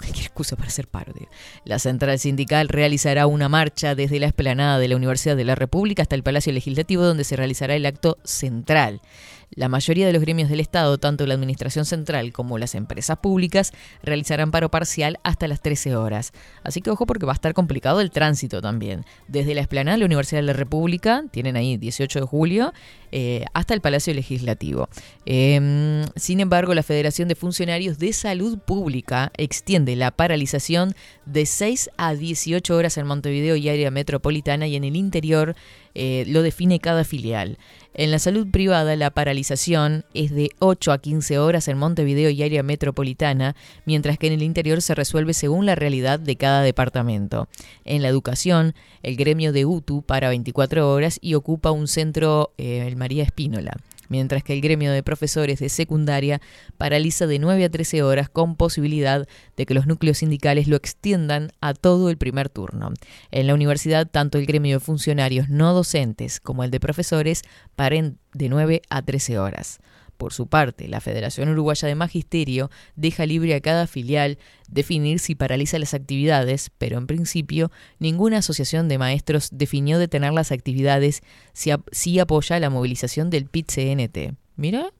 cualquier 0.00 0.26
excusa 0.26 0.56
para 0.56 0.68
hacer 0.68 0.88
paro. 0.88 1.12
La 1.64 1.78
central 1.78 2.18
sindical 2.18 2.68
realizará 2.68 3.26
una 3.26 3.48
marcha 3.48 3.94
desde 3.94 4.18
la 4.18 4.26
esplanada 4.26 4.78
de 4.78 4.88
la 4.88 4.96
Universidad 4.96 5.36
de 5.36 5.44
la 5.44 5.54
República 5.54 6.02
hasta 6.02 6.16
el 6.16 6.22
Palacio 6.22 6.52
Legislativo, 6.52 7.04
donde 7.04 7.24
se 7.24 7.36
realizará 7.36 7.74
el 7.74 7.84
acto 7.84 8.16
central. 8.24 9.02
La 9.50 9.68
mayoría 9.68 10.06
de 10.06 10.12
los 10.12 10.22
gremios 10.22 10.48
del 10.48 10.60
Estado, 10.60 10.98
tanto 10.98 11.26
la 11.26 11.34
Administración 11.34 11.84
Central 11.84 12.32
como 12.32 12.56
las 12.56 12.76
empresas 12.76 13.18
públicas, 13.18 13.72
realizarán 14.02 14.52
paro 14.52 14.70
parcial 14.70 15.18
hasta 15.24 15.48
las 15.48 15.60
13 15.60 15.96
horas. 15.96 16.32
Así 16.62 16.80
que 16.80 16.90
ojo 16.90 17.04
porque 17.04 17.26
va 17.26 17.32
a 17.32 17.34
estar 17.34 17.52
complicado 17.52 18.00
el 18.00 18.12
tránsito 18.12 18.62
también. 18.62 19.04
Desde 19.26 19.54
la 19.54 19.60
esplanada 19.60 19.96
de 19.96 20.00
la 20.00 20.06
Universidad 20.06 20.40
de 20.40 20.46
la 20.46 20.52
República, 20.52 21.24
tienen 21.32 21.56
ahí 21.56 21.76
18 21.76 22.20
de 22.20 22.26
julio, 22.26 22.72
eh, 23.12 23.44
hasta 23.52 23.74
el 23.74 23.80
Palacio 23.80 24.14
Legislativo. 24.14 24.88
Eh, 25.26 26.04
sin 26.14 26.38
embargo, 26.38 26.72
la 26.74 26.84
Federación 26.84 27.26
de 27.26 27.34
Funcionarios 27.34 27.98
de 27.98 28.12
Salud 28.12 28.58
Pública 28.58 29.32
extiende 29.36 29.96
la 29.96 30.12
paralización 30.12 30.94
de 31.26 31.44
6 31.46 31.90
a 31.96 32.14
18 32.14 32.76
horas 32.76 32.96
en 32.98 33.06
Montevideo 33.06 33.56
y 33.56 33.68
área 33.68 33.90
metropolitana 33.90 34.68
y 34.68 34.76
en 34.76 34.84
el 34.84 34.94
interior 34.94 35.56
eh, 35.94 36.24
lo 36.28 36.42
define 36.42 36.78
cada 36.78 37.04
filial. 37.04 37.58
En 37.92 38.10
la 38.10 38.18
salud 38.18 38.46
privada, 38.50 38.94
la 38.94 39.10
paralización 39.10 40.04
es 40.14 40.30
de 40.30 40.50
8 40.60 40.92
a 40.92 40.98
15 40.98 41.38
horas 41.38 41.66
en 41.66 41.76
Montevideo 41.76 42.30
y 42.30 42.42
área 42.42 42.62
metropolitana, 42.62 43.56
mientras 43.84 44.16
que 44.16 44.28
en 44.28 44.34
el 44.34 44.42
interior 44.42 44.80
se 44.80 44.94
resuelve 44.94 45.34
según 45.34 45.66
la 45.66 45.74
realidad 45.74 46.20
de 46.20 46.36
cada 46.36 46.62
departamento. 46.62 47.48
En 47.84 48.02
la 48.02 48.08
educación, 48.08 48.74
el 49.02 49.16
gremio 49.16 49.52
de 49.52 49.64
UTU 49.64 50.02
para 50.02 50.28
24 50.28 50.90
horas 50.90 51.18
y 51.20 51.34
ocupa 51.34 51.72
un 51.72 51.88
centro, 51.88 52.52
eh, 52.58 52.86
el 52.86 52.96
María 52.96 53.24
Espínola 53.24 53.76
mientras 54.10 54.42
que 54.42 54.52
el 54.52 54.60
gremio 54.60 54.92
de 54.92 55.02
profesores 55.02 55.60
de 55.60 55.70
secundaria 55.70 56.42
paraliza 56.76 57.26
de 57.26 57.38
9 57.38 57.64
a 57.64 57.70
13 57.70 58.02
horas 58.02 58.28
con 58.28 58.56
posibilidad 58.56 59.26
de 59.56 59.64
que 59.64 59.72
los 59.72 59.86
núcleos 59.86 60.18
sindicales 60.18 60.68
lo 60.68 60.76
extiendan 60.76 61.52
a 61.62 61.72
todo 61.72 62.10
el 62.10 62.18
primer 62.18 62.50
turno. 62.50 62.92
En 63.30 63.46
la 63.46 63.54
universidad, 63.54 64.06
tanto 64.06 64.36
el 64.36 64.44
gremio 64.44 64.76
de 64.76 64.84
funcionarios 64.84 65.48
no 65.48 65.72
docentes 65.72 66.40
como 66.40 66.64
el 66.64 66.70
de 66.70 66.80
profesores 66.80 67.42
paren 67.76 68.18
de 68.34 68.50
9 68.50 68.82
a 68.90 69.02
13 69.02 69.38
horas. 69.38 69.80
Por 70.20 70.34
su 70.34 70.48
parte, 70.48 70.86
la 70.86 71.00
Federación 71.00 71.48
Uruguaya 71.48 71.88
de 71.88 71.94
Magisterio 71.94 72.70
deja 72.94 73.24
libre 73.24 73.54
a 73.54 73.62
cada 73.62 73.86
filial 73.86 74.36
definir 74.68 75.18
si 75.18 75.34
paraliza 75.34 75.78
las 75.78 75.94
actividades, 75.94 76.70
pero 76.76 76.98
en 76.98 77.06
principio 77.06 77.72
ninguna 77.98 78.36
asociación 78.36 78.86
de 78.86 78.98
maestros 78.98 79.48
definió 79.50 79.98
detener 79.98 80.34
las 80.34 80.52
actividades 80.52 81.22
si, 81.54 81.70
ap- 81.70 81.88
si 81.90 82.18
apoya 82.18 82.60
la 82.60 82.68
movilización 82.68 83.30
del 83.30 83.46
PIT-CNT. 83.46 84.34
Mira. 84.56 84.92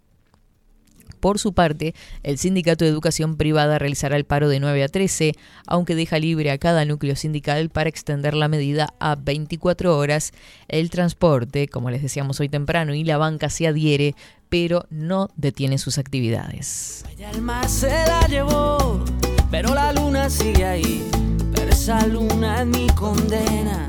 Por 1.21 1.39
su 1.39 1.53
parte, 1.53 1.95
el 2.23 2.39
Sindicato 2.39 2.85
de 2.85 2.91
Educación 2.91 3.37
Privada 3.37 3.79
realizará 3.79 4.17
el 4.17 4.25
paro 4.25 4.49
de 4.49 4.59
9 4.59 4.83
a 4.83 4.89
13, 4.89 5.35
aunque 5.67 5.95
deja 5.95 6.19
libre 6.19 6.51
a 6.51 6.59
cada 6.59 6.85
núcleo 6.87 7.15
sindical 7.15 7.69
para 7.69 7.91
extender 7.91 8.35
la 8.35 8.49
medida 8.49 8.95
a 8.99 9.17
24 9.17 9.97
horas. 9.97 10.33
El 10.69 10.91
transporte, 10.91 11.69
como 11.69 11.91
les 11.91 12.03
decíamos 12.03 12.41
hoy 12.41 12.49
temprano, 12.49 12.95
y 12.95 13.05
la 13.05 13.19
banca 13.19 13.51
se 13.51 13.67
adhiere, 13.67 14.15
pero 14.49 14.87
no 14.91 15.29
detiene 15.37 15.79
sus 15.79 15.99
actividades. 15.99 17.05
Ella 17.13 17.31
el 17.31 17.43
mar 17.43 17.69
se 17.69 17.89
la 17.89 18.27
llevó, 18.27 19.05
pero 19.51 19.75
la 19.75 19.93
luna 19.93 20.31
sigue 20.31 20.65
ahí. 20.65 21.09
Pero 21.55 21.71
esa 21.71 22.07
luna 22.07 22.63
es 22.63 22.67
mi 22.67 22.87
condena. 22.89 23.87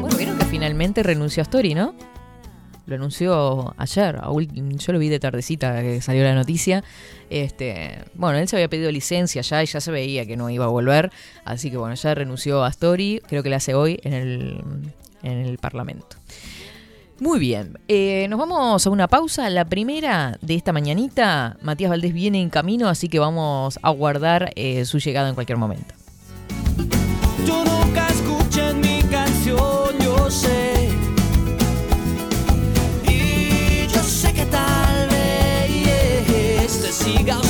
Bueno, 0.00 0.16
vieron 0.16 0.38
que 0.38 0.44
finalmente 0.44 1.02
renunció 1.02 1.40
a 1.40 1.44
Story, 1.44 1.74
¿no? 1.74 1.94
Lo 2.90 2.96
anunció 2.96 3.72
ayer, 3.76 4.20
yo 4.20 4.92
lo 4.92 4.98
vi 4.98 5.08
de 5.08 5.20
tardecita 5.20 5.80
que 5.80 6.00
salió 6.00 6.24
la 6.24 6.34
noticia. 6.34 6.82
Este, 7.30 8.02
bueno, 8.14 8.36
él 8.38 8.48
se 8.48 8.56
había 8.56 8.68
pedido 8.68 8.90
licencia 8.90 9.42
ya 9.42 9.62
y 9.62 9.66
ya 9.66 9.80
se 9.80 9.92
veía 9.92 10.26
que 10.26 10.36
no 10.36 10.50
iba 10.50 10.64
a 10.64 10.68
volver, 10.68 11.12
así 11.44 11.70
que 11.70 11.76
bueno, 11.76 11.94
ya 11.94 12.16
renunció 12.16 12.64
a 12.64 12.68
Story, 12.68 13.22
creo 13.28 13.44
que 13.44 13.48
la 13.48 13.58
hace 13.58 13.74
hoy 13.74 14.00
en 14.02 14.12
el, 14.12 14.64
en 15.22 15.38
el 15.38 15.58
Parlamento. 15.58 16.16
Muy 17.20 17.38
bien, 17.38 17.78
eh, 17.86 18.26
nos 18.28 18.40
vamos 18.40 18.84
a 18.84 18.90
una 18.90 19.06
pausa. 19.06 19.48
La 19.50 19.66
primera 19.66 20.36
de 20.42 20.56
esta 20.56 20.72
mañanita, 20.72 21.58
Matías 21.62 21.90
Valdés 21.90 22.12
viene 22.12 22.42
en 22.42 22.50
camino, 22.50 22.88
así 22.88 23.08
que 23.08 23.20
vamos 23.20 23.78
a 23.82 23.90
guardar 23.90 24.50
eh, 24.56 24.84
su 24.84 24.98
llegada 24.98 25.28
en 25.28 25.36
cualquier 25.36 25.58
momento. 25.58 25.94
Tú 27.46 27.54
nunca 27.64 28.09
siga 37.16 37.49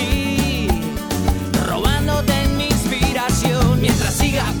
Mientras 3.91 4.13
siga 4.13 4.60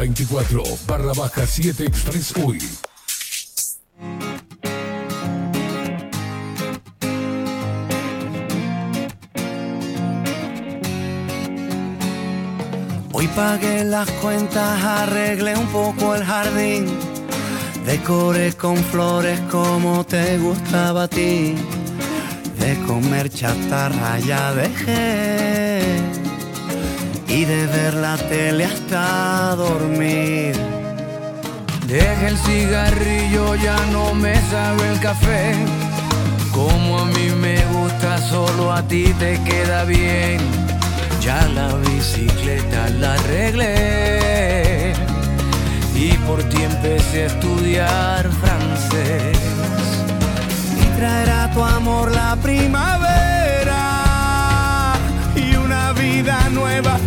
24 0.00 0.62
barra 0.86 1.12
baja 1.12 1.46
7 1.46 1.84
Express. 1.84 2.32
Hoy 13.12 13.26
pagué 13.36 13.84
las 13.84 14.10
cuentas, 14.22 14.82
arreglé 14.82 15.54
un 15.54 15.66
poco 15.66 16.14
el 16.14 16.24
jardín, 16.24 16.86
decoré 17.84 18.54
con 18.54 18.78
flores 18.78 19.38
como 19.50 20.06
te 20.06 20.38
gustaba 20.38 21.02
a 21.02 21.08
ti, 21.08 21.56
de 22.58 22.86
comer 22.86 23.28
chatarra 23.28 24.18
ya 24.20 24.54
dejé 24.54 26.29
y 27.30 27.44
de 27.44 27.66
ver 27.66 27.94
la 27.94 28.16
tele 28.16 28.64
hasta 28.64 29.54
dormir. 29.54 30.54
Deja 31.86 32.28
el 32.28 32.36
cigarrillo, 32.38 33.54
ya 33.54 33.76
no 33.92 34.14
me 34.14 34.34
sabe 34.50 34.88
el 34.92 35.00
café. 35.00 35.54
Como 36.52 36.98
a 36.98 37.04
mí 37.06 37.30
me 37.40 37.64
gusta, 37.66 38.18
solo 38.18 38.72
a 38.72 38.82
ti 38.82 39.14
te 39.18 39.40
queda 39.44 39.84
bien. 39.84 40.38
Ya 41.22 41.46
la 41.54 41.68
bicicleta 41.76 42.88
la 42.98 43.14
arreglé 43.14 44.92
y 45.94 46.12
por 46.26 46.42
ti 46.44 46.62
empecé 46.62 47.24
a 47.24 47.26
estudiar 47.26 48.30
francés. 48.42 49.38
y 50.82 50.86
traerá 50.98 51.50
tu 51.52 51.62
amor 51.62 52.10
la 52.10 52.36
primavera 52.36 53.82
y 55.36 55.56
una 55.56 55.92
vida 55.92 56.48
nueva 56.50 56.99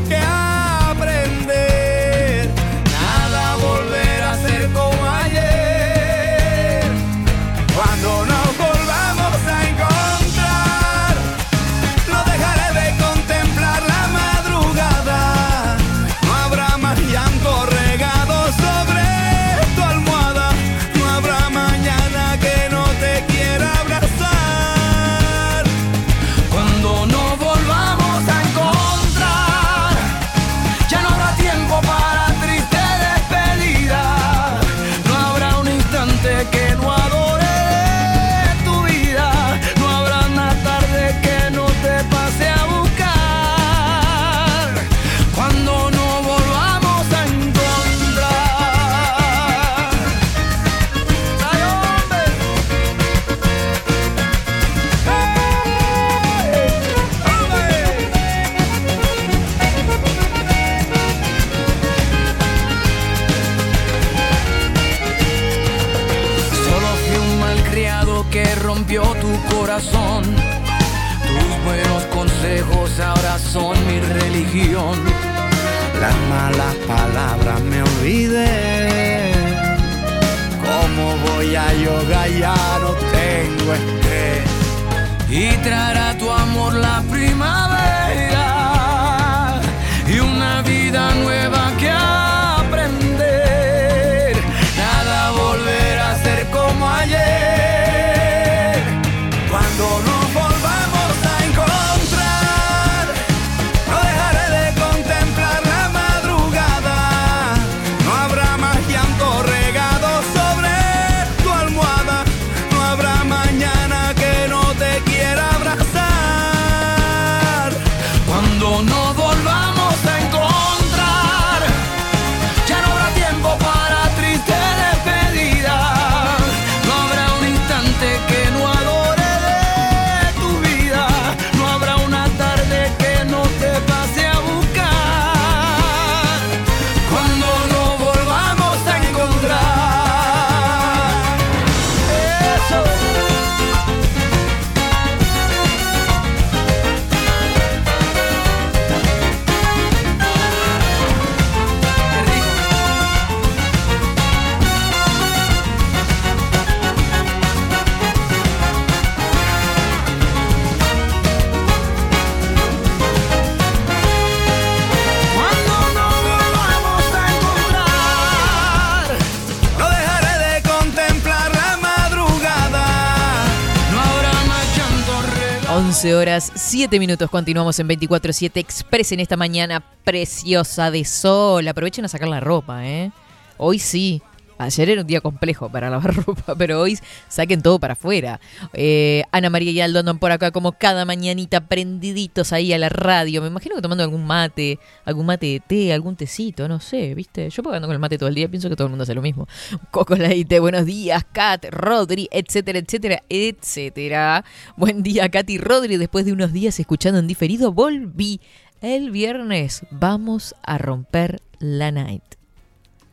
7 176.73 176.97
minutos. 176.97 177.29
Continuamos 177.29 177.77
en 177.77 177.87
24-7 177.87 178.49
Express 178.55 179.11
en 179.11 179.19
esta 179.19 179.37
mañana 179.37 179.79
preciosa 180.03 180.89
de 180.89 181.05
sol. 181.05 181.67
Aprovechen 181.67 182.03
a 182.03 182.07
sacar 182.07 182.27
la 182.27 182.39
ropa, 182.39 182.83
¿eh? 182.87 183.11
Hoy 183.59 183.77
sí. 183.77 184.23
Ayer 184.63 184.89
era 184.89 185.01
un 185.01 185.07
día 185.07 185.21
complejo 185.21 185.69
para 185.69 185.89
lavar 185.89 186.15
ropa, 186.25 186.55
pero 186.55 186.81
hoy 186.81 186.97
saquen 187.27 187.61
todo 187.61 187.79
para 187.79 187.93
afuera. 187.93 188.39
Eh, 188.73 189.23
Ana 189.31 189.49
María 189.49 189.71
y 189.71 189.81
Aldo 189.81 189.99
andan 189.99 190.19
por 190.19 190.31
acá 190.31 190.51
como 190.51 190.73
cada 190.73 191.05
mañanita 191.05 191.61
prendiditos 191.67 192.53
ahí 192.53 192.73
a 192.73 192.77
la 192.77 192.89
radio. 192.89 193.41
Me 193.41 193.47
imagino 193.47 193.75
que 193.75 193.81
tomando 193.81 194.03
algún 194.03 194.25
mate, 194.25 194.79
algún 195.05 195.25
mate 195.25 195.45
de 195.47 195.59
té, 195.59 195.93
algún 195.93 196.15
tecito, 196.15 196.67
no 196.67 196.79
sé, 196.79 197.13
¿viste? 197.15 197.49
Yo 197.49 197.63
puedo 197.63 197.75
andar 197.75 197.87
con 197.87 197.93
el 197.93 197.99
mate 197.99 198.17
todo 198.17 198.29
el 198.29 198.35
día, 198.35 198.47
pienso 198.47 198.69
que 198.69 198.75
todo 198.75 198.87
el 198.87 198.91
mundo 198.91 199.03
hace 199.03 199.15
lo 199.15 199.21
mismo. 199.21 199.47
Coco 199.91 200.15
Leite, 200.15 200.59
buenos 200.59 200.85
días, 200.85 201.25
Kat, 201.31 201.65
Rodri, 201.69 202.27
etcétera, 202.31 202.79
etcétera, 202.79 203.23
etcétera. 203.29 204.45
Buen 204.77 205.03
día, 205.03 205.29
Katy 205.29 205.57
Rodri. 205.57 205.97
Después 205.97 206.25
de 206.25 206.33
unos 206.33 206.53
días 206.53 206.79
escuchando 206.79 207.19
en 207.19 207.27
diferido, 207.27 207.71
volví. 207.71 208.39
El 208.81 209.11
viernes 209.11 209.85
vamos 209.91 210.55
a 210.63 210.77
romper 210.77 211.41
la 211.59 211.91
night. 211.91 212.23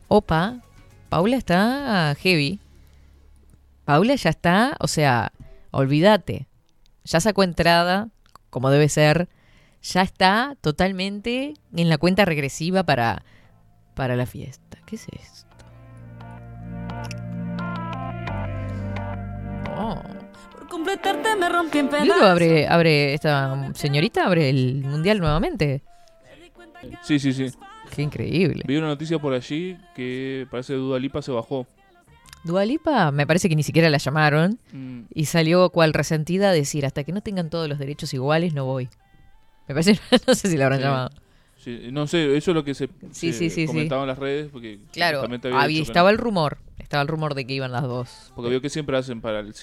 Opa, 0.09 0.59
Paula 1.11 1.35
está 1.35 2.15
heavy. 2.21 2.61
Paula 3.83 4.15
ya 4.15 4.29
está, 4.29 4.77
o 4.79 4.87
sea, 4.87 5.33
olvídate. 5.71 6.47
Ya 7.03 7.19
sacó 7.19 7.43
entrada, 7.43 8.07
como 8.49 8.69
debe 8.69 8.87
ser. 8.87 9.27
Ya 9.83 10.03
está 10.03 10.55
totalmente 10.61 11.55
en 11.75 11.89
la 11.89 11.97
cuenta 11.97 12.23
regresiva 12.23 12.83
para, 12.83 13.25
para 13.93 14.15
la 14.15 14.25
fiesta. 14.25 14.77
¿Qué 14.85 14.95
es 14.95 15.07
esto? 15.09 15.65
Oh. 19.77 20.01
Por 20.53 20.67
completarte 20.69 21.35
me 21.35 21.49
rompí 21.49 21.79
en 21.79 21.89
¿Vio 21.89 21.99
que 21.99 22.05
pedazos. 22.05 22.23
abre, 22.23 22.67
abre 22.69 23.13
esta 23.15 23.73
señorita? 23.73 24.27
Abre 24.27 24.49
el 24.49 24.85
mundial 24.85 25.19
nuevamente. 25.19 25.83
Sí, 27.03 27.19
sí, 27.19 27.33
sí. 27.33 27.51
Qué 27.95 28.01
increíble. 28.01 28.63
Vi 28.65 28.77
una 28.77 28.87
noticia 28.87 29.19
por 29.19 29.33
allí 29.33 29.77
que 29.95 30.47
parece 30.49 30.73
que 30.73 30.79
Dua 30.79 30.99
Lipa 30.99 31.21
se 31.21 31.31
bajó. 31.31 31.67
Dualipa, 32.43 33.11
me 33.11 33.27
parece 33.27 33.49
que 33.49 33.55
ni 33.55 33.61
siquiera 33.63 33.89
la 33.89 33.97
llamaron 33.99 34.57
Mm, 34.73 35.01
y 35.13 35.25
salió 35.25 35.69
cual 35.69 35.93
resentida 35.93 36.49
a 36.49 36.53
decir, 36.53 36.85
hasta 36.85 37.03
que 37.03 37.11
no 37.11 37.21
tengan 37.21 37.49
todos 37.51 37.69
los 37.69 37.77
derechos 37.77 38.13
iguales, 38.13 38.53
no 38.53 38.65
voy. 38.65 38.89
Me 39.67 39.75
parece, 39.75 39.99
no 40.27 40.33
sé 40.33 40.49
si 40.49 40.57
la 40.57 40.65
habrán 40.65 40.79
Sí. 40.79 40.85
llamado. 40.85 41.09
Sí, 41.63 41.89
no 41.91 42.07
sé, 42.07 42.35
eso 42.37 42.51
es 42.51 42.55
lo 42.55 42.63
que 42.63 42.73
se, 42.73 42.87
Sí, 43.11 43.31
se 43.31 43.33
sí, 43.33 43.49
sí, 43.49 43.61
sí. 43.61 43.67
comentaba 43.67 44.01
en 44.03 44.07
las 44.07 44.17
redes. 44.19 44.49
Porque 44.51 44.79
Claro, 44.91 45.23
había 45.53 45.81
estaba 45.81 46.09
no. 46.09 46.13
el 46.15 46.17
rumor, 46.17 46.57
estaba 46.79 47.01
el 47.03 47.07
rumor 47.07 47.35
de 47.35 47.45
que 47.45 47.53
iban 47.53 47.71
las 47.71 47.83
dos. 47.83 48.31
Porque 48.35 48.49
veo 48.49 48.61
que 48.61 48.69
siempre 48.69 48.97
hacen 48.97 49.21
para 49.21 49.39
el 49.39 49.53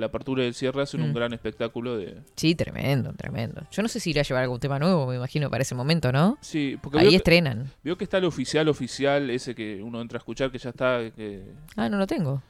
la 0.00 0.06
apertura 0.06 0.42
del 0.44 0.54
cierre, 0.54 0.82
hacen 0.82 1.02
un 1.02 1.10
Mm. 1.10 1.14
gran 1.14 1.32
espectáculo 1.32 1.96
de... 1.96 2.16
Sí, 2.36 2.54
tremendo, 2.54 3.12
tremendo. 3.12 3.62
Yo 3.70 3.82
no 3.82 3.88
sé 3.88 4.00
si 4.00 4.10
irá 4.10 4.20
a 4.20 4.24
llevar 4.24 4.42
algún 4.44 4.60
tema 4.60 4.78
nuevo, 4.78 5.06
me 5.06 5.16
imagino, 5.16 5.50
para 5.50 5.62
ese 5.62 5.74
momento, 5.74 6.12
¿no? 6.12 6.38
Sí, 6.40 6.78
porque 6.82 6.98
Ahí 6.98 7.10
que, 7.10 7.16
estrenan. 7.16 7.70
veo 7.82 7.98
que 7.98 8.04
está 8.04 8.18
el 8.18 8.24
oficial, 8.24 8.68
oficial, 8.68 9.28
ese 9.30 9.54
que 9.54 9.82
uno 9.82 10.00
entra 10.00 10.16
a 10.16 10.20
escuchar, 10.20 10.50
que 10.50 10.58
ya 10.58 10.70
está... 10.70 11.00
Que, 11.16 11.42
Ah, 11.76 11.88
no 11.88 11.98
lo 11.98 12.06
tengo. 12.06 12.42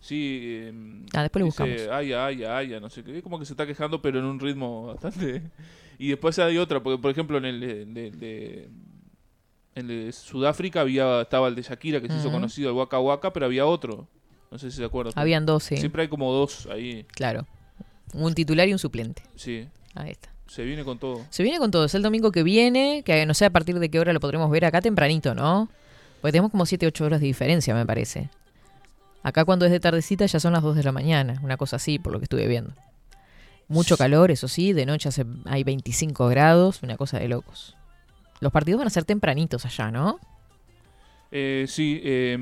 sí, 0.00 0.40
eh, 0.44 0.72
Ah, 1.14 1.22
después 1.22 1.40
lo 1.40 1.46
buscamos. 1.46 1.80
Ay, 1.90 2.12
ay, 2.12 2.44
ay, 2.44 2.78
no 2.80 2.90
sé 2.90 3.02
qué. 3.02 3.22
Como 3.22 3.38
que 3.38 3.44
se 3.46 3.52
está 3.54 3.66
quejando, 3.66 4.02
pero 4.02 4.18
en 4.18 4.24
un 4.24 4.38
ritmo 4.40 4.86
bastante... 4.86 5.42
Y 5.98 6.08
después 6.08 6.38
hay 6.38 6.58
otra, 6.58 6.82
porque 6.82 7.00
por 7.00 7.10
ejemplo 7.10 7.38
en 7.38 7.44
el 7.44 7.60
de, 7.60 7.84
de- 7.86 8.10
de- 8.10 8.68
en 9.74 9.90
el 9.90 10.06
de 10.06 10.12
Sudáfrica 10.12 10.80
había 10.80 11.22
estaba 11.22 11.48
el 11.48 11.54
de 11.54 11.62
Shakira, 11.62 12.00
que 12.00 12.08
se 12.08 12.16
hizo 12.18 12.30
conocido, 12.30 12.70
el 12.70 12.76
Waka 12.76 12.98
Waka, 12.98 13.32
pero 13.32 13.46
había 13.46 13.66
otro. 13.66 14.06
No 14.50 14.58
sé 14.58 14.70
si 14.70 14.76
se 14.78 14.84
acuerdan. 14.84 15.12
Habían 15.16 15.44
dos, 15.44 15.64
sí. 15.64 15.76
Siempre 15.76 16.02
hay 16.02 16.08
como 16.08 16.32
dos 16.32 16.66
ahí. 16.70 17.04
Claro. 17.14 17.46
Un 18.14 18.34
titular 18.34 18.66
y 18.68 18.72
un 18.72 18.78
suplente. 18.78 19.22
Sí, 19.34 19.66
Ahí 19.94 20.12
está. 20.12 20.30
se 20.46 20.64
viene 20.64 20.84
con 20.84 20.98
todo. 20.98 21.24
Se 21.30 21.42
viene 21.42 21.58
con 21.58 21.70
todo. 21.70 21.84
Es 21.84 21.94
el 21.94 22.02
domingo 22.02 22.30
que 22.32 22.42
viene, 22.42 23.02
que 23.04 23.26
no 23.26 23.34
sé 23.34 23.44
a 23.44 23.50
partir 23.50 23.78
de 23.78 23.90
qué 23.90 23.98
hora 24.00 24.12
lo 24.12 24.20
podremos 24.20 24.50
ver 24.50 24.64
acá 24.64 24.80
tempranito, 24.80 25.34
¿no? 25.34 25.68
Porque 26.22 26.32
tenemos 26.32 26.50
como 26.52 26.64
7, 26.64 26.86
8 26.86 27.04
horas 27.04 27.20
de 27.20 27.26
diferencia, 27.26 27.74
me 27.74 27.84
parece. 27.84 28.30
Acá 29.22 29.44
cuando 29.44 29.66
es 29.66 29.72
de 29.72 29.80
tardecita 29.80 30.24
ya 30.26 30.38
son 30.40 30.52
las 30.52 30.62
2 30.62 30.76
de 30.76 30.84
la 30.84 30.92
mañana, 30.92 31.38
una 31.42 31.56
cosa 31.56 31.76
así, 31.76 31.98
por 31.98 32.12
lo 32.12 32.18
que 32.20 32.24
estuve 32.26 32.46
viendo. 32.46 32.72
Mucho 33.68 33.96
calor, 33.96 34.30
eso 34.30 34.46
sí, 34.48 34.72
de 34.72 34.86
noche 34.86 35.08
hace, 35.08 35.24
hay 35.44 35.64
25 35.64 36.28
grados, 36.28 36.82
una 36.82 36.96
cosa 36.96 37.18
de 37.18 37.28
locos. 37.28 37.76
Los 38.40 38.52
partidos 38.52 38.78
van 38.78 38.86
a 38.86 38.90
ser 38.90 39.04
tempranitos 39.04 39.64
allá, 39.64 39.90
¿no? 39.90 40.20
Eh, 41.32 41.66
sí, 41.68 42.00
eh, 42.04 42.34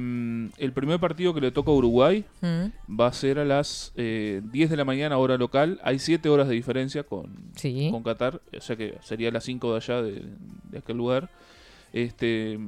el 0.58 0.72
primer 0.72 1.00
partido 1.00 1.32
que 1.32 1.40
le 1.40 1.50
toca 1.50 1.70
a 1.70 1.74
Uruguay 1.74 2.24
Mm, 2.42 2.94
va 3.00 3.06
a 3.06 3.12
ser 3.14 3.38
a 3.38 3.44
las 3.44 3.92
eh, 3.96 4.42
10 4.52 4.68
de 4.70 4.76
la 4.76 4.84
mañana, 4.84 5.16
hora 5.16 5.38
local. 5.38 5.80
Hay 5.82 5.98
7 5.98 6.28
horas 6.28 6.48
de 6.48 6.54
diferencia 6.54 7.02
con, 7.02 7.32
Sí. 7.56 7.88
con 7.90 8.02
Qatar, 8.02 8.40
o 8.56 8.60
sea 8.60 8.76
que 8.76 8.98
sería 9.02 9.30
las 9.30 9.44
5 9.44 9.70
de 9.72 9.76
allá, 9.78 10.02
de, 10.02 10.22
de 10.70 10.78
aquel 10.78 10.96
lugar. 10.98 11.30
Este 11.94 12.58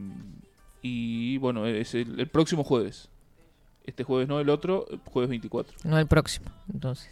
Y 0.83 1.37
bueno, 1.39 1.67
es 1.67 1.95
el, 1.95 2.19
el 2.19 2.29
próximo 2.29 2.65
jueves. 2.65 3.09
Este 3.85 4.03
jueves 4.03 4.27
no, 4.27 4.41
el 4.41 4.49
otro, 4.49 4.87
jueves 5.13 5.29
24. 5.29 5.77
No 5.85 5.99
el 5.99 6.07
próximo, 6.07 6.47
entonces. 6.73 7.11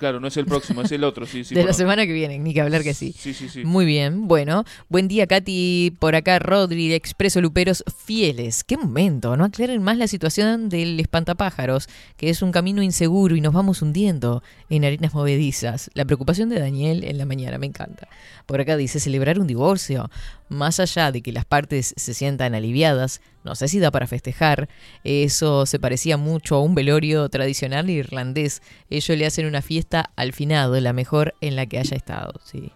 Claro, 0.00 0.18
no 0.18 0.28
es 0.28 0.36
el 0.38 0.46
próximo, 0.46 0.80
es 0.80 0.90
el 0.92 1.04
otro, 1.04 1.26
sí, 1.26 1.44
sí. 1.44 1.54
de 1.56 1.62
la 1.62 1.74
semana 1.74 2.06
que 2.06 2.14
viene, 2.14 2.38
ni 2.38 2.54
que 2.54 2.62
hablar 2.62 2.82
que 2.82 2.94
sí. 2.94 3.14
Sí, 3.14 3.34
sí, 3.34 3.50
sí. 3.50 3.64
Muy 3.66 3.84
bien, 3.84 4.28
bueno. 4.28 4.64
Buen 4.88 5.08
día, 5.08 5.26
Katy. 5.26 5.94
Por 5.98 6.14
acá, 6.14 6.38
Rodri, 6.38 6.88
de 6.88 6.94
Expreso 6.94 7.42
Luperos 7.42 7.84
Fieles. 8.06 8.64
Qué 8.64 8.78
momento, 8.78 9.36
no 9.36 9.44
aclaren 9.44 9.82
más 9.82 9.98
la 9.98 10.08
situación 10.08 10.70
del 10.70 10.98
espantapájaros, 11.00 11.86
que 12.16 12.30
es 12.30 12.40
un 12.40 12.50
camino 12.50 12.82
inseguro 12.82 13.36
y 13.36 13.42
nos 13.42 13.52
vamos 13.52 13.82
hundiendo 13.82 14.42
en 14.70 14.86
arenas 14.86 15.12
movedizas. 15.12 15.90
La 15.92 16.06
preocupación 16.06 16.48
de 16.48 16.58
Daniel 16.58 17.04
en 17.04 17.18
la 17.18 17.26
mañana, 17.26 17.58
me 17.58 17.66
encanta. 17.66 18.08
Por 18.46 18.58
acá 18.58 18.78
dice 18.78 19.00
celebrar 19.00 19.38
un 19.38 19.46
divorcio. 19.46 20.10
Más 20.50 20.80
allá 20.80 21.12
de 21.12 21.22
que 21.22 21.32
las 21.32 21.44
partes 21.46 21.94
se 21.96 22.12
sientan 22.12 22.54
aliviadas, 22.54 23.22
no 23.44 23.54
sé 23.54 23.68
si 23.68 23.78
da 23.78 23.90
para 23.90 24.06
festejar. 24.06 24.68
Eso 25.04 25.64
se 25.64 25.78
parecía 25.78 26.16
mucho 26.18 26.56
a 26.56 26.60
un 26.62 26.74
velorio 26.74 27.28
tradicional 27.28 27.88
irlandés. 27.88 28.60
Ellos 28.90 29.16
le 29.16 29.24
hacen 29.26 29.46
una 29.46 29.62
fiesta 29.62 30.10
al 30.16 30.32
finado, 30.32 30.78
la 30.80 30.92
mejor 30.92 31.34
en 31.40 31.54
la 31.56 31.66
que 31.66 31.78
haya 31.78 31.96
estado, 31.96 32.34
sí. 32.44 32.72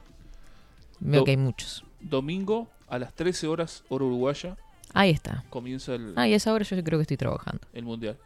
Veo 1.00 1.24
que 1.24 1.32
hay 1.32 1.36
muchos. 1.36 1.84
Domingo 2.00 2.68
a 2.88 2.98
las 2.98 3.12
13 3.14 3.48
horas, 3.48 3.82
hora 3.88 4.04
uruguaya, 4.04 4.56
Ahí 4.92 5.10
está. 5.10 5.42
comienza 5.50 5.94
el, 5.96 6.12
Ah, 6.16 6.28
y 6.28 6.32
a 6.32 6.36
esa 6.36 6.52
hora 6.52 6.64
yo 6.64 6.82
creo 6.84 6.98
que 6.98 7.02
estoy 7.02 7.16
trabajando. 7.16 7.60
el 7.72 7.82
mundial. 7.84 8.16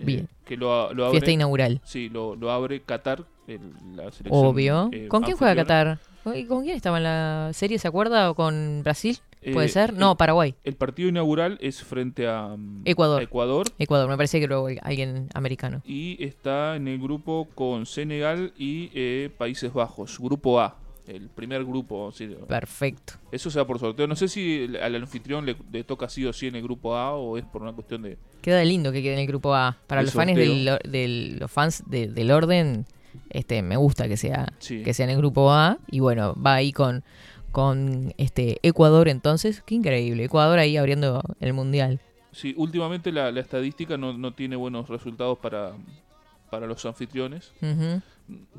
Eh, 0.00 0.04
Bien. 0.04 0.28
que 0.44 0.56
lo, 0.56 0.92
lo 0.92 1.06
abre, 1.06 1.18
Fiesta 1.18 1.30
inaugural. 1.30 1.80
Sí, 1.84 2.08
lo, 2.08 2.34
lo 2.36 2.50
abre 2.50 2.82
Qatar, 2.82 3.24
el- 3.46 3.60
la 3.96 4.10
selección. 4.10 4.46
Obvio. 4.46 4.88
eh, 4.92 5.06
¿Con 5.08 5.22
quién 5.22 5.36
juega. 5.36 5.54
Qatar? 5.56 5.98
¿Con- 6.32 6.46
¿Con 6.46 6.64
quién 6.64 6.76
estaba 6.76 6.96
en 6.98 7.04
la 7.04 7.50
serie? 7.54 7.78
¿Se 7.78 7.88
acuerda? 7.88 8.30
¿O 8.30 8.34
con 8.34 8.82
Brasil? 8.82 9.18
¿Puede 9.52 9.66
Eh, 9.66 9.70
ser? 9.70 9.94
No, 9.94 10.12
el- 10.12 10.16
Paraguay. 10.16 10.54
El 10.64 10.74
partido 10.74 11.08
inaugural 11.08 11.58
es 11.60 11.82
frente 11.82 12.26
a 12.26 12.56
mm, 12.56 12.82
Ecuador. 12.84 13.20
a 13.20 13.24
Ecuador 13.24 13.66
Ecuador, 13.78 14.08
me 14.08 14.16
parece 14.16 14.40
que 14.40 14.48
luego 14.48 14.68
alguien 14.82 15.28
americano. 15.34 15.80
y 15.84 16.22
está 16.22 16.74
en 16.76 16.88
el 16.88 16.98
grupo 16.98 17.46
con 17.54 17.86
Senegal 17.86 18.52
y 18.58 18.90
eh, 18.94 19.30
Países 19.38 19.72
Bajos, 19.72 20.18
grupo 20.18 20.60
A, 20.60 20.76
el 21.06 21.28
primer 21.30 21.64
grupo. 21.64 22.10
sí, 22.12 22.28
Perfecto. 22.48 23.14
eso 23.30 23.48
se 23.48 23.58
da 23.60 23.66
por 23.66 23.78
sorteo. 23.78 24.08
No 24.08 24.16
sé 24.16 24.26
si 24.28 24.68
al 24.82 24.94
anfitrión 24.96 25.46
le, 25.46 25.56
le 25.72 25.84
toca 25.84 26.08
sí 26.08 26.26
o 26.26 26.32
sí 26.32 26.48
en 26.48 26.56
el 26.56 26.62
grupo 26.64 26.96
A 26.96 27.12
o 27.14 27.38
es 27.38 27.44
por 27.44 27.62
una 27.62 27.72
cuestión 27.72 28.02
de... 28.02 28.18
Queda 28.42 28.62
lindo 28.64 28.90
que 28.92 29.02
quede 29.02 29.14
en 29.14 29.20
el 29.20 29.26
grupo 29.28 29.54
A. 29.54 29.76
Para 29.86 30.02
los 30.02 30.12
fans 30.12 30.30
sorteo. 30.32 30.48
del, 30.54 30.68
or- 30.68 30.82
del- 30.82 31.38
los 31.38 31.50
fans 31.50 31.84
de- 31.86 32.08
del 32.08 32.30
orden, 32.32 32.86
este, 33.30 33.62
me 33.62 33.76
gusta 33.76 34.08
que 34.08 34.16
sea, 34.16 34.52
Sí. 34.58 34.82
que 34.82 34.94
sea 34.94 35.04
en 35.04 35.10
el 35.10 35.16
grupo 35.18 35.52
A. 35.52 35.78
Y 35.90 36.00
bueno, 36.00 36.34
va 36.34 36.54
ahí 36.54 36.72
con, 36.72 37.02
con 37.52 38.12
este 38.18 38.58
Ecuador 38.62 39.08
entonces. 39.08 39.62
Qué 39.66 39.74
increíble. 39.74 40.24
Ecuador 40.24 40.58
ahí 40.58 40.76
abriendo 40.76 41.22
el 41.40 41.52
mundial. 41.52 42.00
Sí, 42.32 42.54
últimamente 42.56 43.10
la, 43.12 43.32
la 43.32 43.40
estadística 43.40 43.96
no, 43.96 44.12
no 44.16 44.32
tiene 44.32 44.54
buenos 44.56 44.88
resultados 44.88 45.38
para, 45.38 45.72
para 46.50 46.66
los 46.66 46.84
anfitriones. 46.86 47.52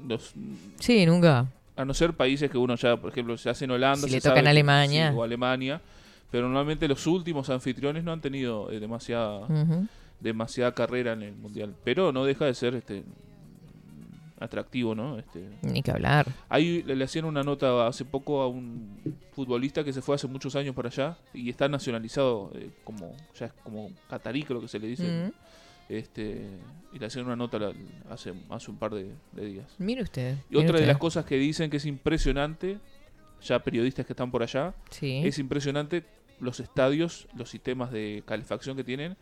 Los, 0.08 0.34
Sí, 0.80 1.06
nunca. 1.06 1.48
a 1.76 1.86
no 1.86 1.94
ser 1.94 2.14
países 2.14 2.50
que 2.50 2.58
uno 2.58 2.76
ya, 2.76 2.98
por 2.98 3.12
ejemplo, 3.12 3.38
se 3.38 3.50
hace 3.50 3.66
en 3.66 3.72
Holanda. 3.72 4.04
Si 4.04 4.10
se 4.10 4.16
le 4.18 4.22
toca 4.22 4.30
sabe 4.32 4.40
en 4.40 4.44
que- 4.46 4.50
Alemania. 4.50 5.12
sí, 5.12 5.18
o 5.18 5.24
Alemania. 5.24 5.82
Pero 6.32 6.46
normalmente 6.48 6.88
los 6.88 7.06
últimos 7.08 7.50
anfitriones 7.50 8.04
no 8.04 8.12
han 8.12 8.22
tenido 8.22 8.72
eh, 8.72 8.80
demasiada, 8.80 9.48
demasiada 10.20 10.74
carrera 10.74 11.14
en 11.14 11.24
el 11.24 11.36
mundial. 11.36 11.74
Pero 11.84 12.12
no 12.12 12.24
deja 12.26 12.46
de 12.46 12.54
ser 12.54 12.76
este 12.76 13.04
atractivo, 14.40 14.96
¿no? 14.96 15.18
Este, 15.20 15.48
Ni 15.62 15.82
que 15.84 15.92
hablar. 15.92 16.28
Ahí 16.50 16.82
le, 16.84 16.96
le 16.96 17.04
hacían 17.04 17.26
una 17.26 17.44
nota 17.44 17.88
hace 17.88 18.06
poco 18.06 18.42
a 18.42 18.48
un 18.48 19.00
futbolista 19.34 19.84
que 19.84 19.94
se 19.94 20.02
fue 20.02 20.16
hace 20.16 20.28
muchos 20.28 20.56
años 20.56 20.74
para 20.76 20.90
allá 20.90 21.18
y 21.34 21.50
está 21.50 21.68
nacionalizado 21.68 22.52
eh, 22.56 22.70
como 22.84 23.16
ya 23.40 23.48
es 23.48 23.54
como 23.64 23.90
catarí 24.10 24.44
creo 24.44 24.62
que 24.62 24.68
se 24.68 24.80
le 24.80 24.88
dice. 24.88 25.04
Mm. 25.04 25.32
Este 25.90 26.46
y 26.94 27.00
le 27.00 27.06
hacían 27.08 27.26
una 27.26 27.36
nota 27.36 27.58
la- 27.60 27.74
hace 28.10 28.34
hace 28.50 28.70
un 28.72 28.78
par 28.78 28.94
de, 28.94 29.12
de 29.34 29.46
días. 29.46 29.66
Mire 29.80 30.04
usted. 30.04 30.36
Y 30.50 30.56
mire 30.58 30.68
otra 30.70 30.80
de 30.80 30.86
las 30.88 30.98
cosas 30.98 31.26
que 31.26 31.36
dicen 31.38 31.70
que 31.70 31.78
es 31.78 31.86
impresionante, 31.86 32.78
ya 33.42 33.60
periodistas 33.60 34.06
que 34.06 34.14
están 34.14 34.30
por 34.32 34.44
allá, 34.44 34.74
Sí. 34.92 35.22
es 35.26 35.40
impresionante 35.40 36.04
los 36.40 36.60
estadios, 36.60 37.28
los 37.36 37.50
sistemas 37.50 37.92
de 37.92 38.24
calefacción 38.26 38.78
que 38.78 38.84
tienen. 38.84 39.18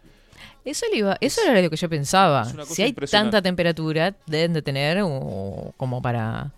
Eso, 0.65 0.85
le 0.91 0.97
iba, 0.99 1.17
eso 1.21 1.41
era 1.47 1.61
lo 1.61 1.69
que 1.69 1.75
yo 1.77 1.89
pensaba. 1.89 2.43
es 2.43 2.67
Si 2.69 2.81
hay 2.83 2.93
tanta 2.93 3.41
temperatura, 3.41 4.15
deben 4.25 4.53
de 4.53 4.61
tener 4.61 4.99
o- 5.03 5.73
como 5.77 6.01
para 6.01 6.51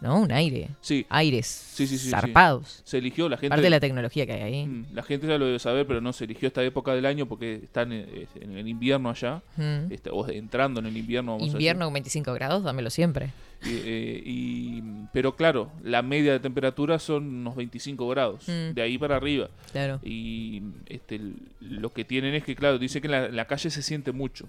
¿no? 0.00 0.20
Un 0.20 0.30
aire. 0.30 0.68
Sí, 0.82 1.06
Aires 1.08 1.46
Sí, 1.46 1.86
sí, 1.86 1.96
sí, 1.96 2.04
sí. 2.04 2.10
zarpados. 2.10 2.82
se 2.84 2.98
eligió 2.98 3.30
la 3.30 3.38
gente. 3.38 3.48
Parte 3.48 3.62
de 3.62 3.70
la 3.70 3.80
tecnología 3.80 4.26
que 4.26 4.32
hay 4.34 4.42
ahí. 4.42 4.66
Mm, 4.66 4.86
La 4.94 5.02
gente 5.02 5.26
ya 5.26 5.38
lo 5.38 5.46
debe 5.46 5.58
saber, 5.58 5.86
pero 5.86 6.02
no 6.02 6.12
se 6.12 6.24
eligió 6.24 6.48
esta 6.48 6.62
época 6.62 6.92
del 6.94 7.06
año 7.06 7.24
porque 7.24 7.54
están 7.64 7.92
en, 7.92 8.28
en 8.38 8.58
el 8.58 8.68
invierno 8.68 9.08
allá, 9.08 9.40
Mm. 9.56 9.90
este, 9.90 10.10
o 10.10 10.28
entrando 10.28 10.80
en 10.80 10.86
el 10.86 10.96
invierno. 10.98 11.38
Vamos 11.38 11.48
Invierno 11.52 11.86
con 11.86 11.94
25 11.94 12.34
grados, 12.34 12.62
dámelo 12.62 12.90
siempre. 12.90 13.30
Eh, 13.64 14.22
y- 14.24 14.82
pero 15.12 15.34
claro, 15.34 15.70
la 15.82 16.02
media 16.02 16.32
de 16.32 16.40
temperatura 16.40 16.98
son 16.98 17.24
unos 17.26 17.56
25 17.56 18.08
grados, 18.08 18.46
Mm. 18.48 18.74
de 18.74 18.82
ahí 18.82 18.98
para 18.98 19.16
arriba. 19.16 19.48
Claro. 19.72 19.98
Y 20.04 20.62
este, 20.86 21.20
lo 21.60 21.92
que 21.92 22.04
tienen 22.04 22.34
es 22.34 22.44
que, 22.44 22.54
claro, 22.54 22.78
dice 22.78 23.00
que 23.00 23.06
en 23.06 23.12
la, 23.12 23.26
en 23.26 23.36
la 23.36 23.46
calle 23.46 23.70
se 23.70 23.82
siente 23.82 24.12
mucho. 24.12 24.48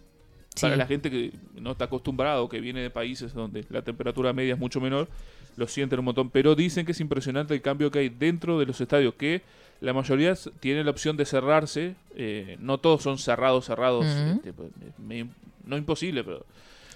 Para 0.59 0.75
la 0.75 0.87
gente 0.87 1.11
que 1.11 1.33
no 1.61 1.71
está 1.73 1.85
acostumbrada 1.85 2.41
o 2.41 2.49
que 2.49 2.59
viene 2.59 2.79
de 2.81 2.89
países 2.89 3.31
donde 3.33 3.63
la 3.69 3.83
temperatura 3.83 4.33
media 4.33 4.53
es 4.55 4.59
mucho 4.59 4.81
menor, 4.81 5.07
lo 5.55 5.67
sienten 5.67 5.99
un 5.99 6.05
montón. 6.05 6.31
Pero 6.31 6.55
dicen 6.55 6.83
que 6.83 6.93
es 6.93 6.99
impresionante 6.99 7.53
el 7.53 7.61
cambio 7.61 7.91
que 7.91 7.99
hay 7.99 8.09
dentro 8.09 8.57
de 8.57 8.65
los 8.65 8.81
estadios, 8.81 9.13
que 9.13 9.43
la 9.81 9.93
mayoría 9.93 10.33
tiene 10.59 10.83
la 10.83 10.89
opción 10.91 11.15
de 11.15 11.25
cerrarse. 11.25 11.93
eh, 12.15 12.57
no 12.59 12.79
todos 12.79 13.03
son 13.03 13.19
cerrados, 13.19 13.65
cerrados. 13.65 14.03
Ujú. 14.05 14.31
este, 14.37 14.51
pues, 14.53 14.69
me- 14.97 15.27
no 15.63 15.77
imposible, 15.77 16.23
pero, 16.23 16.43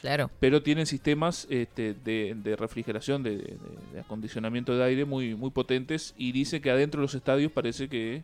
Claro. 0.02 0.30
pero 0.40 0.64
tienen 0.64 0.86
sistemas 0.88 1.46
este, 1.50 1.94
de, 1.94 2.36
de 2.36 2.56
refrigeración, 2.56 3.22
de, 3.24 3.38
de- 3.38 3.58
de 3.94 4.00
acondicionamiento 4.00 4.76
de 4.76 4.84
aire 4.84 5.06
muy, 5.06 5.36
muy 5.36 5.52
potentes. 5.52 6.14
Y 6.18 6.32
dice 6.32 6.60
que 6.60 6.72
adentro 6.72 7.00
de 7.00 7.04
los 7.04 7.14
estadios 7.16 7.52
parece 7.52 7.88
que 7.88 8.24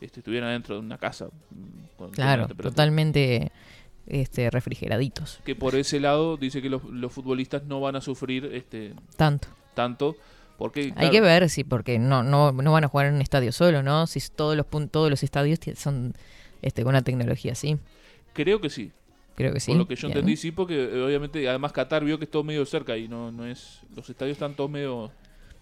este, 0.00 0.20
estuvieran 0.20 0.50
adentro 0.50 0.74
de 0.74 0.80
una 0.82 0.98
casa. 0.98 1.26
mm, 1.26 1.96
con- 1.96 2.10
Claro, 2.10 2.46
totalmente 2.48 3.50
este, 4.06 4.50
refrigeraditos. 4.50 5.40
que 5.44 5.54
por 5.54 5.74
ese 5.74 5.98
lado 6.00 6.36
dice 6.36 6.60
que 6.62 6.68
los, 6.70 6.84
los 6.84 7.12
futbolistas 7.12 7.64
no 7.64 7.80
van 7.80 7.96
a 7.96 8.00
sufrir 8.00 8.44
este 8.52 8.92
Tanto. 9.16 9.48
tanto 9.74 10.14
porque 10.58 10.80
Hay 10.82 10.92
claro, 10.92 11.10
que 11.12 11.20
ver 11.20 11.48
si, 11.50 11.62
porque 11.64 11.98
no, 11.98 12.22
no, 12.22 12.52
no 12.52 12.72
van 12.72 12.84
a 12.84 12.88
jugar 12.88 13.06
en 13.06 13.14
un 13.14 13.22
estadio 13.22 13.52
solo, 13.52 13.82
¿no? 13.82 14.06
Si 14.06 14.20
todos 14.34 14.56
los 14.56 14.66
todos 14.90 15.08
los 15.10 15.22
estadios 15.22 15.58
son 15.76 16.14
este, 16.62 16.82
con 16.82 16.90
una 16.90 17.02
tecnología 17.02 17.52
así. 17.52 17.78
creo 18.32 18.60
que 18.60 18.68
sí 18.70 18.90
Creo 19.38 19.54
que 19.54 19.60
sí. 19.60 19.70
por 19.70 19.78
lo 19.78 19.88
que 19.88 19.96
yo 19.96 20.08
entendí 20.08 20.36
sí 20.36 20.50
porque 20.52 20.74
eh, 20.84 21.02
obviamente 21.02 21.48
además 21.48 21.72
Qatar 21.72 22.04
vio 22.04 22.18
que 22.18 22.24
es 22.26 22.30
todo 22.30 22.44
medio 22.44 22.66
cerca 22.66 22.96
y 22.98 23.08
no 23.08 23.32
no 23.32 23.46
es 23.46 23.80
los 23.96 24.10
estadios 24.10 24.34
están 24.34 24.54
todos 24.54 24.68
medio 24.70 25.10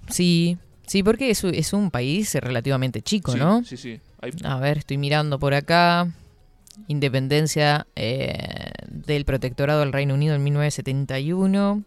Sí, 0.09 0.57
sí, 0.87 1.03
porque 1.03 1.31
es, 1.31 1.73
un 1.73 1.91
país 1.91 2.35
relativamente 2.37 3.03
chico, 3.03 3.33
sí, 3.33 3.39
¿no? 3.39 3.63
sí 3.65 3.77
sí 3.77 4.01
Hay- 4.21 4.33
A 4.45 4.59
ver, 4.59 4.79
estoy 4.79 4.97
mirando 4.99 5.39
por 5.39 5.53
acá. 5.55 6.09
Independencia 6.89 7.87
eh, 7.97 8.71
del 8.91 9.25
Protectorado 9.25 9.81
del 9.81 9.93
Reino 9.93 10.15
Unido 10.15 10.35
en 10.35 10.43
1971. 10.45 11.85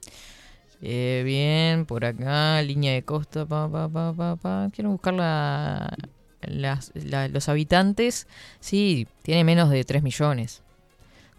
Eh, 0.81 1.21
bien, 1.25 1.85
por 1.85 2.05
acá, 2.05 2.61
línea 2.61 2.93
de 2.93 3.03
costa. 3.03 3.45
Pa, 3.45 3.69
pa, 3.71 3.87
pa, 3.89 4.13
pa, 4.13 4.35
pa. 4.35 4.69
Quiero 4.73 4.89
buscar 4.91 5.13
la, 5.13 5.95
las- 6.41 6.91
la- 6.95 7.27
los 7.27 7.49
habitantes. 7.49 8.27
Sí, 8.59 9.07
tiene 9.21 9.43
menos 9.43 9.69
de 9.69 9.83
3 9.83 10.01
millones. 10.03 10.61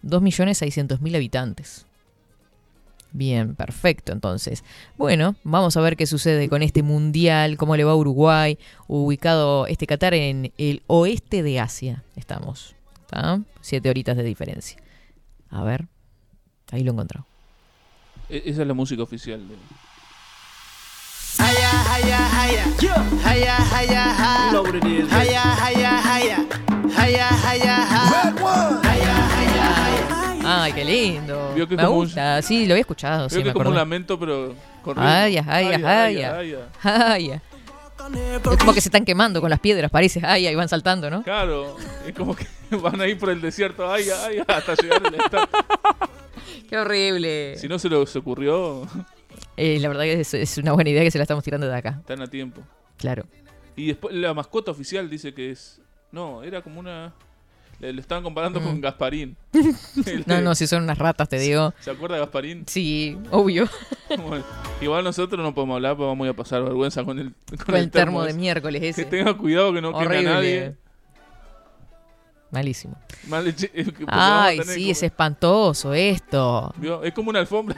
2 0.01 0.21
millones 0.21 0.57
600 0.57 1.01
mil 1.01 1.15
habitantes. 1.15 1.85
Bien, 3.13 3.55
perfecto. 3.55 4.13
Entonces, 4.13 4.63
bueno, 4.97 5.35
vamos 5.43 5.75
a 5.75 5.81
ver 5.81 5.97
qué 5.97 6.05
sucede 6.07 6.47
con 6.47 6.61
este 6.61 6.81
mundial, 6.81 7.57
cómo 7.57 7.75
le 7.75 7.83
va 7.83 7.91
a 7.91 7.95
Uruguay, 7.95 8.57
ubicado 8.87 9.67
este 9.67 9.85
Qatar 9.85 10.13
en 10.13 10.53
el 10.57 10.81
oeste 10.87 11.43
de 11.43 11.59
Asia. 11.59 12.03
Estamos, 12.15 12.75
¿está? 13.01 13.41
Siete 13.59 13.89
horitas 13.89 14.15
de 14.15 14.23
diferencia. 14.23 14.77
A 15.49 15.63
ver, 15.63 15.87
ahí 16.71 16.83
lo 16.83 16.91
he 16.91 16.93
encontrado. 16.93 17.25
e- 18.29 18.43
esa 18.45 18.61
es 18.61 18.67
la 18.67 18.73
música 18.73 19.03
oficial 19.03 19.45
de-. 19.47 19.55
Red 28.11 28.41
one. 28.43 28.80
Ay, 30.61 30.73
qué 30.73 30.83
lindo. 30.85 31.53
Vio 31.55 31.67
que 31.67 31.75
Me 31.75 31.83
como 31.83 31.97
un- 31.99 32.05
gusta. 32.05 32.41
Sí, 32.41 32.65
lo 32.65 32.73
había 32.73 32.81
escuchado. 32.81 33.29
Sí, 33.29 33.35
creo 33.35 33.43
que 33.45 33.49
me 33.49 33.53
como 33.53 33.69
un 33.69 33.75
lamento 33.75 34.19
pero 34.19 34.53
con 34.83 34.95
ritmo. 34.95 35.09
Ay, 35.09 35.37
ay, 35.37 35.45
ay, 35.47 35.65
Ay, 35.65 35.83
ay, 35.85 36.23
ay, 36.23 36.55
ay. 36.83 37.31
Ay, 37.33 37.41
Es 38.51 38.57
como 38.57 38.73
que 38.73 38.81
se 38.81 38.89
están 38.89 39.05
quemando 39.05 39.39
con 39.41 39.49
las 39.49 39.59
piedras, 39.59 39.91
parece. 39.91 40.21
Ay, 40.23 40.47
ahí 40.47 40.55
van 40.55 40.67
saltando, 40.69 41.09
¿no? 41.09 41.21
claro 41.23 41.75
es 42.05 42.13
como 42.15 42.35
que 42.35 42.45
van 42.81 42.99
a 42.99 43.07
ir 43.07 43.17
por 43.19 43.29
el 43.29 43.39
desierto 43.41 43.89
ay 43.91 44.05
ay 44.09 44.39
hasta 44.47 44.75
llegar 44.75 45.01
al 45.05 45.15
estadio. 45.15 45.47
Qué 46.69 46.77
horrible. 46.77 47.55
si 47.57 47.67
no 47.67 47.77
se 47.79 47.89
les 47.89 48.15
ocurrió 48.15 48.87
Eh, 49.57 49.77
la 49.79 49.87
verdad 49.89 50.03
que 50.03 50.21
es, 50.21 50.33
es 50.33 50.57
una 50.57 50.71
buena 50.71 50.89
idea 50.89 51.03
que 51.03 51.11
se 51.11 51.17
la 51.17 51.23
estamos 51.23 51.43
tirando 51.43 51.67
de 51.67 51.75
acá. 51.75 51.97
están 51.99 52.21
a 52.21 52.27
tiempo 52.27 52.61
Claro. 52.97 53.25
Y 53.75 53.87
después 53.87 54.13
la 54.15 54.33
mascota 54.33 54.71
oficial 54.71 55.09
dice 55.09 55.33
que 55.33 55.51
es. 55.51 55.79
No, 56.11 56.43
era 56.43 56.61
como 56.61 56.79
una. 56.79 57.13
Le, 57.81 57.91
le 57.93 58.01
estaban 58.01 58.23
comparando 58.23 58.59
Mm. 58.61 58.63
con 58.63 58.81
Gasparín. 58.81 59.35
No, 60.27 60.39
no, 60.41 60.55
si 60.55 60.67
son 60.67 60.83
unas 60.83 60.97
ratas, 60.97 61.27
te 61.27 61.39
digo. 61.39 61.73
¿Se 61.79 61.91
acuerda 61.91 62.15
de 62.15 62.21
Gasparín? 62.21 62.63
Sí, 62.67 63.17
obvio. 63.31 63.67
Bueno, 64.27 64.43
igual 64.81 65.03
nosotros 65.05 65.41
no 65.41 65.53
podemos 65.55 65.75
hablar 65.75 65.95
porque 65.95 66.07
vamos 66.07 66.27
a 66.27 66.33
pasar 66.33 66.63
vergüenza 66.63 67.03
con 67.05 67.17
el, 67.17 67.33
con 67.47 67.57
Con 67.57 67.75
el 67.75 67.89
termo 67.89 68.21
de 68.23 68.31
ese. 68.31 68.39
miércoles 68.39 68.81
Que 68.81 68.89
ese. 68.89 69.05
tenga 69.05 69.33
cuidado 69.37 69.73
que 69.73 69.81
no 69.81 69.97
queme 69.97 70.17
a 70.17 70.21
nadie. 70.21 70.75
Malísimo. 72.51 72.97
Mal 73.27 73.45
Ay, 74.07 74.59
sí, 74.65 74.79
como- 74.81 74.91
es 74.91 75.03
espantoso 75.03 75.93
esto. 75.93 76.73
Es 77.03 77.13
como 77.13 77.29
una 77.29 77.39
alfombra. 77.39 77.77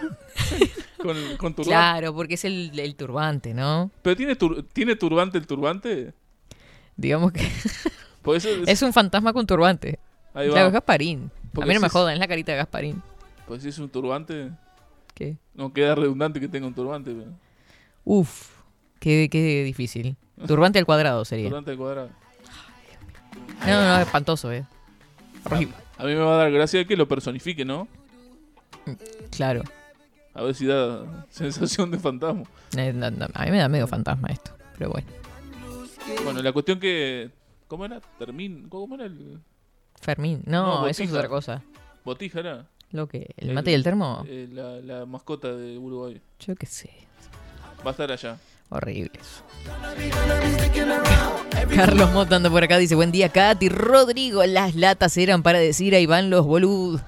con, 0.97 1.15
con 1.37 1.53
turbante. 1.53 1.63
Claro, 1.69 2.15
porque 2.15 2.33
es 2.33 2.45
el, 2.45 2.71
el 2.79 2.95
turbante, 2.95 3.53
¿no? 3.53 3.91
Pero 4.01 4.15
tiene, 4.15 4.35
tur- 4.35 4.65
¿tiene 4.73 4.95
turbante 4.95 5.37
el 5.37 5.45
turbante? 5.45 6.13
Digamos 6.95 7.31
que 7.31 7.47
Por 8.23 8.35
eso 8.37 8.49
es- 8.49 8.67
es 8.67 8.81
un 8.81 8.91
fantasma 8.93 9.33
con 9.33 9.45
turbante. 9.45 9.99
ahí 10.33 10.47
va. 10.47 10.53
Claro, 10.53 10.67
es 10.67 10.73
Gasparín. 10.73 11.29
Porque 11.53 11.65
a 11.65 11.67
mí 11.67 11.73
no 11.75 11.79
si 11.79 11.81
me 11.83 11.87
es- 11.87 11.93
jodan, 11.93 12.13
es 12.13 12.19
la 12.19 12.27
carita 12.27 12.51
de 12.53 12.57
Gasparín. 12.57 13.03
Pues 13.47 13.61
si 13.61 13.69
es 13.69 13.77
un 13.77 13.89
turbante. 13.89 14.49
¿Qué? 15.13 15.37
No 15.53 15.71
queda 15.73 15.93
redundante 15.93 16.39
que 16.39 16.47
tenga 16.47 16.65
un 16.65 16.73
turbante. 16.73 17.11
pero- 17.13 17.31
Uf, 18.05 18.49
qué, 18.99 19.29
qué 19.31 19.63
difícil. 19.63 20.15
Turbante 20.47 20.79
al 20.79 20.85
cuadrado 20.85 21.23
sería. 21.25 21.49
Turbante 21.49 21.71
al 21.71 21.77
cuadrado. 21.77 22.09
No, 23.67 23.67
no, 23.81 23.95
es 23.99 24.05
espantoso, 24.07 24.51
eh. 24.51 24.65
Horrible. 25.45 25.75
A 25.97 26.03
mí 26.05 26.13
me 26.13 26.19
va 26.19 26.33
a 26.33 26.37
dar 26.37 26.51
gracia 26.51 26.85
que 26.85 26.97
lo 26.97 27.07
personifique, 27.07 27.63
¿no? 27.65 27.87
Claro. 29.31 29.61
A 30.33 30.41
ver 30.41 30.55
si 30.55 30.65
da 30.65 31.25
sensación 31.29 31.91
de 31.91 31.99
fantasma. 31.99 32.43
Eh, 32.75 32.91
no, 32.93 33.11
no, 33.11 33.27
a 33.33 33.45
mí 33.45 33.51
me 33.51 33.57
da 33.59 33.69
medio 33.69 33.87
fantasma 33.87 34.29
esto. 34.29 34.51
Pero 34.77 34.89
bueno. 34.89 35.07
Bueno, 36.23 36.41
la 36.41 36.51
cuestión 36.51 36.79
que. 36.79 37.29
¿Cómo 37.73 37.85
era? 37.85 37.99
Termin. 38.19 38.69
¿Cómo 38.69 38.93
era 38.93 39.05
el. 39.05 39.39
Fermín. 39.99 40.43
No, 40.45 40.81
No, 40.81 40.87
eso 40.87 41.01
es 41.01 41.11
otra 41.11 41.27
cosa. 41.27 41.63
Botija 42.05 42.39
era? 42.41 42.67
Lo 42.91 43.07
que, 43.07 43.33
el 43.35 43.51
mate 43.55 43.71
y 43.71 43.73
el 43.73 43.81
termo. 43.83 44.23
eh, 44.27 44.47
la, 44.51 44.73
la 44.79 45.07
mascota 45.07 45.51
de 45.55 45.79
Uruguay. 45.79 46.21
Yo 46.39 46.53
qué 46.53 46.67
sé. 46.67 46.91
Va 47.83 47.89
a 47.89 47.91
estar 47.93 48.11
allá. 48.11 48.37
Horrible 48.69 49.09
eso. 49.19 49.43
Carlos 51.75 52.11
Motando 52.11 52.51
por 52.51 52.63
acá 52.63 52.77
dice, 52.77 52.93
buen 52.93 53.11
día, 53.11 53.29
Katy. 53.29 53.69
Rodrigo, 53.69 54.45
las 54.45 54.75
latas 54.75 55.17
eran 55.17 55.41
para 55.41 55.57
decir 55.57 55.95
ahí 55.95 56.05
van 56.05 56.29
los 56.29 56.45
boludos. 56.45 57.01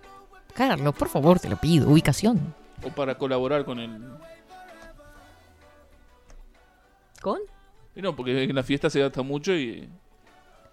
Carlos, 0.54 0.94
por 0.96 1.08
favor, 1.08 1.40
te 1.40 1.48
lo 1.48 1.56
pido. 1.56 1.88
Ubicación. 1.88 2.54
O 2.84 2.90
para 2.90 3.16
colaborar 3.16 3.64
con 3.64 3.80
el. 3.80 4.02
¿Con? 7.22 7.38
Y 7.96 8.02
no, 8.02 8.14
porque 8.14 8.44
en 8.44 8.54
la 8.54 8.62
fiesta 8.62 8.90
se 8.90 9.00
gasta 9.00 9.22
mucho 9.22 9.54
y. 9.54 9.88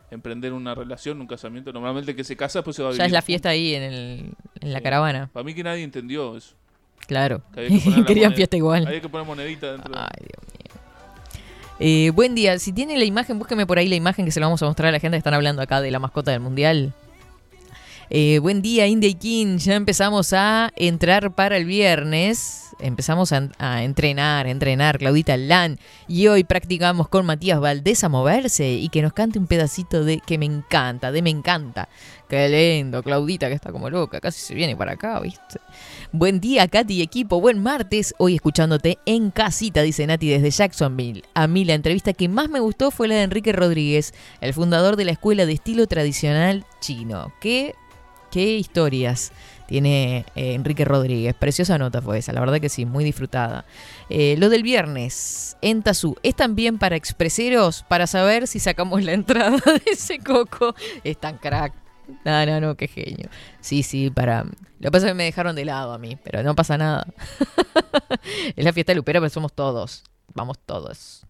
Emprender 0.09 0.53
una 0.53 0.73
relación, 0.73 1.19
un 1.19 1.27
casamiento. 1.27 1.73
Normalmente 1.73 2.11
el 2.11 2.17
que 2.17 2.23
se 2.23 2.37
casa, 2.37 2.63
pues 2.63 2.75
se 2.77 2.81
va 2.83 2.89
a 2.89 2.91
vivir. 2.91 2.99
Ya 3.01 3.05
es 3.07 3.11
la 3.11 3.21
fiesta 3.21 3.49
ahí 3.49 3.75
en, 3.75 3.83
el, 3.83 4.31
en 4.61 4.73
la 4.73 4.81
caravana. 4.81 5.29
Para 5.33 5.43
mí 5.43 5.53
que 5.53 5.63
nadie 5.63 5.83
entendió 5.83 6.37
eso. 6.37 6.53
Claro. 7.07 7.41
Que 7.53 7.67
Querían 8.07 8.33
fiesta 8.33 8.55
igual. 8.57 8.87
Había 8.87 9.01
que 9.01 9.09
poner 9.09 9.27
monedita 9.27 9.71
dentro. 9.73 9.91
de- 9.93 9.99
Ay, 9.99 10.19
Dios 10.21 10.43
mío. 10.53 10.81
Eh, 11.79 12.09
buen 12.11 12.33
día. 12.35 12.57
Si 12.57 12.71
tiene 12.73 12.97
la 12.97 13.03
imagen, 13.05 13.37
búsqueme 13.37 13.65
por 13.67 13.77
ahí 13.77 13.87
la 13.87 13.95
imagen 13.95 14.25
que 14.25 14.31
se 14.31 14.39
la 14.39 14.47
vamos 14.47 14.61
a 14.63 14.65
mostrar 14.65 14.89
a 14.89 14.91
la 14.93 14.99
gente 14.99 15.15
que 15.15 15.19
están 15.19 15.33
hablando 15.33 15.61
acá 15.61 15.81
de 15.81 15.91
la 15.91 15.99
mascota 15.99 16.31
del 16.31 16.39
mundial. 16.39 16.93
Eh, 18.09 18.39
buen 18.39 18.61
día, 18.61 18.87
India 18.87 19.09
y 19.09 19.15
King. 19.15 19.57
Ya 19.57 19.75
empezamos 19.75 20.31
a 20.31 20.71
entrar 20.77 21.35
para 21.35 21.57
el 21.57 21.65
viernes. 21.65 22.63
Empezamos 22.79 23.33
a, 23.33 23.83
entrenar, 23.83 24.45
a 24.45 24.49
entrenar, 24.49 24.97
Claudita 24.97 25.35
Lan. 25.35 25.77
Y 26.07 26.27
hoy 26.27 26.45
practicamos 26.45 27.09
con 27.09 27.25
Matías 27.25 27.59
Valdés 27.59 28.05
a 28.05 28.09
moverse 28.09 28.71
y 28.71 28.87
que 28.89 29.01
nos 29.01 29.11
cante 29.11 29.39
un 29.39 29.47
pedacito 29.47 30.05
de 30.05 30.19
que 30.19 30.37
me 30.37 30.45
encanta, 30.45 31.11
de 31.11 31.21
me 31.21 31.31
encanta. 31.31 31.89
Qué 32.29 32.47
lindo, 32.47 33.03
Claudita, 33.03 33.49
que 33.49 33.55
está 33.55 33.73
como 33.73 33.89
loca. 33.89 34.21
Casi 34.21 34.39
se 34.39 34.55
viene 34.55 34.77
para 34.77 34.93
acá, 34.93 35.19
¿viste? 35.19 35.59
Buen 36.13 36.39
día, 36.39 36.67
Katy 36.69 36.93
y 36.93 37.01
equipo. 37.01 37.41
Buen 37.41 37.61
martes. 37.61 38.15
Hoy 38.19 38.35
escuchándote 38.35 38.99
en 39.05 39.31
casita, 39.31 39.81
dice 39.81 40.07
Nati 40.07 40.29
desde 40.29 40.51
Jacksonville. 40.51 41.23
A 41.33 41.47
mí 41.47 41.65
la 41.65 41.73
entrevista 41.73 42.13
que 42.13 42.29
más 42.29 42.47
me 42.47 42.61
gustó 42.61 42.89
fue 42.89 43.09
la 43.09 43.15
de 43.15 43.23
Enrique 43.23 43.51
Rodríguez, 43.51 44.13
el 44.39 44.53
fundador 44.53 44.95
de 44.95 45.05
la 45.05 45.11
escuela 45.11 45.45
de 45.45 45.53
estilo 45.53 45.87
tradicional 45.87 46.65
chino. 46.79 47.33
¿Qué, 47.41 47.75
qué 48.31 48.57
historias 48.57 49.31
Tiene 49.67 50.25
eh, 50.35 50.53
Enrique 50.53 50.85
Rodríguez. 50.85 51.35
Preciosa 51.35 51.77
nota 51.77 52.01
fue 52.01 52.19
esa, 52.19 52.33
la 52.33 52.39
verdad 52.39 52.59
que 52.59 52.69
sí, 52.69 52.85
muy 52.85 53.03
disfrutada. 53.03 53.65
Eh, 54.09 54.35
lo 54.37 54.49
del 54.49 54.63
viernes, 54.63 55.57
en 55.61 55.83
Tazú, 55.83 56.15
¿es 56.23 56.35
también 56.35 56.77
para 56.77 56.95
expreseros? 56.95 57.83
Para 57.83 58.07
saber 58.07 58.47
si 58.47 58.59
sacamos 58.59 59.03
la 59.03 59.11
entrada 59.13 59.57
de 59.57 59.91
ese 59.91 60.19
coco. 60.19 60.73
Es 61.03 61.17
tan 61.17 61.37
crack. 61.37 61.73
No, 62.23 62.45
no, 62.45 62.61
no, 62.61 62.75
qué 62.75 62.87
genio. 62.87 63.29
Sí, 63.59 63.83
sí, 63.83 64.09
para. 64.09 64.43
Lo 64.43 64.51
que 64.79 64.91
pasa 64.91 65.07
es 65.07 65.11
que 65.11 65.17
me 65.17 65.25
dejaron 65.25 65.55
de 65.55 65.65
lado 65.65 65.91
a 65.91 65.97
mí, 65.97 66.17
pero 66.23 66.43
no 66.43 66.55
pasa 66.55 66.77
nada. 66.77 67.05
es 68.55 68.63
la 68.63 68.71
fiesta 68.71 68.93
lupera, 68.93 69.19
pero 69.19 69.29
somos 69.29 69.53
todos. 69.53 70.03
Vamos 70.33 70.57
todos. 70.65 71.26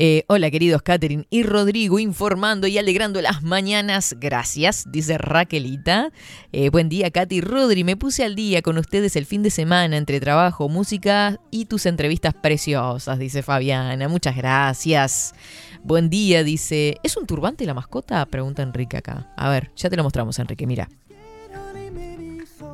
Eh, 0.00 0.22
hola 0.28 0.48
queridos 0.52 0.80
Catherine 0.82 1.26
y 1.28 1.42
Rodrigo, 1.42 1.98
informando 1.98 2.68
y 2.68 2.78
alegrando 2.78 3.20
las 3.20 3.42
mañanas. 3.42 4.14
Gracias, 4.20 4.84
dice 4.92 5.18
Raquelita. 5.18 6.12
Eh, 6.52 6.70
buen 6.70 6.88
día, 6.88 7.10
Katy 7.10 7.40
Rodri. 7.40 7.82
Me 7.82 7.96
puse 7.96 8.22
al 8.24 8.36
día 8.36 8.62
con 8.62 8.78
ustedes 8.78 9.16
el 9.16 9.26
fin 9.26 9.42
de 9.42 9.50
semana 9.50 9.96
entre 9.96 10.20
trabajo, 10.20 10.68
música 10.68 11.40
y 11.50 11.64
tus 11.64 11.84
entrevistas 11.84 12.32
preciosas, 12.32 13.18
dice 13.18 13.42
Fabiana. 13.42 14.06
Muchas 14.06 14.36
gracias. 14.36 15.34
Buen 15.82 16.08
día, 16.10 16.44
dice. 16.44 16.98
¿Es 17.02 17.16
un 17.16 17.26
turbante 17.26 17.66
la 17.66 17.74
mascota? 17.74 18.24
Pregunta 18.26 18.62
Enrique 18.62 18.98
acá. 18.98 19.32
A 19.36 19.50
ver, 19.50 19.72
ya 19.74 19.90
te 19.90 19.96
lo 19.96 20.04
mostramos, 20.04 20.38
Enrique, 20.38 20.64
mira. 20.64 20.88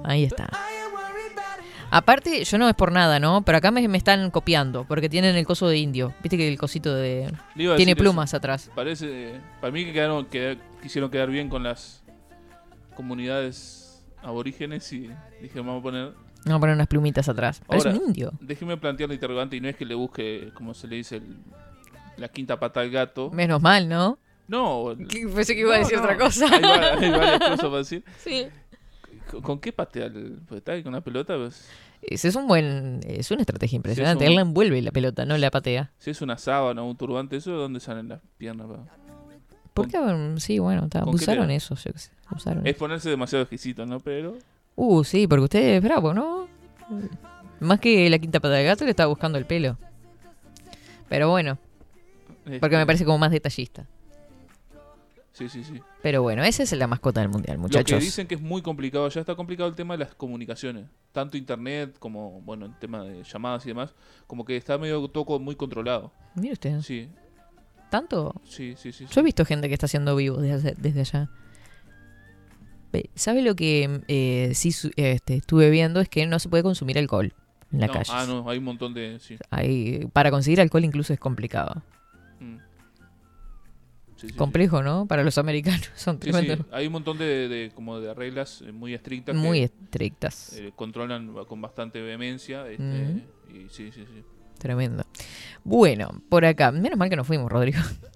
Ahí 0.05 0.25
está. 0.25 0.51
Aparte, 1.97 2.43
yo 2.45 2.59
no 2.59 2.69
es 2.69 2.75
por 2.75 2.91
nada, 2.91 3.21
¿no? 3.21 3.43
Pero 3.43 3.59
acá 3.59 3.71
me, 3.71 3.87
me 3.87 3.99
están 3.99 4.31
copiando, 4.33 4.85
porque 4.85 5.09
tienen 5.09 5.37
el 5.37 5.47
coso 5.47 5.69
de 5.69 5.79
indio. 5.79 6.13
Viste 6.23 6.37
que 6.37 6.49
el 6.49 6.59
cosito 6.59 6.93
de... 6.93 7.33
Tiene 7.77 7.95
plumas 7.95 8.31
eso. 8.31 8.39
atrás. 8.39 8.69
Parece, 8.75 9.41
para 9.61 9.73
mí 9.73 9.85
que 9.85 9.93
quedaron, 9.93 10.27
que 10.27 10.59
quisieron 10.83 11.09
quedar 11.09 11.31
bien 11.31 11.49
con 11.49 11.63
las 11.63 12.03
comunidades 12.97 14.03
aborígenes 14.23 14.93
y 14.93 15.09
dije, 15.41 15.61
vamos 15.61 15.81
a 15.81 15.83
poner... 15.83 16.13
Vamos 16.47 16.59
a 16.59 16.61
poner 16.61 16.75
unas 16.75 16.89
plumitas 16.89 17.29
atrás. 17.29 17.63
Parece 17.67 17.89
Ahora, 17.89 18.01
un 18.01 18.09
indio. 18.09 18.33
Déjeme 18.41 18.77
plantear 18.77 19.09
la 19.09 19.15
interrogante 19.15 19.57
y 19.57 19.61
no 19.61 19.69
es 19.69 19.77
que 19.77 19.85
le 19.87 19.95
busque, 19.95 20.51
como 20.55 20.75
se 20.75 20.89
le 20.89 20.97
dice, 20.97 21.17
el- 21.17 21.37
la 22.17 22.29
quinta 22.29 22.59
pata 22.59 22.81
al 22.81 22.91
gato. 22.91 23.31
Menos 23.31 23.63
mal, 23.63 23.89
¿no? 23.89 24.19
No. 24.47 24.95
Pensé 25.35 25.55
que 25.55 25.61
iba 25.63 25.75
a 25.75 25.79
decir 25.79 25.97
no. 25.97 26.03
otra 26.05 26.19
cosa. 26.19 26.47
Hay, 26.53 26.63
hay 27.05 27.11
varias 27.11 27.39
cosas 27.39 27.61
para 27.61 27.79
decir. 27.79 28.05
Sí. 28.19 28.47
¿Con, 29.43 29.59
qué 29.61 29.73
patea? 29.73 30.07
el- 30.07 30.39
Pues 30.47 30.59
está 30.59 30.81
con 30.83 30.93
una 30.93 31.01
pelota, 31.03 31.37
pues, 31.37 31.69
Ese 32.03 32.29
es 32.29 32.37
un 32.37 32.47
buen... 32.47 33.01
Es 33.07 33.31
una 33.31 33.41
estrategia 33.41 33.77
impresionante. 33.77 34.25
un- 34.25 34.31
Él 34.31 34.37
la 34.37 34.43
envuelve 34.43 34.81
la 34.83 34.91
pelota, 34.93 35.25
no 35.25 35.37
la 35.39 35.51
patea. 35.51 35.91
si 35.99 36.11
es 36.11 36.21
una 36.23 36.37
sábana 36.39 36.83
o 36.83 36.87
un 36.91 36.97
turbante, 36.97 37.37
¿eso 37.37 37.51
de 37.53 37.57
dónde 37.57 37.81
salen 37.81 38.09
las 38.09 38.21
piernas? 38.37 38.67
pa? 38.69 38.85
¿Por 39.73 39.89
qué? 39.89 39.99
Sí, 40.39 40.59
bueno, 40.61 40.85
está. 40.85 41.01
¿Con 41.01 41.13
qué 41.17 41.25
usaron 41.25 41.51
eso, 41.51 41.75
yo 41.75 41.91
sé. 41.97 42.11
Usaron 42.35 42.67
Es 42.67 42.77
ponerse 42.77 43.11
demasiado 43.11 43.43
exquisito, 43.43 43.85
¿no? 43.87 43.99
Pero... 44.01 44.37
Uh, 44.77 45.03
sí, 45.05 45.27
porque 45.27 45.45
usted 45.45 45.77
es 45.77 45.83
bravo, 45.83 46.15
¿no? 46.15 46.47
Más 47.61 47.81
que 47.81 48.09
la 48.11 48.19
quinta 48.19 48.39
pata 48.41 48.55
del 48.55 48.67
gato 48.67 48.85
le 48.85 48.91
estaba 48.91 49.09
buscando 49.09 49.39
el 49.39 49.47
pelo. 49.47 49.77
Pero 51.09 51.31
bueno, 51.31 51.59
porque 52.45 52.57
este, 52.57 52.77
me 52.77 52.87
parece 52.87 53.05
como 53.05 53.19
más 53.19 53.31
detallista. 53.31 53.87
Sí, 55.35 55.49
sí, 55.49 55.63
sí. 55.65 55.81
Pero 56.01 56.23
bueno, 56.23 56.43
esa 56.45 56.63
es 56.63 56.73
la 56.73 56.87
mascota 56.87 57.21
del 57.21 57.29
mundial, 57.29 57.57
Lo 57.57 57.63
que 57.65 57.77
muchachos. 57.77 58.01
dicen 58.01 58.27
que 58.27 58.37
es 58.37 58.41
muy 58.41 58.63
complicado, 58.63 59.07
ya 59.09 59.21
está 59.21 59.35
complicado 59.35 59.69
el 59.69 59.75
tema 59.75 59.95
de 59.95 60.05
las 60.05 60.15
comunicaciones. 60.15 60.87
Tanto 61.13 61.37
internet 61.37 61.97
como, 61.99 62.41
bueno, 62.43 62.67
el 62.67 62.79
tema 62.79 63.03
de 63.05 63.23
llamadas 63.25 63.65
y 63.67 63.69
demás. 63.69 63.95
Como 64.29 64.45
que 64.45 64.57
está 64.57 64.79
medio 64.79 65.07
todo 65.09 65.39
muy 65.41 65.57
controlado. 65.57 66.13
Mire 66.37 66.53
usted, 66.53 66.81
Sí, 66.83 67.09
¿tanto? 67.91 68.41
sí, 68.45 68.75
sí, 68.79 68.93
sí. 68.93 69.07
sí. 69.07 69.13
Yo 69.13 69.21
he 69.21 69.25
visto 69.25 69.45
gente 69.45 69.67
que 69.69 69.75
está 69.75 69.87
haciendo 69.87 70.15
vivo 70.17 70.37
desde, 70.41 70.75
desde 70.79 71.01
allá. 71.01 71.29
¿Sabe 73.17 73.43
lo 73.43 73.57
que 73.57 74.03
eh, 74.07 74.53
sí 74.55 74.73
este, 74.95 75.35
estuve 75.37 75.69
viendo? 75.71 76.01
Es 76.01 76.09
que 76.09 76.27
no 76.27 76.39
se 76.39 76.49
puede 76.49 76.63
consumir 76.63 76.97
alcohol 76.97 77.35
en 77.73 77.81
la 77.81 77.89
No, 77.89 77.93
calle. 77.93 78.13
Ah, 78.15 78.25
no, 78.29 78.49
hay 78.49 78.59
un 78.59 78.65
montón 78.65 78.95
de... 78.95 79.19
Sí. 79.19 79.37
Hay- 79.51 80.07
para 80.13 80.31
conseguir 80.31 80.61
alcohol 80.61 80.85
incluso 80.85 81.13
es 81.13 81.19
complicado. 81.19 81.83
Sí, 84.25 84.29
sí, 84.29 84.33
sí. 84.33 84.39
Complejo, 84.39 84.83
¿no? 84.83 85.07
Para 85.07 85.23
los 85.25 85.39
americanos. 85.39 85.91
Son 85.95 86.17
Sí, 86.21 86.27
sí, 86.27 86.31
tremendo. 86.33 86.67
Hay 86.73 86.87
un 86.87 86.93
montón 86.93 87.19
de, 87.19 87.49
de- 87.49 87.71
como 87.75 88.01
de 88.01 88.13
reglas 88.15 88.63
eh, 88.67 88.73
muy 88.73 88.95
estrictas 88.95 89.35
Muy 89.35 89.59
que 89.61 89.65
estrictas. 89.65 90.53
eh, 90.55 90.73
controlan 90.75 91.33
con 91.47 91.61
bastante 91.61 92.01
vehemencia. 92.01 92.69
Este. 92.69 93.25
Y 93.53 93.69
sí, 93.69 93.91
sí, 93.93 94.05
sí. 94.07 94.23
Tremendo. 94.59 95.05
Bueno, 95.63 96.23
por 96.29 96.45
acá. 96.45 96.73
Menos 96.73 96.99
mal 96.99 97.09
que 97.11 97.17
nos 97.17 97.27
fuimos, 97.27 97.51
Rodrigo. 97.51 97.79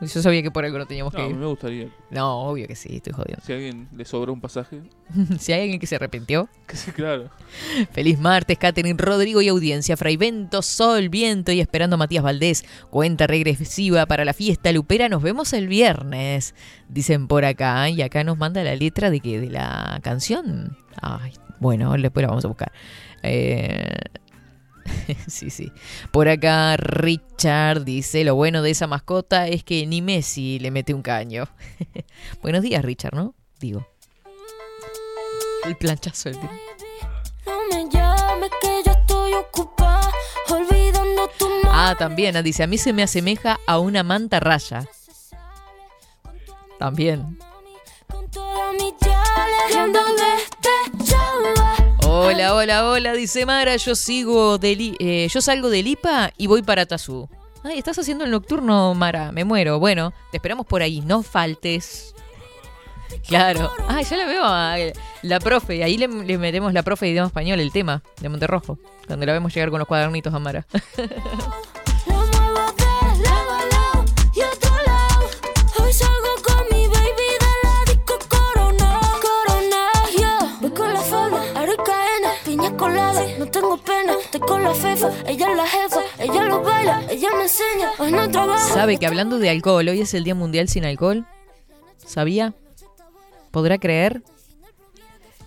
Yo 0.00 0.22
sabía 0.22 0.42
que 0.42 0.50
por 0.50 0.64
algo 0.64 0.78
no 0.78 0.86
teníamos 0.86 1.12
No, 1.12 1.18
que 1.18 1.22
a 1.24 1.26
mí 1.26 1.32
ir. 1.34 1.38
me 1.38 1.46
gustaría. 1.46 1.88
No, 2.10 2.40
obvio 2.48 2.66
que 2.66 2.74
sí, 2.74 2.96
estoy 2.96 3.12
jodiendo. 3.12 3.44
Si 3.44 3.52
a 3.52 3.56
alguien 3.56 3.88
le 3.94 4.04
sobra 4.04 4.32
un 4.32 4.40
pasaje, 4.40 4.80
si 5.38 5.52
hay 5.52 5.62
alguien 5.62 5.78
que 5.78 5.86
se 5.86 5.96
arrepintió. 5.96 6.48
que 6.66 6.76
sí, 6.76 6.90
claro. 6.90 7.28
Feliz 7.92 8.18
martes, 8.18 8.56
Catherine, 8.58 8.96
Rodrigo 8.98 9.42
y 9.42 9.48
audiencia. 9.48 9.96
Fraivento, 9.96 10.62
Sol, 10.62 11.08
Viento 11.10 11.52
y 11.52 11.60
esperando 11.60 11.94
a 11.94 11.98
Matías 11.98 12.22
Valdés. 12.24 12.64
Cuenta 12.90 13.26
regresiva 13.26 14.06
para 14.06 14.24
la 14.24 14.32
fiesta 14.32 14.72
lupera. 14.72 15.08
Nos 15.08 15.22
vemos 15.22 15.52
el 15.52 15.68
viernes. 15.68 16.54
Dicen 16.88 17.26
por 17.28 17.44
acá. 17.44 17.88
Y 17.90 18.00
acá 18.02 18.24
nos 18.24 18.38
manda 18.38 18.62
la 18.64 18.74
letra 18.76 19.10
de 19.10 19.20
que 19.20 19.38
de 19.40 19.50
la 19.50 20.00
canción. 20.02 20.76
Ay, 21.02 21.32
bueno, 21.58 21.92
después 21.98 22.22
la 22.22 22.28
vamos 22.28 22.44
a 22.44 22.48
buscar. 22.48 22.72
Eh, 23.22 23.96
sí, 25.26 25.50
sí. 25.50 25.72
Por 26.10 26.28
acá 26.28 26.76
Richard 26.76 27.84
dice, 27.84 28.24
lo 28.24 28.34
bueno 28.34 28.62
de 28.62 28.70
esa 28.70 28.86
mascota 28.86 29.48
es 29.48 29.64
que 29.64 29.86
ni 29.86 30.02
Messi 30.02 30.58
le 30.58 30.70
mete 30.70 30.94
un 30.94 31.02
caño. 31.02 31.48
Buenos 32.42 32.62
días, 32.62 32.84
Richard, 32.84 33.14
¿no? 33.14 33.34
Digo. 33.58 33.86
El 35.64 35.76
planchazo 35.76 36.30
del 36.30 36.40
día. 36.40 36.50
Ah, 41.72 41.94
también, 41.98 42.36
ah, 42.36 42.42
dice, 42.42 42.62
a 42.62 42.66
mí 42.66 42.78
se 42.78 42.92
me 42.92 43.02
asemeja 43.02 43.58
a 43.66 43.78
una 43.78 44.02
manta 44.02 44.40
raya. 44.40 44.86
También. 46.78 47.38
Hola, 52.12 52.54
hola, 52.56 52.88
hola, 52.90 53.12
dice 53.12 53.46
Mara, 53.46 53.76
yo 53.76 53.94
sigo 53.94 54.58
de 54.58 54.74
Li- 54.74 54.96
eh, 54.98 55.28
yo 55.30 55.40
salgo 55.40 55.70
de 55.70 55.80
Lipa 55.84 56.32
y 56.36 56.48
voy 56.48 56.60
para 56.60 56.84
Tazú. 56.84 57.28
Ay, 57.62 57.78
estás 57.78 58.00
haciendo 58.00 58.24
el 58.24 58.32
nocturno, 58.32 58.94
Mara, 58.94 59.30
me 59.30 59.44
muero. 59.44 59.78
Bueno, 59.78 60.12
te 60.32 60.38
esperamos 60.38 60.66
por 60.66 60.82
ahí, 60.82 61.02
no 61.02 61.22
faltes. 61.22 62.12
Claro. 63.28 63.70
Ay, 63.86 64.02
ya 64.04 64.16
la 64.16 64.26
veo 64.26 64.42
a 64.44 64.76
la 65.22 65.38
profe, 65.38 65.84
ahí 65.84 65.96
le, 65.98 66.08
le 66.08 66.36
metemos 66.36 66.72
la 66.72 66.82
profe 66.82 67.06
de 67.06 67.12
idioma 67.12 67.28
español, 67.28 67.60
el 67.60 67.70
tema 67.70 68.02
de 68.20 68.28
Monterrojo, 68.28 68.76
cuando 69.06 69.24
la 69.24 69.32
vemos 69.32 69.54
llegar 69.54 69.70
con 69.70 69.78
los 69.78 69.86
cuadernitos 69.86 70.34
a 70.34 70.38
Mara. 70.40 70.66
¿Sabe 88.72 88.98
que 88.98 89.06
hablando 89.06 89.38
de 89.38 89.50
alcohol, 89.50 89.88
hoy 89.88 90.00
es 90.00 90.14
el 90.14 90.24
Día 90.24 90.34
Mundial 90.34 90.68
sin 90.68 90.84
Alcohol? 90.84 91.26
¿Sabía? 92.04 92.54
¿Podrá 93.50 93.78
creer? 93.78 94.22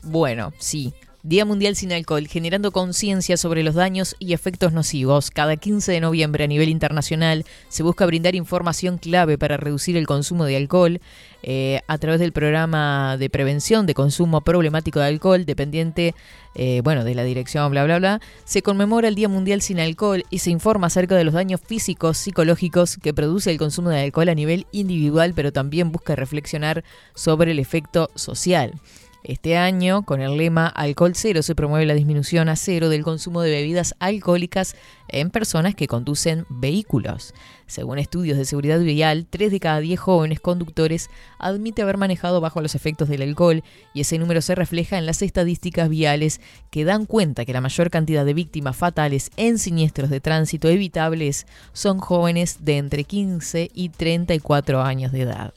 Bueno, 0.02 0.52
sí. 0.58 0.94
Día 1.26 1.46
Mundial 1.46 1.78
sin 1.78 1.94
Alcohol, 1.94 2.28
generando 2.28 2.74
conciencia 2.74 3.38
sobre 3.38 3.64
los 3.64 3.76
daños 3.76 4.18
y 4.20 4.34
efectos 4.34 4.74
nocivos. 4.74 5.32
Cada 5.32 5.56
15 5.56 5.90
de 5.94 6.02
noviembre 6.02 6.44
a 6.44 6.48
nivel 6.48 6.68
internacional 6.68 7.46
se 7.70 7.82
busca 7.82 8.06
brindar 8.06 8.36
información 8.36 8.98
clave 8.98 9.38
para 9.38 9.56
reducir 9.56 9.96
el 9.96 10.06
consumo 10.06 10.44
de 10.44 10.58
alcohol 10.58 11.00
eh, 11.42 11.80
a 11.88 11.98
través 11.98 12.20
del 12.20 12.34
programa 12.34 13.16
de 13.16 13.30
prevención 13.30 13.86
de 13.86 13.94
consumo 13.94 14.42
problemático 14.42 15.00
de 15.00 15.06
alcohol, 15.06 15.46
dependiente, 15.46 16.14
eh, 16.56 16.82
bueno, 16.84 17.06
de 17.06 17.16
la 17.16 17.24
dirección, 17.24 17.72
bla, 17.72 17.86
bla, 17.86 18.00
bla. 18.00 18.22
Se 18.44 18.62
conmemora 18.62 19.08
el 19.08 19.16
Día 19.16 19.30
Mundial 19.30 19.62
sin 19.62 19.80
Alcohol 19.80 20.26
y 20.30 20.40
se 20.40 20.52
informa 20.52 20.88
acerca 20.88 21.16
de 21.16 21.24
los 21.24 21.36
daños 21.36 21.62
físicos, 21.66 22.18
psicológicos 22.18 22.98
que 22.98 23.14
produce 23.14 23.50
el 23.50 23.58
consumo 23.58 23.92
de 23.92 24.02
alcohol 24.02 24.28
a 24.28 24.36
nivel 24.36 24.68
individual, 24.74 25.32
pero 25.34 25.54
también 25.54 25.90
busca 25.90 26.18
reflexionar 26.18 26.84
sobre 27.16 27.52
el 27.52 27.60
efecto 27.60 28.10
social. 28.14 28.74
Este 29.24 29.56
año, 29.56 30.04
con 30.04 30.20
el 30.20 30.36
lema 30.36 30.68
Alcohol 30.68 31.14
Cero, 31.16 31.44
se 31.44 31.56
promueve 31.56 31.86
la 31.86 31.94
disminución 31.94 32.50
a 32.50 32.58
cero 32.58 32.90
del 32.90 33.04
consumo 33.04 33.42
de 33.42 33.52
bebidas 33.52 33.96
alcohólicas 34.00 34.76
en 35.08 35.30
personas 35.30 35.76
que 35.76 35.88
conducen 35.88 36.46
vehículos. 36.50 37.34
Según 37.66 38.00
estudios 38.00 38.38
de 38.38 38.44
seguridad 38.44 38.82
vial, 38.82 39.26
3 39.30 39.50
de 39.50 39.62
cada 39.62 39.80
10 39.80 39.98
jóvenes 39.98 40.42
conductores 40.42 41.10
admite 41.40 41.82
haber 41.82 41.96
manejado 41.96 42.42
bajo 42.42 42.60
los 42.60 42.76
efectos 42.76 43.08
del 43.08 43.22
alcohol 43.22 43.64
y 43.94 44.02
ese 44.02 44.18
número 44.18 44.42
se 44.42 44.56
refleja 44.56 44.98
en 44.98 45.06
las 45.06 45.22
estadísticas 45.22 45.88
viales 45.88 46.42
que 46.70 46.84
dan 46.84 47.06
cuenta 47.06 47.46
que 47.46 47.54
la 47.54 47.62
mayor 47.62 47.90
cantidad 47.90 48.26
de 48.26 48.34
víctimas 48.34 48.76
fatales 48.76 49.32
en 49.38 49.58
siniestros 49.58 50.10
de 50.10 50.20
tránsito 50.20 50.68
evitables 50.68 51.48
son 51.72 52.00
jóvenes 52.00 52.66
de 52.66 52.78
entre 52.78 53.06
15 53.06 53.72
y 53.74 53.88
34 53.88 54.82
años 54.82 55.14
de 55.14 55.22
edad. 55.22 55.54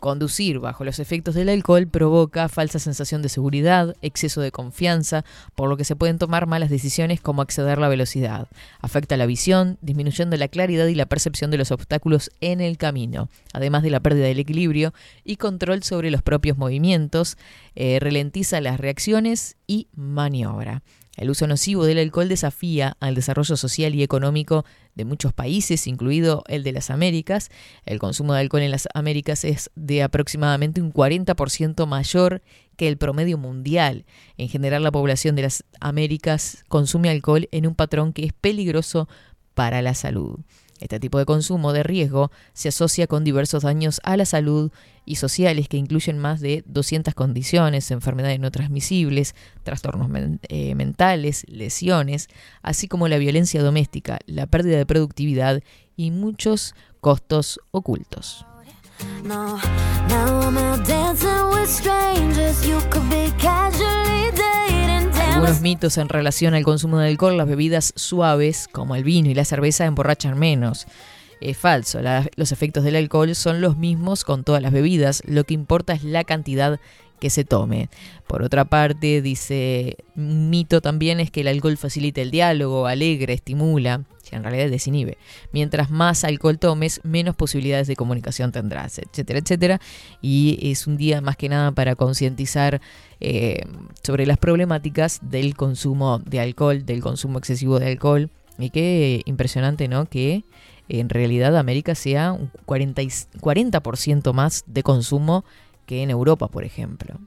Conducir 0.00 0.60
bajo 0.60 0.84
los 0.84 1.00
efectos 1.00 1.34
del 1.34 1.48
alcohol 1.48 1.88
provoca 1.88 2.48
falsa 2.48 2.78
sensación 2.78 3.20
de 3.20 3.28
seguridad, 3.28 3.96
exceso 4.00 4.40
de 4.40 4.52
confianza, 4.52 5.24
por 5.56 5.68
lo 5.68 5.76
que 5.76 5.84
se 5.84 5.96
pueden 5.96 6.18
tomar 6.18 6.46
malas 6.46 6.70
decisiones 6.70 7.20
como 7.20 7.42
acceder 7.42 7.78
a 7.78 7.80
la 7.80 7.88
velocidad. 7.88 8.46
Afecta 8.80 9.16
la 9.16 9.26
visión, 9.26 9.76
disminuyendo 9.80 10.36
la 10.36 10.46
claridad 10.46 10.86
y 10.86 10.94
la 10.94 11.06
percepción 11.06 11.50
de 11.50 11.58
los 11.58 11.72
obstáculos 11.72 12.30
en 12.40 12.60
el 12.60 12.78
camino, 12.78 13.28
además 13.52 13.82
de 13.82 13.90
la 13.90 13.98
pérdida 13.98 14.26
del 14.26 14.38
equilibrio 14.38 14.94
y 15.24 15.34
control 15.34 15.82
sobre 15.82 16.12
los 16.12 16.22
propios 16.22 16.56
movimientos, 16.56 17.36
eh, 17.74 17.98
ralentiza 18.00 18.60
las 18.60 18.78
reacciones 18.78 19.56
y 19.66 19.88
maniobra. 19.96 20.82
El 21.18 21.30
uso 21.30 21.48
nocivo 21.48 21.84
del 21.84 21.98
alcohol 21.98 22.28
desafía 22.28 22.96
al 23.00 23.16
desarrollo 23.16 23.56
social 23.56 23.92
y 23.96 24.04
económico 24.04 24.64
de 24.94 25.04
muchos 25.04 25.32
países, 25.32 25.88
incluido 25.88 26.44
el 26.46 26.62
de 26.62 26.70
las 26.70 26.90
Américas. 26.90 27.50
El 27.84 27.98
consumo 27.98 28.34
de 28.34 28.40
alcohol 28.40 28.62
en 28.62 28.70
las 28.70 28.86
Américas 28.94 29.44
es 29.44 29.68
de 29.74 30.04
aproximadamente 30.04 30.80
un 30.80 30.92
40% 30.92 31.86
mayor 31.86 32.40
que 32.76 32.86
el 32.86 32.98
promedio 32.98 33.36
mundial. 33.36 34.06
En 34.36 34.48
general, 34.48 34.84
la 34.84 34.92
población 34.92 35.34
de 35.34 35.42
las 35.42 35.64
Américas 35.80 36.64
consume 36.68 37.10
alcohol 37.10 37.48
en 37.50 37.66
un 37.66 37.74
patrón 37.74 38.12
que 38.12 38.24
es 38.24 38.32
peligroso 38.32 39.08
para 39.54 39.82
la 39.82 39.94
salud. 39.94 40.38
Este 40.80 41.00
tipo 41.00 41.18
de 41.18 41.26
consumo 41.26 41.72
de 41.72 41.82
riesgo 41.82 42.30
se 42.52 42.68
asocia 42.68 43.06
con 43.06 43.24
diversos 43.24 43.62
daños 43.62 44.00
a 44.04 44.16
la 44.16 44.24
salud 44.24 44.70
y 45.04 45.16
sociales 45.16 45.68
que 45.68 45.76
incluyen 45.76 46.18
más 46.18 46.40
de 46.40 46.62
200 46.66 47.14
condiciones, 47.14 47.90
enfermedades 47.90 48.40
no 48.40 48.50
transmisibles, 48.50 49.34
trastornos 49.62 50.10
eh, 50.48 50.74
mentales, 50.74 51.44
lesiones, 51.48 52.28
así 52.62 52.88
como 52.88 53.08
la 53.08 53.18
violencia 53.18 53.62
doméstica, 53.62 54.18
la 54.26 54.46
pérdida 54.46 54.76
de 54.76 54.86
productividad 54.86 55.62
y 55.96 56.10
muchos 56.10 56.74
costos 57.00 57.60
ocultos. 57.70 58.44
Algunos 65.38 65.60
mitos 65.60 65.98
en 65.98 66.08
relación 66.08 66.54
al 66.54 66.64
consumo 66.64 66.98
de 66.98 67.06
alcohol, 67.06 67.36
las 67.36 67.46
bebidas 67.46 67.92
suaves 67.94 68.66
como 68.66 68.96
el 68.96 69.04
vino 69.04 69.30
y 69.30 69.34
la 69.34 69.44
cerveza 69.44 69.84
emborrachan 69.84 70.36
menos. 70.36 70.88
Es 71.40 71.56
falso, 71.56 72.00
la- 72.02 72.26
los 72.34 72.50
efectos 72.50 72.82
del 72.82 72.96
alcohol 72.96 73.32
son 73.36 73.60
los 73.60 73.76
mismos 73.76 74.24
con 74.24 74.42
todas 74.42 74.60
las 74.60 74.72
bebidas, 74.72 75.22
lo 75.26 75.44
que 75.44 75.54
importa 75.54 75.92
es 75.92 76.02
la 76.02 76.24
cantidad 76.24 76.80
que 77.18 77.30
se 77.30 77.44
tome. 77.44 77.88
Por 78.26 78.42
otra 78.42 78.64
parte, 78.64 79.22
dice, 79.22 79.96
mito 80.14 80.80
también 80.80 81.20
es 81.20 81.30
que 81.30 81.40
el 81.42 81.48
alcohol 81.48 81.76
facilita 81.76 82.20
el 82.20 82.30
diálogo, 82.30 82.86
alegre, 82.86 83.34
estimula, 83.34 84.04
en 84.30 84.42
realidad 84.42 84.68
desinhibe. 84.70 85.16
Mientras 85.52 85.90
más 85.90 86.24
alcohol 86.24 86.58
tomes, 86.58 87.00
menos 87.02 87.34
posibilidades 87.34 87.86
de 87.86 87.96
comunicación 87.96 88.52
tendrás, 88.52 88.98
etcétera, 88.98 89.38
etcétera. 89.38 89.80
Y 90.20 90.58
es 90.70 90.86
un 90.86 90.96
día 90.96 91.20
más 91.20 91.36
que 91.36 91.48
nada 91.48 91.72
para 91.72 91.94
concientizar 91.94 92.80
eh, 93.20 93.62
sobre 94.02 94.26
las 94.26 94.38
problemáticas 94.38 95.20
del 95.22 95.56
consumo 95.56 96.18
de 96.18 96.40
alcohol, 96.40 96.84
del 96.84 97.00
consumo 97.00 97.38
excesivo 97.38 97.78
de 97.78 97.86
alcohol. 97.88 98.30
Y 98.58 98.70
qué 98.70 99.22
impresionante, 99.24 99.88
¿no? 99.88 100.06
Que 100.06 100.44
en 100.88 101.08
realidad 101.08 101.56
América 101.56 101.94
sea 101.94 102.32
un 102.32 102.50
40, 102.66 103.02
y- 103.02 103.08
40% 103.40 104.32
más 104.32 104.64
de 104.66 104.82
consumo 104.82 105.44
que 105.88 106.02
en 106.02 106.10
Europa, 106.10 106.48
por 106.48 106.64
ejemplo. 106.64 107.18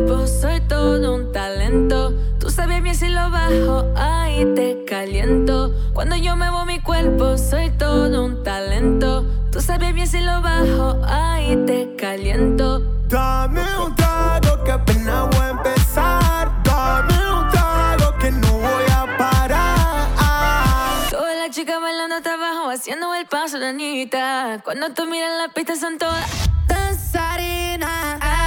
Cuerpo, 0.00 0.26
soy 0.26 0.60
todo 0.60 1.14
un 1.14 1.32
talento. 1.32 2.12
Tú 2.38 2.50
sabes 2.50 2.82
bien 2.82 2.94
si 2.94 3.08
lo 3.08 3.30
bajo, 3.30 3.92
ahí 3.96 4.44
te 4.54 4.84
caliento. 4.84 5.72
Cuando 5.92 6.16
yo 6.16 6.36
muevo 6.36 6.64
mi 6.64 6.80
cuerpo, 6.80 7.36
soy 7.36 7.70
todo 7.70 8.24
un 8.24 8.42
talento. 8.42 9.24
Tú 9.50 9.60
sabes 9.60 9.92
bien 9.94 10.06
si 10.06 10.20
lo 10.20 10.40
bajo, 10.40 11.00
ahí 11.06 11.56
te 11.66 11.94
caliento. 11.96 12.80
Dame 13.08 13.62
un 13.84 13.94
trago 13.94 14.62
que 14.64 14.72
apenas 14.72 15.28
voy 15.30 15.40
a 15.40 15.50
empezar. 15.50 16.62
Dame 16.62 17.32
un 17.32 17.50
trago 17.50 18.18
que 18.18 18.30
no 18.30 18.52
voy 18.52 18.84
a 18.92 19.18
parar. 19.18 21.10
Todas 21.10 21.36
las 21.36 21.50
chicas 21.50 21.80
bailando 21.80 22.16
hasta 22.16 22.34
abajo, 22.34 22.70
haciendo 22.70 23.12
el 23.14 23.26
paso 23.26 23.58
de 23.58 23.68
Anita. 23.68 24.60
Cuando 24.64 24.90
tú 24.90 25.06
miras 25.06 25.30
la 25.38 25.52
pista 25.52 25.76
son 25.76 25.98
todas 25.98 26.48
danzarinas. 26.68 28.39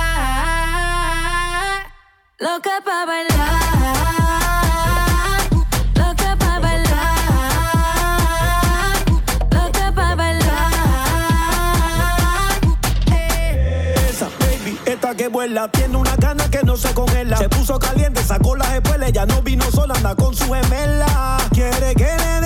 Loca 2.44 2.82
pa' 2.84 3.06
bailar. 3.06 3.40
Loca 5.96 6.36
pa' 6.38 6.60
bailar. 6.60 7.16
Loca 9.50 9.92
pa' 9.96 10.16
bailar. 10.16 10.74
Esa 14.10 14.28
baby, 14.42 14.78
esta 14.86 15.16
que 15.16 15.30
vuela, 15.30 15.70
tiene 15.70 15.96
una 15.96 16.18
gana 16.18 16.52
que 16.52 16.64
no 16.64 16.76
se 16.76 16.94
congela. 16.94 17.38
Se 17.38 17.48
puso 17.48 17.80
caliente, 17.80 18.22
sacó 18.22 18.58
las 18.58 18.74
espuelas, 18.74 19.14
ya 19.14 19.26
no 19.26 19.42
vino 19.42 19.64
sola, 19.72 19.94
anda 19.96 20.14
con 20.14 20.36
su 20.36 20.52
gemela. 20.54 21.38
Quiere 21.54 21.96
que 21.96 22.18
le 22.18 22.43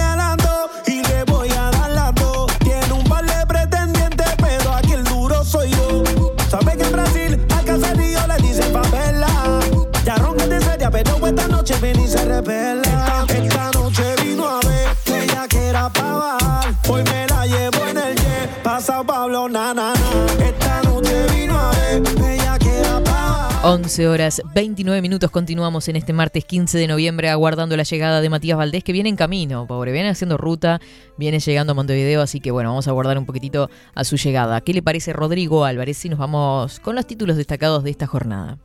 ven 12.48 12.82
y 12.82 12.86
se 12.86 12.96
revela. 12.96 13.26
Esta, 13.28 13.44
esta 13.44 13.72
noche 13.72 14.04
vino 14.24 14.48
a 14.48 14.60
ver 14.68 14.90
que 15.04 15.24
ella 15.24 15.48
que 15.48 15.68
era 15.68 15.90
pa' 15.90 16.14
bajar. 16.14 16.76
Hoy 16.90 17.04
me 17.04 17.28
la 17.28 17.46
llevo 17.46 17.88
en 17.88 17.98
el 17.98 18.16
jet, 18.16 18.64
pasa 18.64 19.04
Pablo, 19.04 19.50
na, 19.50 19.74
na, 19.74 19.94
na. 19.94 20.46
Esta 20.46 20.82
noche 20.84 21.26
vino 21.36 21.58
a 21.58 21.72
ver 21.72 22.04
que 22.04 22.34
ella 22.36 22.58
que 22.58 22.80
era 22.80 23.04
pa' 23.04 23.12
bajar. 23.12 23.66
11 23.66 24.08
horas 24.08 24.42
29 24.56 25.02
minutos. 25.02 25.30
Continuamos 25.30 25.88
en 25.90 25.98
este 25.98 26.14
martes 26.14 26.46
15 26.46 26.78
de 26.78 26.88
noviembre 26.88 27.30
aguardando 27.30 27.76
la 27.76 27.84
llegada 27.84 28.22
de 28.22 28.30
Matías 28.30 28.58
Valdés 28.58 28.84
que 28.84 28.94
viene 28.94 29.10
en 29.10 29.16
camino, 29.16 29.68
pobre. 29.68 29.92
Viene 29.92 30.10
haciendo 30.10 30.38
ruta, 30.38 30.80
viene 31.18 31.40
llegando 31.40 31.72
a 31.72 31.76
Montevideo, 31.76 32.22
así 32.22 32.40
que 32.40 32.52
bueno, 32.52 32.70
vamos 32.70 32.88
a 32.88 32.92
aguardar 32.92 33.18
un 33.18 33.26
poquitito 33.26 33.70
a 33.94 34.04
su 34.04 34.16
llegada. 34.16 34.62
¿Qué 34.62 34.74
le 34.74 34.82
parece 34.82 35.12
Rodrigo 35.12 35.66
Álvarez 35.66 35.98
si 35.98 36.10
nos 36.10 36.20
vamos 36.20 36.80
con 36.80 36.96
los 36.96 37.06
títulos 37.06 37.36
destacados 37.36 37.84
de 37.84 37.92
esta 37.92 38.08
jornada? 38.08 38.58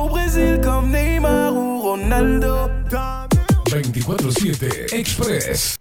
Au 0.00 0.08
Brésil 0.08 0.60
comme 0.62 0.88
Neymar 0.92 1.52
ou 1.52 1.82
Ronaldo. 1.82 2.49
24-7 3.92 4.92
Express. 4.92 5.78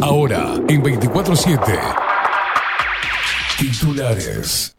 Ahora 0.00 0.54
en 0.68 0.82
24-7. 0.82 1.96
Titulares. 3.58 4.75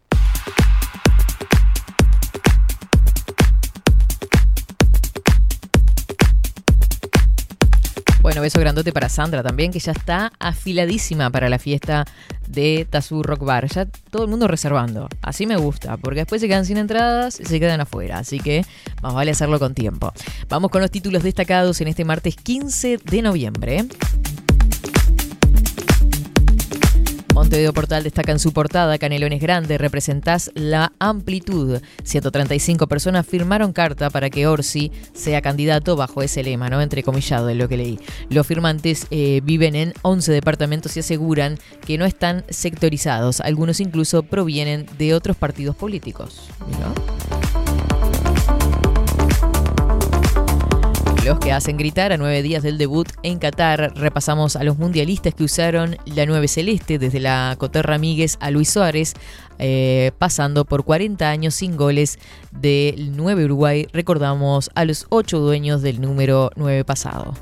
Bueno, 8.28 8.42
beso 8.42 8.60
grandote 8.60 8.92
para 8.92 9.08
Sandra 9.08 9.42
también, 9.42 9.72
que 9.72 9.78
ya 9.78 9.92
está 9.92 10.32
afiladísima 10.38 11.30
para 11.30 11.48
la 11.48 11.58
fiesta 11.58 12.04
de 12.46 12.86
Tazú 12.90 13.22
Rock 13.22 13.42
Bar. 13.42 13.66
Ya 13.68 13.86
todo 13.86 14.24
el 14.24 14.28
mundo 14.28 14.46
reservando. 14.46 15.08
Así 15.22 15.46
me 15.46 15.56
gusta, 15.56 15.96
porque 15.96 16.20
después 16.20 16.42
se 16.42 16.46
quedan 16.46 16.66
sin 16.66 16.76
entradas 16.76 17.40
y 17.40 17.46
se 17.46 17.58
quedan 17.58 17.80
afuera. 17.80 18.18
Así 18.18 18.38
que 18.38 18.66
más 19.02 19.14
vale 19.14 19.30
hacerlo 19.30 19.58
con 19.58 19.72
tiempo. 19.72 20.12
Vamos 20.50 20.70
con 20.70 20.82
los 20.82 20.90
títulos 20.90 21.22
destacados 21.22 21.80
en 21.80 21.88
este 21.88 22.04
martes 22.04 22.36
15 22.36 22.98
de 23.02 23.22
noviembre. 23.22 23.86
Montevideo 27.38 27.72
Portal 27.72 28.02
destaca 28.02 28.32
en 28.32 28.40
su 28.40 28.52
portada 28.52 28.98
Canelones 28.98 29.40
Grande, 29.40 29.78
representás 29.78 30.50
la 30.54 30.92
amplitud. 30.98 31.80
135 32.02 32.88
personas 32.88 33.24
firmaron 33.28 33.72
carta 33.72 34.10
para 34.10 34.28
que 34.28 34.48
Orsi 34.48 34.90
sea 35.12 35.40
candidato 35.40 35.94
bajo 35.94 36.22
ese 36.22 36.42
lema, 36.42 36.68
¿no? 36.68 36.82
Entrecomillado 36.82 37.46
de 37.46 37.54
lo 37.54 37.68
que 37.68 37.76
leí. 37.76 38.00
Los 38.28 38.44
firmantes 38.44 39.06
eh, 39.12 39.40
viven 39.44 39.76
en 39.76 39.94
11 40.02 40.32
departamentos 40.32 40.96
y 40.96 41.00
aseguran 41.00 41.58
que 41.86 41.96
no 41.96 42.06
están 42.06 42.44
sectorizados. 42.48 43.40
Algunos 43.40 43.78
incluso 43.78 44.24
provienen 44.24 44.86
de 44.98 45.14
otros 45.14 45.36
partidos 45.36 45.76
políticos. 45.76 46.48
Mirá. 46.66 47.47
Los 51.28 51.40
que 51.40 51.52
hacen 51.52 51.76
gritar 51.76 52.10
a 52.10 52.16
nueve 52.16 52.40
días 52.40 52.62
del 52.62 52.78
debut 52.78 53.06
en 53.22 53.38
Qatar, 53.38 53.92
repasamos 53.94 54.56
a 54.56 54.64
los 54.64 54.78
mundialistas 54.78 55.34
que 55.34 55.44
usaron 55.44 55.98
la 56.06 56.24
9 56.24 56.48
celeste, 56.48 56.98
desde 56.98 57.20
la 57.20 57.54
Coterra 57.58 57.98
Míguez 57.98 58.38
a 58.40 58.50
Luis 58.50 58.70
Suárez, 58.70 59.12
eh, 59.58 60.12
pasando 60.16 60.64
por 60.64 60.84
40 60.84 61.28
años 61.28 61.54
sin 61.54 61.76
goles 61.76 62.18
del 62.50 63.14
9 63.14 63.44
Uruguay, 63.44 63.86
recordamos 63.92 64.70
a 64.74 64.86
los 64.86 65.04
8 65.10 65.38
dueños 65.38 65.82
del 65.82 66.00
número 66.00 66.50
9 66.56 66.86
pasado. 66.86 67.34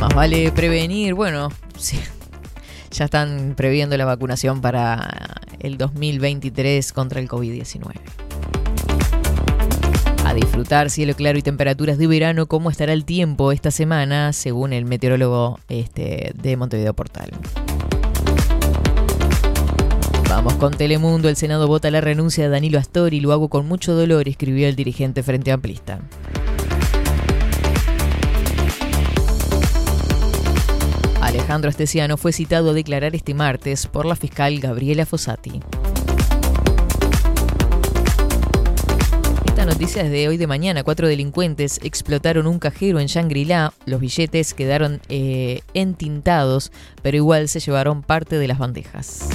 Más 0.00 0.14
vale 0.14 0.50
prevenir, 0.52 1.12
bueno, 1.12 1.50
sí, 1.76 2.00
ya 2.96 3.04
están 3.04 3.54
previendo 3.56 3.96
la 3.96 4.06
vacunación 4.06 4.60
para 4.62 5.38
el 5.60 5.76
2023 5.76 6.92
contra 6.92 7.20
el 7.20 7.28
COVID-19. 7.28 7.92
A 10.24 10.34
disfrutar 10.34 10.90
cielo 10.90 11.14
claro 11.14 11.38
y 11.38 11.42
temperaturas 11.42 11.98
de 11.98 12.06
verano, 12.06 12.46
cómo 12.46 12.70
estará 12.70 12.92
el 12.92 13.04
tiempo 13.04 13.52
esta 13.52 13.70
semana, 13.70 14.32
según 14.32 14.72
el 14.72 14.86
meteorólogo 14.86 15.60
este, 15.68 16.32
de 16.34 16.56
Montevideo 16.56 16.94
Portal. 16.94 17.30
Vamos 20.28 20.54
con 20.54 20.72
Telemundo, 20.72 21.28
el 21.28 21.36
Senado 21.36 21.68
vota 21.68 21.90
la 21.90 22.00
renuncia 22.00 22.44
de 22.44 22.50
Danilo 22.50 22.78
Astori, 22.78 23.20
lo 23.20 23.32
hago 23.32 23.48
con 23.48 23.68
mucho 23.68 23.94
dolor, 23.94 24.26
escribió 24.26 24.68
el 24.68 24.74
dirigente 24.74 25.22
Frente 25.22 25.52
Amplista. 25.52 26.00
Alejandro 31.56 31.70
Estesiano 31.70 32.18
fue 32.18 32.34
citado 32.34 32.68
a 32.68 32.74
declarar 32.74 33.14
este 33.14 33.32
martes 33.32 33.86
por 33.86 34.04
la 34.04 34.14
fiscal 34.14 34.60
Gabriela 34.60 35.06
Fossati. 35.06 35.62
Esta 39.46 39.64
noticia 39.64 40.02
es 40.02 40.10
de 40.10 40.28
hoy 40.28 40.36
de 40.36 40.46
mañana. 40.46 40.84
Cuatro 40.84 41.08
delincuentes 41.08 41.80
explotaron 41.82 42.46
un 42.46 42.58
cajero 42.58 43.00
en 43.00 43.06
Shangri-La. 43.06 43.72
Los 43.86 44.00
billetes 44.00 44.52
quedaron 44.52 45.00
eh, 45.08 45.62
entintados, 45.72 46.72
pero 47.00 47.16
igual 47.16 47.48
se 47.48 47.60
llevaron 47.60 48.02
parte 48.02 48.36
de 48.36 48.48
las 48.48 48.58
bandejas. 48.58 49.26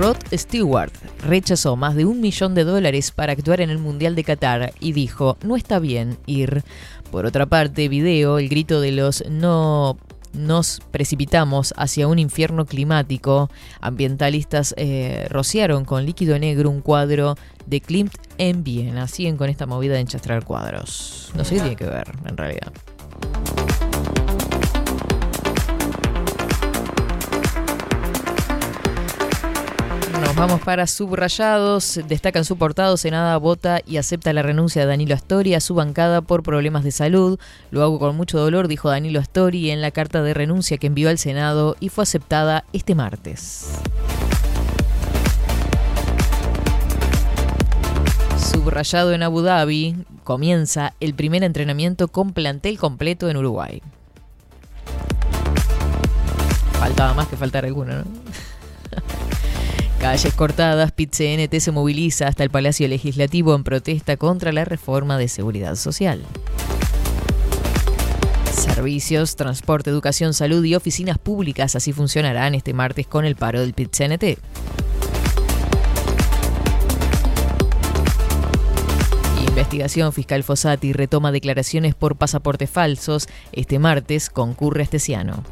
Rod 0.00 0.16
Stewart 0.32 0.90
rechazó 1.26 1.76
más 1.76 1.94
de 1.94 2.06
un 2.06 2.22
millón 2.22 2.54
de 2.54 2.64
dólares 2.64 3.10
para 3.10 3.34
actuar 3.34 3.60
en 3.60 3.68
el 3.68 3.76
Mundial 3.76 4.14
de 4.14 4.24
Qatar 4.24 4.72
y 4.80 4.92
dijo, 4.92 5.36
no 5.44 5.56
está 5.56 5.78
bien 5.78 6.16
ir. 6.24 6.64
Por 7.10 7.26
otra 7.26 7.44
parte, 7.44 7.86
video, 7.90 8.38
el 8.38 8.48
grito 8.48 8.80
de 8.80 8.92
los 8.92 9.22
no 9.28 9.98
nos 10.32 10.80
precipitamos 10.90 11.74
hacia 11.76 12.08
un 12.08 12.18
infierno 12.18 12.64
climático. 12.64 13.50
Ambientalistas 13.82 14.74
eh, 14.78 15.26
rociaron 15.28 15.84
con 15.84 16.06
líquido 16.06 16.38
negro 16.38 16.70
un 16.70 16.80
cuadro 16.80 17.36
de 17.66 17.82
Klimt 17.82 18.14
en 18.38 18.64
Viena. 18.64 19.06
Siguen 19.06 19.36
con 19.36 19.50
esta 19.50 19.66
movida 19.66 19.96
de 19.96 20.00
enchastrar 20.00 20.46
cuadros. 20.46 21.30
No 21.34 21.44
sé 21.44 21.56
qué 21.56 21.60
tiene 21.60 21.76
que 21.76 21.84
ver, 21.84 22.10
en 22.24 22.38
realidad. 22.38 22.72
Vamos 30.40 30.62
para 30.62 30.86
subrayados. 30.86 32.00
Destacan 32.08 32.46
su 32.46 32.56
portado. 32.56 32.96
Senada 32.96 33.36
vota 33.36 33.82
y 33.86 33.98
acepta 33.98 34.32
la 34.32 34.40
renuncia 34.40 34.80
de 34.80 34.88
Danilo 34.88 35.14
Astori 35.14 35.52
a 35.52 35.60
su 35.60 35.74
bancada 35.74 36.22
por 36.22 36.42
problemas 36.42 36.82
de 36.82 36.92
salud. 36.92 37.38
Lo 37.70 37.82
hago 37.82 37.98
con 37.98 38.16
mucho 38.16 38.38
dolor, 38.38 38.66
dijo 38.66 38.88
Danilo 38.88 39.20
Astori 39.20 39.70
en 39.70 39.82
la 39.82 39.90
carta 39.90 40.22
de 40.22 40.32
renuncia 40.32 40.78
que 40.78 40.86
envió 40.86 41.10
al 41.10 41.18
Senado 41.18 41.76
y 41.78 41.90
fue 41.90 42.04
aceptada 42.04 42.64
este 42.72 42.94
martes. 42.94 43.82
Subrayado 48.38 49.12
en 49.12 49.22
Abu 49.22 49.42
Dhabi, 49.42 50.06
comienza 50.24 50.94
el 51.00 51.12
primer 51.12 51.44
entrenamiento 51.44 52.08
con 52.08 52.32
plantel 52.32 52.78
completo 52.78 53.28
en 53.28 53.36
Uruguay. 53.36 53.82
Faltaba 56.72 57.12
más 57.12 57.28
que 57.28 57.36
faltar 57.36 57.66
alguno, 57.66 57.92
¿no? 57.92 58.29
Calles 60.00 60.32
cortadas, 60.32 60.92
PIT-CNT 60.92 61.60
se 61.60 61.72
moviliza 61.72 62.26
hasta 62.26 62.42
el 62.42 62.48
Palacio 62.48 62.88
Legislativo 62.88 63.54
en 63.54 63.64
protesta 63.64 64.16
contra 64.16 64.50
la 64.50 64.64
reforma 64.64 65.18
de 65.18 65.28
seguridad 65.28 65.76
social. 65.76 66.24
Servicios, 68.50 69.36
transporte, 69.36 69.90
educación, 69.90 70.32
salud 70.32 70.64
y 70.64 70.74
oficinas 70.74 71.18
públicas 71.18 71.76
así 71.76 71.92
funcionarán 71.92 72.54
este 72.54 72.72
martes 72.72 73.06
con 73.06 73.26
el 73.26 73.36
paro 73.36 73.60
del 73.60 73.74
PIT-CNT. 73.74 74.38
Investigación 79.48 80.14
Fiscal 80.14 80.42
Fossati 80.44 80.94
retoma 80.94 81.30
declaraciones 81.30 81.94
por 81.94 82.16
pasaportes 82.16 82.70
falsos. 82.70 83.28
Este 83.52 83.78
martes 83.78 84.30
concurre 84.30 84.82
Estesiano. 84.82 85.44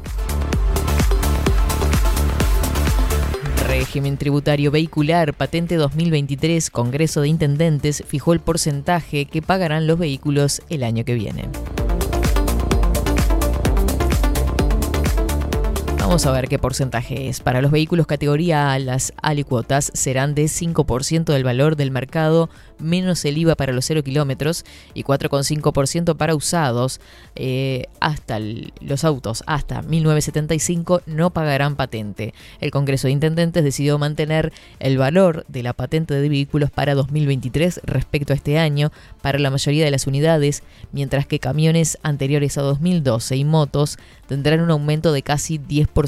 Régimen 3.79 4.17
tributario 4.17 4.71
vehicular, 4.71 5.33
patente 5.33 5.75
2023, 5.75 6.69
Congreso 6.69 7.21
de 7.21 7.29
Intendentes 7.29 8.03
fijó 8.05 8.33
el 8.33 8.41
porcentaje 8.41 9.23
que 9.23 9.41
pagarán 9.41 9.87
los 9.87 9.97
vehículos 9.97 10.61
el 10.67 10.83
año 10.83 11.05
que 11.05 11.13
viene. 11.13 11.47
Vamos 16.09 16.25
a 16.25 16.31
ver 16.31 16.47
qué 16.47 16.57
porcentaje 16.57 17.29
es. 17.29 17.39
Para 17.39 17.61
los 17.61 17.69
vehículos 17.69 18.07
categoría 18.07 18.73
A, 18.73 18.79
las 18.79 19.13
alicuotas 19.21 19.91
serán 19.93 20.33
de 20.33 20.45
5% 20.45 21.25
del 21.25 21.43
valor 21.43 21.75
del 21.75 21.91
mercado, 21.91 22.49
menos 22.79 23.23
el 23.25 23.37
IVA 23.37 23.53
para 23.53 23.73
los 23.73 23.85
0 23.85 24.01
kilómetros 24.01 24.65
y 24.95 25.03
4,5% 25.03 26.17
para 26.17 26.33
usados. 26.33 26.99
Eh, 27.35 27.85
hasta 27.99 28.39
los 28.39 29.03
autos 29.03 29.43
hasta 29.45 29.83
1975 29.83 31.03
no 31.05 31.29
pagarán 31.29 31.75
patente. 31.75 32.33
El 32.59 32.71
Congreso 32.71 33.05
de 33.05 33.11
Intendentes 33.11 33.63
decidió 33.63 33.99
mantener 33.99 34.51
el 34.79 34.97
valor 34.97 35.45
de 35.47 35.61
la 35.61 35.73
patente 35.73 36.15
de 36.15 36.27
vehículos 36.27 36.71
para 36.71 36.95
2023 36.95 37.81
respecto 37.83 38.33
a 38.33 38.35
este 38.35 38.57
año 38.57 38.91
para 39.21 39.37
la 39.37 39.51
mayoría 39.51 39.85
de 39.85 39.91
las 39.91 40.07
unidades, 40.07 40.63
mientras 40.91 41.27
que 41.27 41.37
camiones 41.37 41.99
anteriores 42.01 42.57
a 42.57 42.63
2012 42.63 43.35
y 43.35 43.45
motos 43.45 43.99
tendrán 44.27 44.61
un 44.61 44.71
aumento 44.71 45.11
de 45.11 45.21
casi 45.21 45.59
10%. 45.59 45.98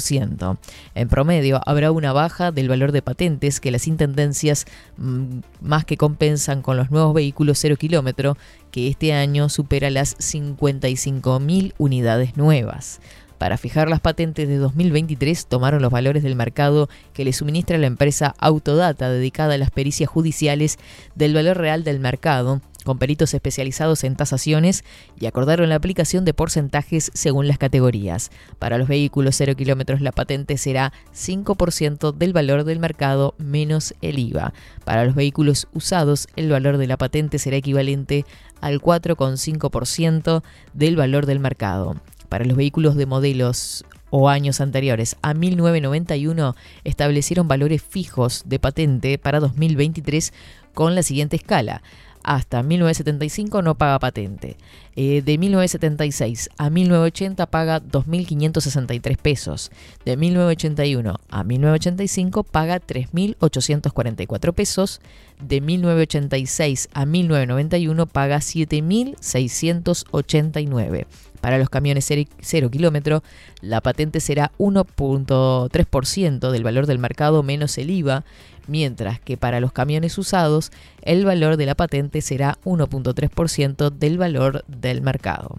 En 0.94 1.08
promedio, 1.08 1.60
habrá 1.66 1.92
una 1.92 2.12
baja 2.12 2.52
del 2.52 2.68
valor 2.68 2.92
de 2.92 3.02
patentes 3.02 3.60
que 3.60 3.70
las 3.70 3.86
intendencias 3.86 4.66
mm, 4.96 5.40
más 5.60 5.84
que 5.84 5.96
compensan 5.96 6.62
con 6.62 6.76
los 6.76 6.90
nuevos 6.90 7.14
vehículos 7.14 7.58
0 7.58 7.76
kilómetro, 7.76 8.36
que 8.70 8.88
este 8.88 9.12
año 9.12 9.48
supera 9.48 9.90
las 9.90 10.16
55.000 10.18 11.74
unidades 11.78 12.36
nuevas. 12.36 13.00
Para 13.42 13.58
fijar 13.58 13.88
las 13.88 13.98
patentes 13.98 14.46
de 14.46 14.56
2023 14.56 15.46
tomaron 15.46 15.82
los 15.82 15.90
valores 15.90 16.22
del 16.22 16.36
mercado 16.36 16.88
que 17.12 17.24
le 17.24 17.32
suministra 17.32 17.76
la 17.76 17.88
empresa 17.88 18.36
Autodata 18.38 19.10
dedicada 19.10 19.54
a 19.54 19.58
las 19.58 19.72
pericias 19.72 20.08
judiciales 20.08 20.78
del 21.16 21.34
valor 21.34 21.58
real 21.58 21.82
del 21.82 21.98
mercado, 21.98 22.60
con 22.84 22.98
peritos 22.98 23.34
especializados 23.34 24.04
en 24.04 24.16
tasaciones 24.16 24.84
y 25.18 25.26
acordaron 25.26 25.68
la 25.68 25.76
aplicación 25.76 26.24
de 26.24 26.34
porcentajes 26.34 27.10
según 27.14 27.48
las 27.48 27.58
categorías. 27.58 28.30
Para 28.58 28.78
los 28.78 28.88
vehículos 28.88 29.36
0 29.36 29.54
kilómetros 29.56 30.00
la 30.00 30.12
patente 30.12 30.58
será 30.58 30.92
5% 31.14 32.12
del 32.12 32.32
valor 32.32 32.64
del 32.64 32.78
mercado 32.78 33.34
menos 33.38 33.94
el 34.00 34.18
IVA. 34.18 34.52
Para 34.84 35.04
los 35.04 35.14
vehículos 35.14 35.68
usados 35.72 36.28
el 36.36 36.50
valor 36.50 36.76
de 36.76 36.86
la 36.86 36.96
patente 36.96 37.38
será 37.38 37.56
equivalente 37.56 38.24
al 38.60 38.80
4,5% 38.80 40.42
del 40.72 40.96
valor 40.96 41.26
del 41.26 41.40
mercado. 41.40 41.96
Para 42.28 42.44
los 42.44 42.56
vehículos 42.56 42.96
de 42.96 43.06
modelos 43.06 43.84
o 44.10 44.28
años 44.28 44.60
anteriores 44.60 45.16
a 45.22 45.34
1991 45.34 46.54
establecieron 46.84 47.48
valores 47.48 47.82
fijos 47.82 48.42
de 48.46 48.58
patente 48.58 49.18
para 49.18 49.40
2023 49.40 50.32
con 50.74 50.94
la 50.94 51.02
siguiente 51.02 51.36
escala. 51.36 51.82
Hasta 52.24 52.62
1975 52.62 53.62
no 53.62 53.76
paga 53.76 53.98
patente. 53.98 54.56
Eh, 54.94 55.22
de 55.24 55.38
1976 55.38 56.50
a 56.56 56.70
1980 56.70 57.46
paga 57.46 57.82
2.563 57.82 59.16
pesos. 59.16 59.72
De 60.04 60.16
1981 60.16 61.18
a 61.28 61.44
1985 61.44 62.44
paga 62.44 62.80
3.844 62.80 64.52
pesos. 64.52 65.00
De 65.40 65.60
1986 65.60 66.88
a 66.92 67.04
1991 67.06 68.06
paga 68.06 68.36
7.689. 68.36 71.06
Para 71.42 71.58
los 71.58 71.68
camiones 71.68 72.08
0 72.08 72.70
kilómetro, 72.70 73.24
la 73.60 73.80
patente 73.80 74.20
será 74.20 74.52
1.3% 74.58 76.50
del 76.52 76.62
valor 76.62 76.86
del 76.86 77.00
mercado 77.00 77.42
menos 77.42 77.76
el 77.78 77.90
IVA, 77.90 78.24
mientras 78.68 79.18
que 79.18 79.36
para 79.36 79.58
los 79.58 79.72
camiones 79.72 80.16
usados, 80.18 80.70
el 81.02 81.24
valor 81.24 81.56
de 81.56 81.66
la 81.66 81.74
patente 81.74 82.20
será 82.20 82.58
1.3% 82.64 83.90
del 83.90 84.18
valor 84.18 84.64
del 84.68 85.02
mercado. 85.02 85.58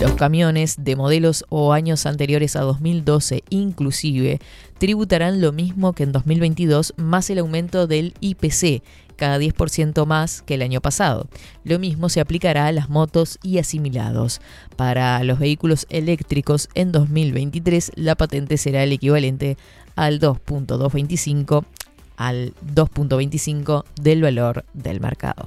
Los 0.00 0.14
camiones 0.14 0.74
de 0.80 0.96
modelos 0.96 1.44
o 1.48 1.72
años 1.72 2.04
anteriores 2.04 2.56
a 2.56 2.62
2012 2.62 3.44
inclusive 3.48 4.40
tributarán 4.78 5.40
lo 5.40 5.52
mismo 5.52 5.92
que 5.92 6.02
en 6.02 6.10
2022 6.10 6.94
más 6.96 7.30
el 7.30 7.38
aumento 7.38 7.86
del 7.86 8.12
IPC, 8.20 8.82
cada 9.16 9.38
10% 9.38 10.06
más 10.06 10.42
que 10.42 10.54
el 10.54 10.62
año 10.62 10.80
pasado. 10.80 11.26
Lo 11.64 11.78
mismo 11.78 12.08
se 12.08 12.20
aplicará 12.20 12.66
a 12.66 12.72
las 12.72 12.88
motos 12.88 13.38
y 13.42 13.58
asimilados. 13.58 14.40
Para 14.76 15.22
los 15.24 15.38
vehículos 15.38 15.86
eléctricos 15.90 16.68
en 16.74 16.92
2023 16.92 17.92
la 17.96 18.14
patente 18.14 18.56
será 18.56 18.82
el 18.82 18.92
equivalente 18.92 19.56
al 19.96 20.20
2.225 20.20 21.64
al 22.16 22.54
2.25 22.74 23.84
del 24.00 24.22
valor 24.22 24.64
del 24.72 25.00
mercado. 25.00 25.46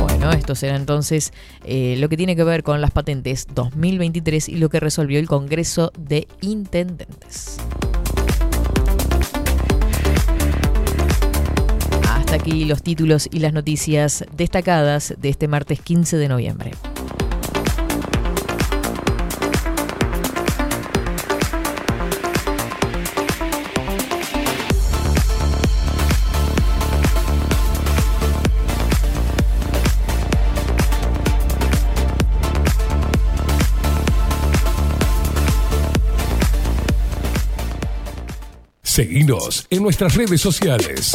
Bueno, 0.00 0.30
esto 0.32 0.54
será 0.54 0.76
entonces 0.76 1.32
eh, 1.64 1.96
lo 1.98 2.08
que 2.08 2.16
tiene 2.16 2.36
que 2.36 2.44
ver 2.44 2.62
con 2.62 2.80
las 2.80 2.90
patentes 2.90 3.46
2023 3.54 4.48
y 4.48 4.56
lo 4.56 4.68
que 4.68 4.80
resolvió 4.80 5.18
el 5.18 5.28
Congreso 5.28 5.92
de 5.98 6.26
Intendentes. 6.40 7.58
Aquí 12.34 12.64
los 12.64 12.82
títulos 12.82 13.28
y 13.30 13.38
las 13.38 13.52
noticias 13.52 14.24
destacadas 14.36 15.14
de 15.18 15.28
este 15.28 15.46
martes 15.46 15.80
15 15.80 16.16
de 16.16 16.28
noviembre. 16.28 16.72
Seguinos 38.82 39.68
en 39.70 39.82
nuestras 39.84 40.16
redes 40.16 40.40
sociales. 40.40 41.14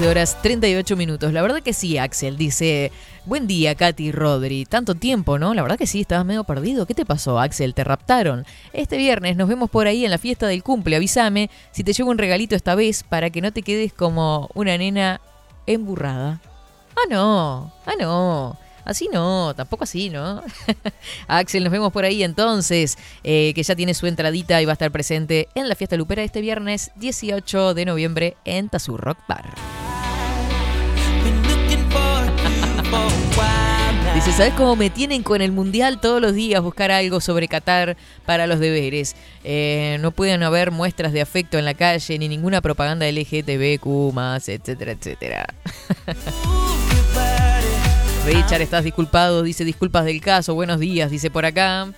11 0.00 0.08
horas 0.08 0.40
38 0.40 0.96
minutos. 0.96 1.30
La 1.34 1.42
verdad 1.42 1.60
que 1.62 1.74
sí, 1.74 1.98
Axel. 1.98 2.38
Dice, 2.38 2.90
buen 3.26 3.46
día, 3.46 3.74
Katy 3.74 4.12
Rodri. 4.12 4.64
Tanto 4.64 4.94
tiempo, 4.94 5.38
¿no? 5.38 5.52
La 5.52 5.60
verdad 5.60 5.76
que 5.76 5.86
sí, 5.86 6.00
estabas 6.00 6.24
medio 6.24 6.42
perdido. 6.44 6.86
¿Qué 6.86 6.94
te 6.94 7.04
pasó, 7.04 7.38
Axel? 7.38 7.74
¿Te 7.74 7.84
raptaron? 7.84 8.46
Este 8.72 8.96
viernes 8.96 9.36
nos 9.36 9.46
vemos 9.46 9.68
por 9.68 9.88
ahí 9.88 10.06
en 10.06 10.10
la 10.10 10.16
fiesta 10.16 10.46
del 10.46 10.62
cumple. 10.62 10.96
Avísame 10.96 11.50
si 11.70 11.84
te 11.84 11.92
llevo 11.92 12.08
un 12.10 12.16
regalito 12.16 12.56
esta 12.56 12.74
vez 12.74 13.02
para 13.02 13.28
que 13.28 13.42
no 13.42 13.52
te 13.52 13.60
quedes 13.60 13.92
como 13.92 14.48
una 14.54 14.78
nena 14.78 15.20
emburrada. 15.66 16.40
Ah, 16.96 17.06
no. 17.10 17.70
Ah, 17.84 17.92
no. 18.00 18.56
Así 18.84 19.08
no, 19.12 19.54
tampoco 19.54 19.84
así, 19.84 20.10
¿no? 20.10 20.42
Axel, 21.28 21.64
nos 21.64 21.72
vemos 21.72 21.92
por 21.92 22.04
ahí 22.04 22.22
entonces, 22.22 22.98
eh, 23.24 23.52
que 23.54 23.62
ya 23.62 23.74
tiene 23.74 23.94
su 23.94 24.06
entradita 24.06 24.60
y 24.60 24.64
va 24.64 24.72
a 24.72 24.74
estar 24.74 24.90
presente 24.90 25.48
en 25.54 25.68
la 25.68 25.74
fiesta 25.74 25.96
lupera 25.96 26.22
este 26.22 26.40
viernes 26.40 26.90
18 26.96 27.74
de 27.74 27.84
noviembre 27.84 28.36
en 28.44 28.68
Tazur 28.68 29.00
Rock 29.00 29.18
Bar. 29.28 29.50
Dice, 34.14 34.32
¿sabes 34.32 34.52
cómo 34.54 34.74
me 34.74 34.90
tienen 34.90 35.22
con 35.22 35.40
el 35.40 35.52
mundial 35.52 36.00
todos 36.00 36.20
los 36.20 36.34
días 36.34 36.60
buscar 36.60 36.90
algo 36.90 37.20
sobre 37.20 37.46
Qatar 37.46 37.96
para 38.26 38.48
los 38.48 38.58
deberes? 38.58 39.14
Eh, 39.44 39.98
no 40.00 40.10
pueden 40.10 40.42
haber 40.42 40.72
muestras 40.72 41.12
de 41.12 41.20
afecto 41.20 41.58
en 41.58 41.64
la 41.64 41.74
calle 41.74 42.18
ni 42.18 42.28
ninguna 42.28 42.60
propaganda 42.60 43.06
LGTBQ, 43.10 44.18
etcétera, 44.48 44.92
etcétera. 44.92 45.46
Richard, 48.32 48.62
estás 48.62 48.84
disculpado, 48.84 49.42
dice 49.42 49.64
disculpas 49.64 50.04
del 50.04 50.20
caso, 50.20 50.54
buenos 50.54 50.78
días, 50.78 51.10
dice 51.10 51.32
por 51.32 51.44
acá. 51.44 51.88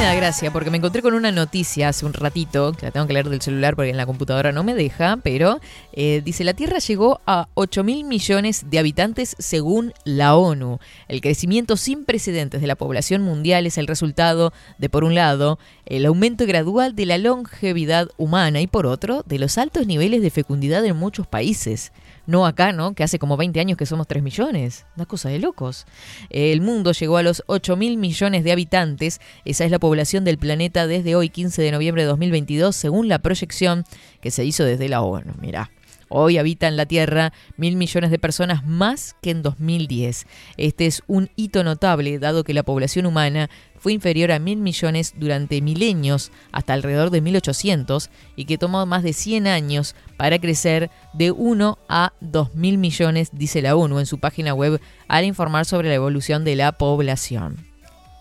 Me 0.00 0.06
da 0.06 0.14
gracia 0.14 0.50
porque 0.50 0.70
me 0.70 0.78
encontré 0.78 1.02
con 1.02 1.12
una 1.12 1.30
noticia 1.30 1.90
hace 1.90 2.06
un 2.06 2.14
ratito, 2.14 2.72
que 2.72 2.86
la 2.86 2.90
tengo 2.90 3.06
que 3.06 3.12
leer 3.12 3.28
del 3.28 3.42
celular 3.42 3.76
porque 3.76 3.90
en 3.90 3.98
la 3.98 4.06
computadora 4.06 4.50
no 4.50 4.64
me 4.64 4.74
deja, 4.74 5.18
pero 5.22 5.60
eh, 5.92 6.22
dice 6.24 6.42
la 6.42 6.54
Tierra 6.54 6.78
llegó 6.78 7.20
a 7.26 7.48
8 7.52 7.84
mil 7.84 8.04
millones 8.04 8.70
de 8.70 8.78
habitantes 8.78 9.36
según 9.38 9.92
la 10.04 10.36
ONU. 10.36 10.78
El 11.08 11.20
crecimiento 11.20 11.76
sin 11.76 12.06
precedentes 12.06 12.62
de 12.62 12.66
la 12.66 12.76
población 12.76 13.20
mundial 13.20 13.66
es 13.66 13.76
el 13.76 13.86
resultado 13.86 14.54
de, 14.78 14.88
por 14.88 15.04
un 15.04 15.14
lado, 15.14 15.58
el 15.84 16.06
aumento 16.06 16.46
gradual 16.46 16.96
de 16.96 17.04
la 17.04 17.18
longevidad 17.18 18.08
humana 18.16 18.62
y 18.62 18.66
por 18.66 18.86
otro, 18.86 19.22
de 19.26 19.38
los 19.38 19.58
altos 19.58 19.86
niveles 19.86 20.22
de 20.22 20.30
fecundidad 20.30 20.82
en 20.86 20.96
muchos 20.96 21.26
países. 21.26 21.92
No 22.30 22.46
acá, 22.46 22.70
¿no? 22.70 22.94
Que 22.94 23.02
hace 23.02 23.18
como 23.18 23.36
20 23.36 23.58
años 23.58 23.76
que 23.76 23.86
somos 23.86 24.06
3 24.06 24.22
millones. 24.22 24.86
Una 24.94 25.04
cosa 25.04 25.28
de 25.30 25.40
locos. 25.40 25.84
El 26.28 26.60
mundo 26.60 26.92
llegó 26.92 27.16
a 27.16 27.24
los 27.24 27.42
8 27.46 27.74
mil 27.74 27.96
millones 27.96 28.44
de 28.44 28.52
habitantes. 28.52 29.20
Esa 29.44 29.64
es 29.64 29.72
la 29.72 29.80
población 29.80 30.22
del 30.24 30.38
planeta 30.38 30.86
desde 30.86 31.16
hoy, 31.16 31.28
15 31.28 31.60
de 31.60 31.72
noviembre 31.72 32.02
de 32.02 32.08
2022, 32.08 32.76
según 32.76 33.08
la 33.08 33.18
proyección 33.18 33.82
que 34.20 34.30
se 34.30 34.44
hizo 34.44 34.62
desde 34.62 34.88
la 34.88 35.02
ONU. 35.02 35.32
Mirá. 35.40 35.72
Hoy 36.12 36.38
habitan 36.38 36.76
la 36.76 36.86
Tierra 36.86 37.32
mil 37.56 37.76
millones 37.76 38.10
de 38.10 38.18
personas 38.18 38.66
más 38.66 39.14
que 39.22 39.30
en 39.30 39.42
2010. 39.42 40.26
Este 40.56 40.86
es 40.86 41.04
un 41.06 41.30
hito 41.36 41.62
notable, 41.62 42.18
dado 42.18 42.42
que 42.42 42.52
la 42.52 42.64
población 42.64 43.06
humana 43.06 43.48
fue 43.78 43.92
inferior 43.92 44.32
a 44.32 44.40
mil 44.40 44.58
millones 44.58 45.14
durante 45.16 45.62
milenios 45.62 46.32
hasta 46.50 46.72
alrededor 46.72 47.10
de 47.10 47.20
1800 47.20 48.10
y 48.34 48.46
que 48.46 48.58
tomó 48.58 48.84
más 48.86 49.04
de 49.04 49.12
100 49.12 49.46
años 49.46 49.94
para 50.16 50.40
crecer 50.40 50.90
de 51.12 51.30
1 51.30 51.78
a 51.88 52.12
2 52.20 52.56
mil 52.56 52.78
millones, 52.78 53.30
dice 53.32 53.62
la 53.62 53.76
ONU 53.76 54.00
en 54.00 54.06
su 54.06 54.18
página 54.18 54.52
web 54.52 54.80
al 55.06 55.24
informar 55.24 55.64
sobre 55.64 55.90
la 55.90 55.94
evolución 55.94 56.44
de 56.44 56.56
la 56.56 56.72
población. 56.72 57.69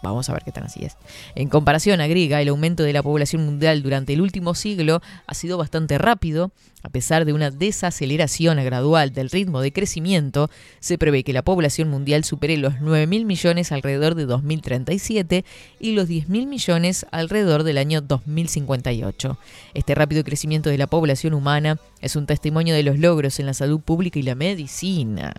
Vamos 0.01 0.29
a 0.29 0.33
ver 0.33 0.43
qué 0.43 0.51
tan 0.51 0.63
así 0.63 0.85
es. 0.85 0.95
En 1.35 1.49
comparación, 1.49 1.99
agrega, 1.99 2.41
el 2.41 2.47
aumento 2.47 2.83
de 2.83 2.93
la 2.93 3.03
población 3.03 3.45
mundial 3.45 3.83
durante 3.83 4.13
el 4.13 4.21
último 4.21 4.55
siglo 4.55 5.01
ha 5.27 5.33
sido 5.33 5.57
bastante 5.57 5.97
rápido. 5.97 6.51
A 6.81 6.87
pesar 6.87 7.25
de 7.25 7.33
una 7.33 7.51
desaceleración 7.51 8.63
gradual 8.63 9.11
del 9.11 9.29
ritmo 9.29 9.59
de 9.59 9.73
crecimiento, 9.73 10.49
se 10.79 10.97
prevé 10.97 11.25
que 11.25 11.33
la 11.33 11.41
población 11.41 11.89
mundial 11.89 12.23
supere 12.23 12.55
los 12.55 12.75
9.000 12.75 13.25
millones 13.25 13.73
alrededor 13.73 14.15
de 14.15 14.25
2037 14.25 15.43
y 15.81 15.91
los 15.91 16.07
10.000 16.07 16.47
millones 16.47 17.05
alrededor 17.11 17.63
del 17.63 17.79
año 17.79 17.99
2058. 17.99 19.37
Este 19.73 19.93
rápido 19.93 20.23
crecimiento 20.23 20.69
de 20.69 20.77
la 20.77 20.87
población 20.87 21.33
humana 21.33 21.77
es 21.99 22.15
un 22.15 22.25
testimonio 22.25 22.73
de 22.73 22.83
los 22.83 22.97
logros 22.97 23.41
en 23.41 23.47
la 23.47 23.53
salud 23.53 23.81
pública 23.81 24.17
y 24.17 24.23
la 24.23 24.35
medicina. 24.35 25.33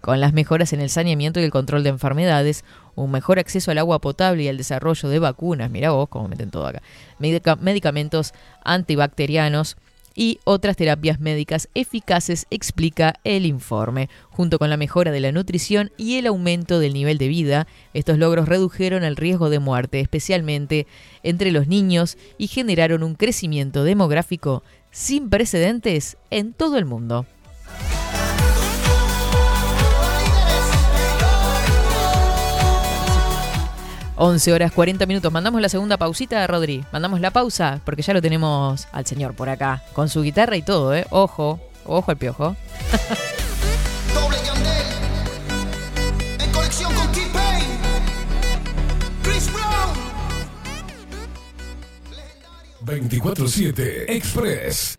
Con 0.00 0.20
las 0.20 0.32
mejoras 0.32 0.72
en 0.72 0.80
el 0.80 0.88
saneamiento 0.88 1.40
y 1.40 1.44
el 1.44 1.50
control 1.50 1.82
de 1.82 1.90
enfermedades, 1.90 2.64
un 2.96 3.12
mejor 3.12 3.38
acceso 3.38 3.70
al 3.70 3.78
agua 3.78 4.00
potable 4.00 4.42
y 4.42 4.48
al 4.48 4.56
desarrollo 4.56 5.08
de 5.08 5.20
vacunas, 5.20 5.70
mira 5.70 5.92
vos 5.92 6.08
cómo 6.08 6.26
meten 6.26 6.50
todo 6.50 6.66
acá, 6.66 6.82
Medica- 7.20 7.56
medicamentos 7.56 8.34
antibacterianos 8.64 9.76
y 10.18 10.40
otras 10.44 10.76
terapias 10.76 11.20
médicas 11.20 11.68
eficaces, 11.74 12.46
explica 12.48 13.16
el 13.22 13.44
informe. 13.44 14.08
Junto 14.30 14.58
con 14.58 14.70
la 14.70 14.78
mejora 14.78 15.12
de 15.12 15.20
la 15.20 15.30
nutrición 15.30 15.92
y 15.98 16.16
el 16.16 16.26
aumento 16.26 16.78
del 16.78 16.94
nivel 16.94 17.18
de 17.18 17.28
vida, 17.28 17.66
estos 17.92 18.16
logros 18.16 18.48
redujeron 18.48 19.04
el 19.04 19.16
riesgo 19.16 19.50
de 19.50 19.58
muerte, 19.58 20.00
especialmente 20.00 20.86
entre 21.22 21.50
los 21.52 21.68
niños, 21.68 22.16
y 22.38 22.46
generaron 22.46 23.02
un 23.02 23.14
crecimiento 23.14 23.84
demográfico 23.84 24.62
sin 24.90 25.28
precedentes 25.28 26.16
en 26.30 26.54
todo 26.54 26.78
el 26.78 26.86
mundo. 26.86 27.26
11 34.16 34.52
horas 34.52 34.72
40 34.72 35.06
minutos. 35.06 35.30
Mandamos 35.32 35.60
la 35.60 35.68
segunda 35.68 35.98
pausita, 35.98 36.46
Rodri. 36.46 36.84
Mandamos 36.90 37.20
la 37.20 37.30
pausa 37.30 37.80
porque 37.84 38.02
ya 38.02 38.14
lo 38.14 38.22
tenemos 38.22 38.88
al 38.92 39.06
señor 39.06 39.34
por 39.34 39.48
acá. 39.48 39.82
Con 39.92 40.08
su 40.08 40.22
guitarra 40.22 40.56
y 40.56 40.62
todo, 40.62 40.94
¿eh? 40.94 41.06
Ojo, 41.10 41.60
ojo 41.84 42.10
al 42.10 42.16
piojo. 42.16 42.56
Doble 44.14 44.38
Yandel. 44.44 44.86
En 46.40 46.52
conexión 46.52 46.94
con 46.94 47.12
T-Pain. 47.12 47.64
Chris 49.22 49.52
Brown. 49.52 49.94
24-7 52.84 54.04
Express. 54.08 54.98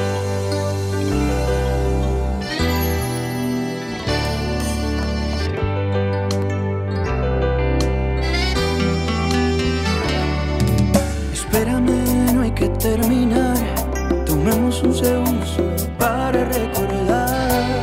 Un 14.83 14.95
segundo 14.95 15.45
solo 15.45 15.75
para 15.99 16.43
recordar 16.45 17.81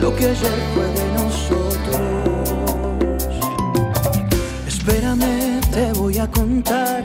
lo 0.00 0.16
que 0.16 0.24
ayer 0.26 0.58
fue 0.74 0.88
de 0.98 1.06
nosotros. 1.14 2.00
Espérame, 4.66 5.60
te 5.70 5.92
voy 5.92 6.18
a 6.18 6.28
contar 6.30 7.04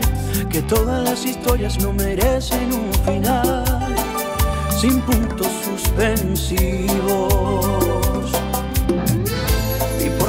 que 0.49 0.63
todas 0.63 1.03
las 1.03 1.23
historias 1.25 1.79
no 1.79 1.93
merecen 1.93 2.73
un 2.73 2.91
final 3.05 3.63
sin 4.79 4.99
puntos 5.01 5.51
suspensivos. 5.65 7.80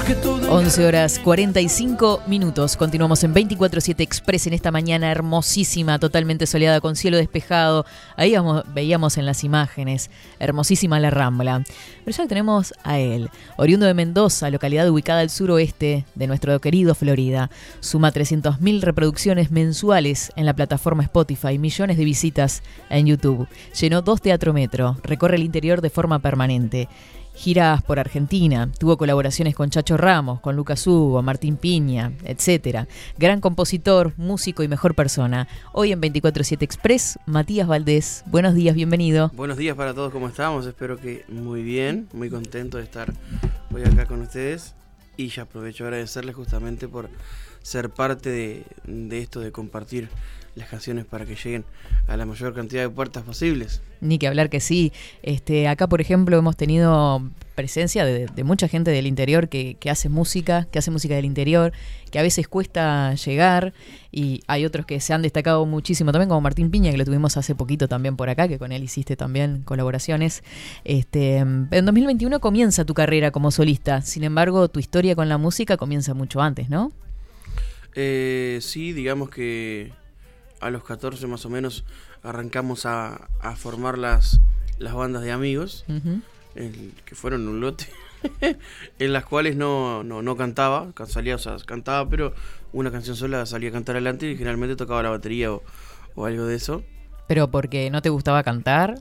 Y 0.03 0.05
porque 0.05 0.15
todo 0.15 0.51
11 0.53 0.87
horas 0.87 1.21
45 1.21 2.23
minutos. 2.27 2.77
Continuamos 2.77 3.23
en 3.25 3.35
24-7 3.35 4.01
Express 4.01 4.47
en 4.47 4.53
esta 4.53 4.71
mañana 4.71 5.11
hermosísima, 5.11 5.99
totalmente 5.99 6.47
soleada, 6.47 6.81
con 6.81 6.97
cielo 6.97 7.17
despejado. 7.17 7.87
Ahí 8.17 8.35
veíamos 8.75 9.17
en 9.17 9.27
las 9.27 9.45
imágenes, 9.45 10.11
hermosísima 10.41 10.99
la 10.99 11.11
Rambla. 11.11 11.63
Pero 12.05 12.17
ya 12.17 12.27
tenemos 12.27 12.75
a 12.83 12.99
él, 12.99 13.31
oriundo 13.57 13.87
de 13.87 13.95
Mendoza, 13.95 14.51
localidad 14.51 14.89
ubicada 14.89 15.21
al 15.21 15.31
suroeste 15.31 16.05
de 16.15 16.27
nuestro 16.27 16.61
querido 16.61 16.95
Florida. 16.95 17.51
Suma 17.81 18.13
300.000 18.13 18.81
reproducciones 18.81 19.51
mensuales 19.51 20.33
en 20.37 20.47
la 20.47 20.55
plataforma 20.55 21.05
Spotify, 21.05 21.59
millones 21.59 21.97
de 21.97 22.05
visitas 22.05 22.63
en 22.91 23.07
YouTube. 23.07 23.47
Llenó 23.81 24.03
dos 24.03 24.21
Teatro 24.21 24.53
Metro, 24.53 24.97
recorre 25.03 25.37
el 25.37 25.45
interior 25.45 25.81
de 25.81 25.91
forma 25.91 26.19
permanente. 26.19 26.89
Giras 27.35 27.83
por 27.83 27.99
Argentina, 27.99 28.71
tuvo 28.79 28.97
colaboraciones 28.97 29.55
con 29.55 29.71
Chacho 29.71 29.97
Ramos, 29.97 30.41
con 30.41 30.55
Lucas 30.55 30.87
Hugo, 30.87 31.23
Martín 31.23 31.57
Piña, 31.57 32.13
etc. 32.25 32.87
Gran 33.19 33.41
compositor, 33.41 34.13
músico 34.17 34.63
y 34.63 34.69
mejor 34.69 34.95
persona. 34.95 35.49
Hoy 35.73 35.93
en 35.93 36.01
24-7 36.01 36.63
Express, 36.63 37.19
Matías 37.27 37.67
Valdés. 37.67 38.23
Buenos 38.27 38.55
días, 38.55 38.75
bienvenido. 38.75 39.31
Buenos 39.35 39.57
días 39.57 39.77
para 39.77 39.95
todos, 39.95 40.13
¿cómo 40.13 40.29
estamos? 40.29 40.67
Espero 40.67 40.99
que 40.99 41.25
muy 41.29 41.63
bien, 41.63 42.09
muy 42.13 42.29
contento 42.29 42.77
de 42.77 42.85
estar 42.85 43.13
hoy 43.73 43.83
acá 43.83 44.07
con 44.07 44.21
ustedes 44.21 44.75
y 45.17 45.29
ya 45.29 45.43
aprovecho 45.43 45.85
a 45.85 45.89
agradecerles 45.89 46.35
justamente 46.35 46.87
por 46.87 47.09
ser 47.63 47.91
parte 47.91 48.31
de, 48.31 48.65
de 48.85 49.19
esto 49.19 49.41
de 49.41 49.53
compartir 49.53 50.09
las 50.55 50.69
canciones 50.69 51.05
para 51.05 51.25
que 51.25 51.35
lleguen 51.35 51.65
a 52.07 52.17
la 52.17 52.27
mayor 52.27 52.55
cantidad 52.55 52.83
de 52.83 52.91
puertas 52.91 53.23
posibles. 53.23 53.83
Ni 54.01 54.19
que 54.19 54.27
hablar 54.27 54.51
que 54.51 54.61
sí. 54.61 54.93
Este, 55.23 55.69
acá, 55.69 55.87
por 55.87 56.01
ejemplo, 56.01 56.37
hemos 56.37 56.57
tenido 56.57 57.23
presencia 57.55 58.05
de, 58.05 58.27
de 58.27 58.45
mucha 58.45 58.69
gente 58.69 58.91
del 58.91 59.07
interior 59.07 59.49
que, 59.49 59.77
que 59.79 59.91
hace 59.91 60.09
música, 60.09 60.67
que 60.71 60.79
hace 60.79 60.91
música 60.91 61.15
del 61.15 61.25
interior, 61.25 61.73
que 62.11 62.19
a 62.19 62.23
veces 62.23 62.49
cuesta 62.49 63.15
llegar 63.15 63.73
y 64.11 64.43
hay 64.47 64.65
otros 64.65 64.85
que 64.85 65.01
se 65.01 65.15
han 65.15 65.23
destacado 65.23 65.65
muchísimo 65.65 66.13
también, 66.13 66.29
como 66.29 66.41
Martín 66.41 66.71
Piña, 66.71 66.91
que 66.91 66.99
lo 66.99 67.05
tuvimos 67.05 67.37
hace 67.37 67.55
poquito 67.55 67.89
también 67.89 68.17
por 68.17 68.29
acá, 68.29 68.49
que 68.49 68.59
con 68.59 68.73
él 68.73 68.83
hiciste 68.83 69.17
también 69.17 69.63
colaboraciones. 69.63 70.43
Este, 70.85 71.39
en 71.39 71.69
2021 71.71 72.41
comienza 72.41 72.85
tu 72.85 72.95
carrera 72.95 73.31
como 73.31 73.51
solista, 73.51 74.03
sin 74.03 74.25
embargo, 74.25 74.69
tu 74.69 74.81
historia 74.81 75.15
con 75.15 75.29
la 75.29 75.39
música 75.39 75.77
comienza 75.77 76.13
mucho 76.15 76.43
antes, 76.43 76.69
¿no? 76.69 76.93
Eh, 77.95 78.59
sí, 78.63 78.93
digamos 78.93 79.29
que 79.31 79.93
a 80.63 80.71
los 80.71 80.85
14 80.85 81.27
más 81.27 81.45
o 81.45 81.51
menos 81.51 81.85
arrancamos 82.23 82.87
a, 82.87 83.29
a 83.41 83.57
formar 83.57 83.99
las, 83.99 84.41
las 84.79 84.95
bandas 84.95 85.23
de 85.23 85.33
amigos, 85.33 85.85
el- 86.55 86.93
que 87.05 87.15
fueron 87.15 87.49
un 87.49 87.61
lote, 87.61 87.87
en 88.99 89.13
las 89.13 89.25
cuales 89.25 89.57
no, 89.57 90.03
no, 90.05 90.23
no 90.23 90.37
cantaba, 90.37 90.93
ca- 90.95 91.07
salía, 91.07 91.35
o 91.37 91.39
sea, 91.39 91.57
cantaba, 91.67 92.09
pero 92.09 92.35
una 92.73 92.91
canción 92.91 93.17
sola 93.17 93.45
salía 93.47 93.71
a 93.71 93.73
cantar 93.73 93.97
adelante 93.97 94.31
y 94.31 94.37
generalmente 94.37 94.77
tocaba 94.77 95.03
la 95.03 95.11
batería 95.11 95.53
o, 95.53 95.63
o 96.15 96.27
algo 96.27 96.45
de 96.47 96.55
eso. 96.57 96.83
Pero 97.29 97.51
porque 97.51 97.91
no 97.91 98.03
te 98.03 98.09
gustaba 98.11 98.43
cantar. 98.43 98.95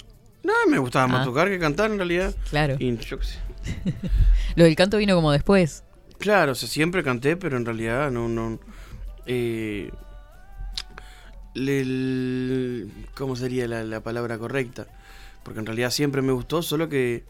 No, 0.43 0.53
me 0.69 0.77
gustaba 0.79 1.07
más 1.07 1.21
Ah. 1.21 1.25
tocar 1.25 1.49
que 1.49 1.59
cantar 1.59 1.91
en 1.91 1.97
realidad. 1.97 2.33
Claro. 2.49 2.75
Y 2.79 2.97
yo 2.97 3.19
qué 3.19 3.25
sé. 3.25 3.39
Lo 4.55 4.63
del 4.63 4.75
canto 4.75 4.97
vino 4.97 5.13
como 5.15 5.31
después. 5.31 5.83
Claro, 6.17 6.51
o 6.53 6.55
sea, 6.55 6.67
siempre 6.67 7.03
canté, 7.03 7.35
pero 7.37 7.57
en 7.57 7.65
realidad 7.65 8.11
no, 8.11 8.27
no, 8.27 8.59
eh, 9.25 9.91
el- 11.55 12.91
¿Cómo 13.15 13.35
sería 13.35 13.67
la, 13.67 13.83
la 13.83 14.01
palabra 14.01 14.37
correcta? 14.37 14.87
Porque 15.43 15.59
en 15.59 15.65
realidad 15.65 15.89
siempre 15.91 16.21
me 16.21 16.31
gustó, 16.31 16.61
solo 16.61 16.87
que... 16.89 17.23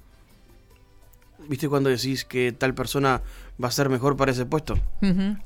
¿Viste 1.48 1.68
cuando 1.68 1.90
decís 1.90 2.24
que 2.24 2.52
tal 2.52 2.76
persona 2.76 3.22
va 3.62 3.68
a 3.68 3.72
ser 3.72 3.90
mejor 3.90 4.16
para 4.16 4.32
ese 4.32 4.46
puesto? 4.46 4.78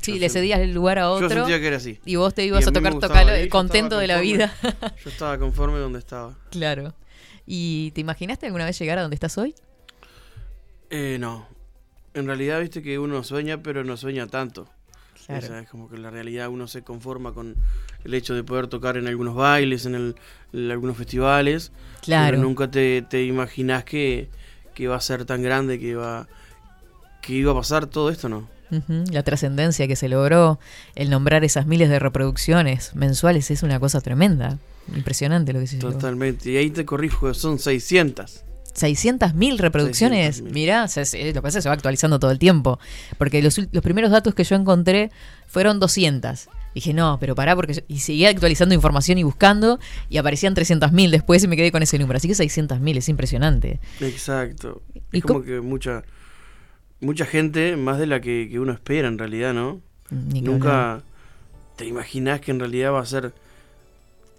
Sí, 0.01 0.19
le 0.19 0.27
cedías 0.29 0.59
el 0.59 0.73
lugar 0.73 0.99
a 0.99 1.03
Yo 1.03 1.11
otro. 1.13 1.29
sentía 1.29 1.57
que 1.59 1.67
era 1.67 1.77
así. 1.77 1.99
Y 2.05 2.17
vos 2.17 2.33
te 2.33 2.43
ibas 2.45 2.65
a 2.67 2.69
a 2.69 2.73
tocar 2.73 2.93
yo 2.93 3.49
contento 3.49 3.97
de 3.97 4.07
la 4.07 4.19
vida. 4.19 4.53
Yo 5.03 5.09
estaba 5.09 5.37
conforme 5.37 5.79
donde 5.79 5.99
estaba. 5.99 6.35
claro. 6.51 6.93
¿Y 7.47 7.91
te 7.91 8.01
imaginaste 8.01 8.47
alguna 8.47 8.65
vez 8.65 8.77
llegar 8.79 8.97
a 8.97 9.03
donde 9.03 9.13
estás 9.13 9.37
hoy? 9.37 9.53
Eh, 10.89 11.17
no. 11.19 11.47
En 12.15 12.25
realidad, 12.25 12.59
viste 12.59 12.81
que 12.81 12.97
uno 12.97 13.23
sueña, 13.23 13.61
pero 13.61 13.83
no 13.83 13.97
sueña 13.97 14.25
tanto. 14.27 14.67
Claro. 15.27 15.43
O 15.43 15.47
sea, 15.47 15.59
es 15.59 15.69
como 15.69 15.89
que 15.89 15.97
la 15.97 16.11
realidad 16.11 16.49
uno 16.49 16.67
se 16.67 16.83
conforma 16.83 17.33
con 17.33 17.55
el 18.03 18.13
hecho 18.13 18.35
de 18.35 18.43
poder 18.43 18.67
tocar 18.67 18.95
en 18.97 19.07
algunos 19.07 19.33
bailes, 19.35 19.85
en, 19.85 19.95
el- 19.95 20.15
en 20.53 20.69
algunos 20.71 20.97
festivales. 20.97 21.71
Claro. 22.03 22.31
Pero 22.37 22.43
nunca 22.43 22.69
te, 22.69 23.01
te 23.01 23.23
imaginás 23.25 23.83
que, 23.85 24.29
que 24.75 24.87
va 24.87 24.97
a 24.97 25.01
ser 25.01 25.25
tan 25.25 25.41
grande, 25.41 25.79
que 25.79 25.95
va 25.95 26.27
que 27.21 27.33
iba 27.33 27.51
a 27.53 27.55
pasar 27.55 27.87
todo 27.87 28.11
esto, 28.11 28.29
¿no? 28.29 28.47
Ujú, 28.69 29.03
La 29.11 29.23
trascendencia 29.23 29.87
que 29.87 29.95
se 29.95 30.07
logró, 30.09 30.59
el 30.93 31.09
nombrar 31.09 31.43
esas 31.43 31.65
miles 31.65 31.89
de 31.89 31.97
reproducciones 31.97 32.93
mensuales 32.95 33.49
es 33.49 33.63
una 33.63 33.79
cosa 33.79 33.99
tremenda. 34.01 34.59
Impresionante 34.95 35.51
lo 35.53 35.59
que 35.59 35.65
se. 35.65 35.77
Totalmente. 35.79 36.51
Y 36.51 36.57
ahí 36.57 36.69
te 36.69 36.85
corrijo, 36.85 37.33
son 37.33 37.57
600. 37.57 38.43
600.000 38.75 39.57
reproducciones. 39.57 40.43
600.000. 40.43 40.51
Mirá, 40.53 40.87
se- 40.87 41.05
se- 41.05 41.25
lo 41.27 41.33
que 41.33 41.41
pasa 41.41 41.47
es 41.49 41.55
que 41.55 41.61
se 41.63 41.69
va 41.69 41.75
actualizando 41.75 42.19
todo 42.19 42.31
el 42.31 42.39
tiempo. 42.39 42.79
Porque 43.17 43.41
los, 43.41 43.57
los 43.71 43.83
primeros 43.83 44.11
datos 44.11 44.35
que 44.35 44.43
yo 44.43 44.55
encontré 44.55 45.11
fueron 45.47 45.79
200. 45.79 46.49
Dije, 46.73 46.93
no, 46.93 47.17
pero 47.19 47.35
pará, 47.35 47.55
porque. 47.55 47.73
yo- 47.75 47.81
y 47.87 47.99
seguía 47.99 48.29
actualizando 48.29 48.75
información 48.75 49.17
y 49.17 49.23
buscando, 49.23 49.79
y 50.09 50.17
aparecían 50.17 50.53
300.000 50.55 51.09
después 51.09 51.41
y 51.43 51.47
me 51.47 51.55
quedé 51.55 51.71
con 51.71 51.81
ese 51.83 51.97
número. 51.97 52.17
Así 52.17 52.27
que 52.27 52.33
600.000 52.35 52.97
es 52.97 53.07
impresionante. 53.09 53.79
Exacto. 54.01 54.81
¿Y 55.11 55.19
Es 55.19 55.23
como 55.23 55.41
que 55.43 55.61
mucha 55.61 56.03
mucha 56.99 57.25
gente, 57.25 57.75
más 57.77 57.97
de 57.99 58.07
la 58.07 58.19
que, 58.19 58.47
que 58.51 58.59
uno 58.59 58.71
espera 58.73 59.07
en 59.07 59.17
realidad, 59.17 59.53
¿no? 59.53 59.79
Ni 60.09 60.41
que 60.41 60.47
hablar. 60.49 60.51
Nunca 60.53 61.03
te 61.77 61.85
imaginás 61.85 62.41
que 62.41 62.51
en 62.51 62.59
realidad 62.59 62.91
va 62.93 63.01
a 63.01 63.05
ser 63.05 63.33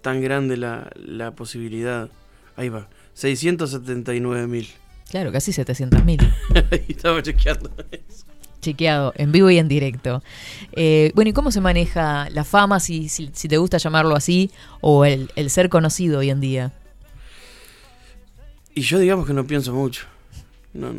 tan 0.01 0.21
grande 0.21 0.57
la, 0.57 0.89
la 0.95 1.31
posibilidad. 1.31 2.09
Ahí 2.55 2.69
va, 2.69 2.87
679 3.17 4.47
mil. 4.47 4.67
Claro, 5.09 5.31
casi 5.31 5.51
700.000. 5.51 6.35
Ahí 6.71 6.85
estaba 6.89 7.23
chequeando. 7.23 7.71
Chequeado, 8.61 9.13
en 9.15 9.31
vivo 9.31 9.49
y 9.49 9.57
en 9.57 9.67
directo. 9.67 10.21
Eh, 10.73 11.11
bueno, 11.15 11.29
¿y 11.29 11.33
cómo 11.33 11.49
se 11.51 11.61
maneja 11.61 12.29
la 12.29 12.43
fama, 12.43 12.79
si, 12.79 13.07
si, 13.09 13.29
si 13.33 13.47
te 13.47 13.57
gusta 13.57 13.77
llamarlo 13.77 14.15
así, 14.15 14.51
o 14.81 15.05
el, 15.05 15.31
el 15.35 15.49
ser 15.49 15.69
conocido 15.69 16.19
hoy 16.19 16.29
en 16.29 16.41
día? 16.41 16.73
Y 18.75 18.81
yo 18.81 18.99
digamos 18.99 19.25
que 19.25 19.33
no 19.33 19.47
pienso 19.47 19.73
mucho. 19.73 20.05
No, 20.73 20.91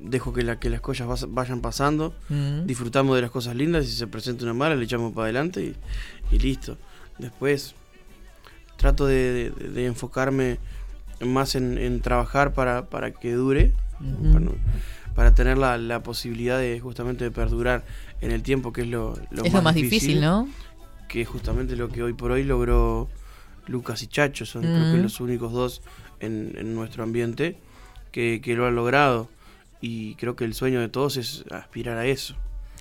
dejo 0.00 0.32
que, 0.32 0.42
la, 0.42 0.58
que 0.58 0.70
las 0.70 0.80
cosas 0.80 1.26
vayan 1.28 1.60
pasando. 1.60 2.14
Mm. 2.28 2.64
Disfrutamos 2.66 3.16
de 3.16 3.22
las 3.22 3.30
cosas 3.30 3.54
lindas. 3.56 3.84
Si 3.86 3.92
se 3.96 4.06
presenta 4.06 4.44
una 4.44 4.54
mala, 4.54 4.76
le 4.76 4.84
echamos 4.84 5.12
para 5.12 5.24
adelante 5.24 5.62
y, 5.62 5.74
y 6.34 6.38
listo. 6.38 6.78
Después 7.18 7.74
trato 8.76 9.06
de, 9.06 9.50
de- 9.50 9.68
de 9.68 9.86
enfocarme 9.86 10.58
más 11.26 11.54
en, 11.54 11.78
en 11.78 12.00
trabajar 12.00 12.52
para, 12.54 12.86
para 12.86 13.12
que 13.12 13.32
dure. 13.32 13.72
Para, 15.14 15.34
tener 15.34 15.58
la, 15.58 15.76
la 15.78 16.02
posibilidad 16.02 16.58
de 16.58 16.80
justamente 16.80 17.24
de 17.24 17.30
perdurar 17.30 17.84
en 18.20 18.30
el 18.30 18.42
tiempo, 18.42 18.72
que 18.72 18.80
es 18.82 18.86
lo, 18.88 19.14
lo 19.30 19.44
es 19.44 19.52
lo 19.52 19.62
más 19.62 19.74
difícil, 19.74 20.20
¿no? 20.20 20.48
que 21.08 21.20
es 21.22 21.28
justamente 21.28 21.76
lo 21.76 21.90
que 21.90 22.02
hoy 22.02 22.14
por 22.14 22.30
hoy 22.30 22.42
logró 22.42 23.08
Lucas 23.66 24.02
y 24.02 24.06
Chacho, 24.06 24.46
son 24.46 24.62
creo 24.62 24.94
que 24.94 25.02
los 25.02 25.20
únicos 25.20 25.52
dos 25.52 25.82
en, 26.20 26.54
en 26.56 26.74
nuestro 26.74 27.02
ambiente 27.04 27.58
que, 28.10 28.40
que 28.42 28.54
lo 28.56 28.66
han 28.66 28.74
logrado. 28.74 29.28
Y 29.82 30.14
creo 30.14 30.36
que 30.36 30.44
el 30.44 30.54
sueño 30.54 30.80
de 30.80 30.88
todos 30.88 31.16
es 31.18 31.44
aspirar 31.50 31.98
a 31.98 32.06
eso, 32.06 32.34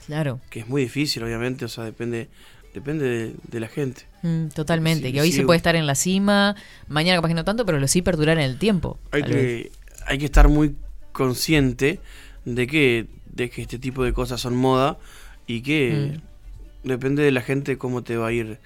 Claro. 0.05 0.39
que 0.49 0.59
es 0.61 0.69
muy 0.69 0.83
difícil 0.83 1.23
obviamente, 1.23 1.65
o 1.65 1.67
sea, 1.67 1.83
depende, 1.83 2.29
depende 2.73 3.05
de, 3.05 3.35
de 3.43 3.59
la 3.59 3.67
gente. 3.67 4.03
Mm, 4.23 4.47
totalmente, 4.49 5.07
Sí, 5.07 5.13
que 5.13 5.21
hoy 5.21 5.31
sí. 5.31 5.37
se 5.37 5.43
puede 5.43 5.57
estar 5.57 5.75
en 5.75 5.87
la 5.87 5.95
cima, 5.95 6.55
mañana 6.87 7.17
capaz 7.17 7.29
que 7.29 7.33
no 7.33 7.43
tanto, 7.43 7.65
pero 7.65 7.79
lo 7.79 7.87
sí 7.87 8.01
perdurar 8.01 8.37
en 8.37 8.43
el 8.45 8.57
tiempo. 8.57 8.99
Hay 9.11 9.23
que, 9.23 9.71
hay 10.05 10.17
que 10.17 10.25
estar 10.25 10.47
muy 10.47 10.75
consciente 11.11 11.99
de 12.45 12.67
que, 12.67 13.07
de 13.33 13.49
que 13.49 13.61
este 13.63 13.79
tipo 13.79 14.03
de 14.03 14.13
cosas 14.13 14.39
son 14.41 14.55
moda 14.55 14.97
y 15.47 15.61
que 15.61 16.19
Mm. 16.83 16.87
depende 16.87 17.23
de 17.23 17.31
la 17.31 17.41
gente 17.41 17.77
cómo 17.77 18.03
te 18.03 18.17
va 18.17 18.27
a 18.27 18.31
ir, 18.31 18.59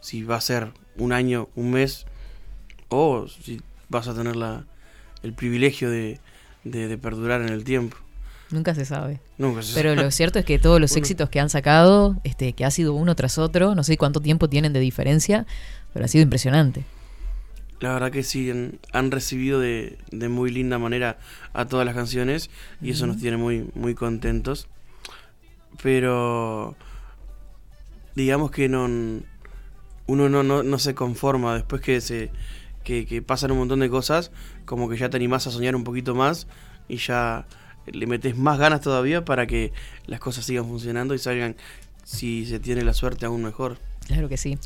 si 0.00 0.22
va 0.22 0.36
a 0.36 0.40
ser 0.40 0.72
un 0.96 1.12
año, 1.12 1.48
un 1.56 1.70
mes, 1.72 2.06
o 2.88 3.26
si 3.28 3.60
vas 3.88 4.08
a 4.08 4.14
tener 4.14 4.36
la, 4.36 4.64
el 5.22 5.32
privilegio 5.34 5.90
de, 5.90 6.20
de- 6.64 6.88
de 6.88 6.98
perdurar 6.98 7.40
en 7.42 7.48
el 7.50 7.64
tiempo. 7.64 7.96
Nunca 8.52 8.74
se 8.74 8.84
sabe. 8.84 9.20
Nunca 9.38 9.62
se 9.62 9.74
Pero 9.74 9.90
sabe. 9.90 10.02
lo 10.04 10.10
cierto 10.10 10.38
es 10.38 10.44
que 10.44 10.58
todos 10.58 10.80
los 10.80 10.92
Uno- 10.92 10.98
éxitos 10.98 11.28
que 11.30 11.40
han 11.40 11.48
sacado, 11.50 12.16
este, 12.24 12.52
que 12.52 12.64
ha 12.64 12.70
sido 12.70 12.94
uno 12.94 13.14
tras 13.16 13.38
otro, 13.38 13.74
no 13.74 13.82
sé 13.82 13.96
cuánto 13.96 14.20
tiempo 14.20 14.48
tienen 14.48 14.72
de 14.72 14.80
diferencia, 14.80 15.46
pero 15.92 16.04
ha 16.04 16.08
sido 16.08 16.22
impresionante. 16.22 16.84
La 17.80 17.94
verdad 17.94 18.12
que 18.12 18.22
sí, 18.22 18.48
han, 18.50 18.78
han 18.92 19.10
recibido 19.10 19.58
de, 19.58 19.98
de 20.12 20.28
muy 20.28 20.50
linda 20.52 20.78
manera 20.78 21.18
a 21.52 21.64
todas 21.64 21.84
las 21.84 21.94
canciones 21.96 22.48
y 22.80 22.90
eso 22.90 23.06
nos 23.08 23.18
tiene 23.18 23.36
muy, 23.36 23.68
muy 23.74 23.94
contentos. 23.94 24.68
Pero 25.82 26.76
digamos 28.14 28.50
que 28.50 28.68
no 28.68 28.84
uno 30.06 30.28
no, 30.28 30.42
no, 30.42 30.62
no 30.62 30.78
se 30.78 30.94
conforma 30.94 31.54
después 31.54 31.80
que 31.80 32.00
se 32.00 32.30
que, 32.84 33.06
que 33.06 33.22
pasan 33.22 33.52
un 33.52 33.58
montón 33.58 33.80
de 33.80 33.88
cosas, 33.88 34.32
como 34.64 34.88
que 34.88 34.96
ya 34.96 35.08
te 35.08 35.16
animás 35.16 35.46
a 35.46 35.50
soñar 35.50 35.74
un 35.76 35.84
poquito 35.84 36.14
más 36.14 36.46
y 36.88 36.96
ya 36.96 37.46
le 37.86 38.06
metes 38.06 38.36
más 38.36 38.58
ganas 38.58 38.80
todavía 38.80 39.24
para 39.24 39.46
que 39.46 39.72
las 40.06 40.20
cosas 40.20 40.44
sigan 40.44 40.66
funcionando 40.66 41.14
y 41.14 41.18
salgan, 41.18 41.56
si 42.04 42.46
se 42.46 42.58
tiene 42.60 42.82
la 42.82 42.94
suerte, 42.94 43.26
aún 43.26 43.42
mejor. 43.42 43.78
Claro 44.06 44.28
que 44.28 44.36
sí. 44.36 44.58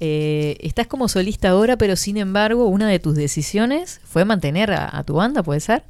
Eh, 0.00 0.58
estás 0.60 0.86
como 0.86 1.08
solista 1.08 1.48
ahora, 1.50 1.76
pero 1.78 1.96
sin 1.96 2.18
embargo, 2.18 2.66
una 2.66 2.88
de 2.88 2.98
tus 2.98 3.14
decisiones 3.16 4.00
fue 4.04 4.24
mantener 4.24 4.70
a, 4.72 4.96
a 4.98 5.02
tu 5.02 5.14
banda, 5.14 5.42
¿puede 5.42 5.60
ser? 5.60 5.84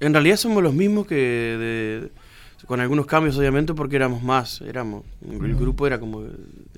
En 0.00 0.12
realidad 0.12 0.36
somos 0.36 0.62
los 0.62 0.74
mismos 0.74 1.06
que 1.06 1.14
de- 1.14 2.10
con 2.66 2.80
algunos 2.80 3.06
cambios 3.06 3.36
obviamente 3.38 3.74
porque 3.74 3.94
éramos 3.94 4.22
más, 4.24 4.60
éramos 4.62 5.04
el 5.30 5.54
grupo 5.54 5.86
era 5.86 6.00
como 6.00 6.22
de 6.22 6.32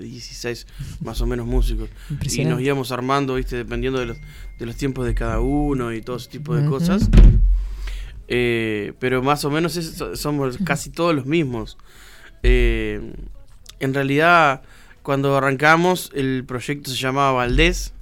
16 0.05 0.66
más 1.01 1.20
o 1.23 1.27
menos 1.27 1.47
músicos 1.47 1.89
y 2.43 2.44
nos 2.51 2.60
íbamos 2.60 2.93
armando, 2.93 3.36
¿viste? 3.36 3.56
dependiendo 3.56 3.98
de 3.98 4.06
los, 4.06 4.19
de 4.59 4.66
los 4.66 4.77
tiempos 4.77 5.06
de 5.06 5.15
cada 5.15 5.40
uno 5.40 5.93
y 5.94 6.02
todo 6.02 6.16
ese 6.16 6.28
tipo 6.28 6.55
de 6.55 6.66
cosas. 6.69 7.09
Eh, 8.29 8.93
pero 8.99 9.23
más 9.23 9.45
o 9.45 9.51
menos 9.51 9.77
es- 9.77 10.03
somos 10.15 10.59
casi 10.65 10.91
todos 10.91 11.15
los 11.15 11.27
mismos. 11.27 11.79
Eh, 12.43 13.13
en 13.81 13.95
realidad 13.95 14.63
cuando 15.03 15.37
arrancamos 15.37 16.11
el 16.15 16.45
proyecto 16.47 16.91
se 16.91 16.97
llamaba 16.97 17.33
Valdés. 17.33 17.93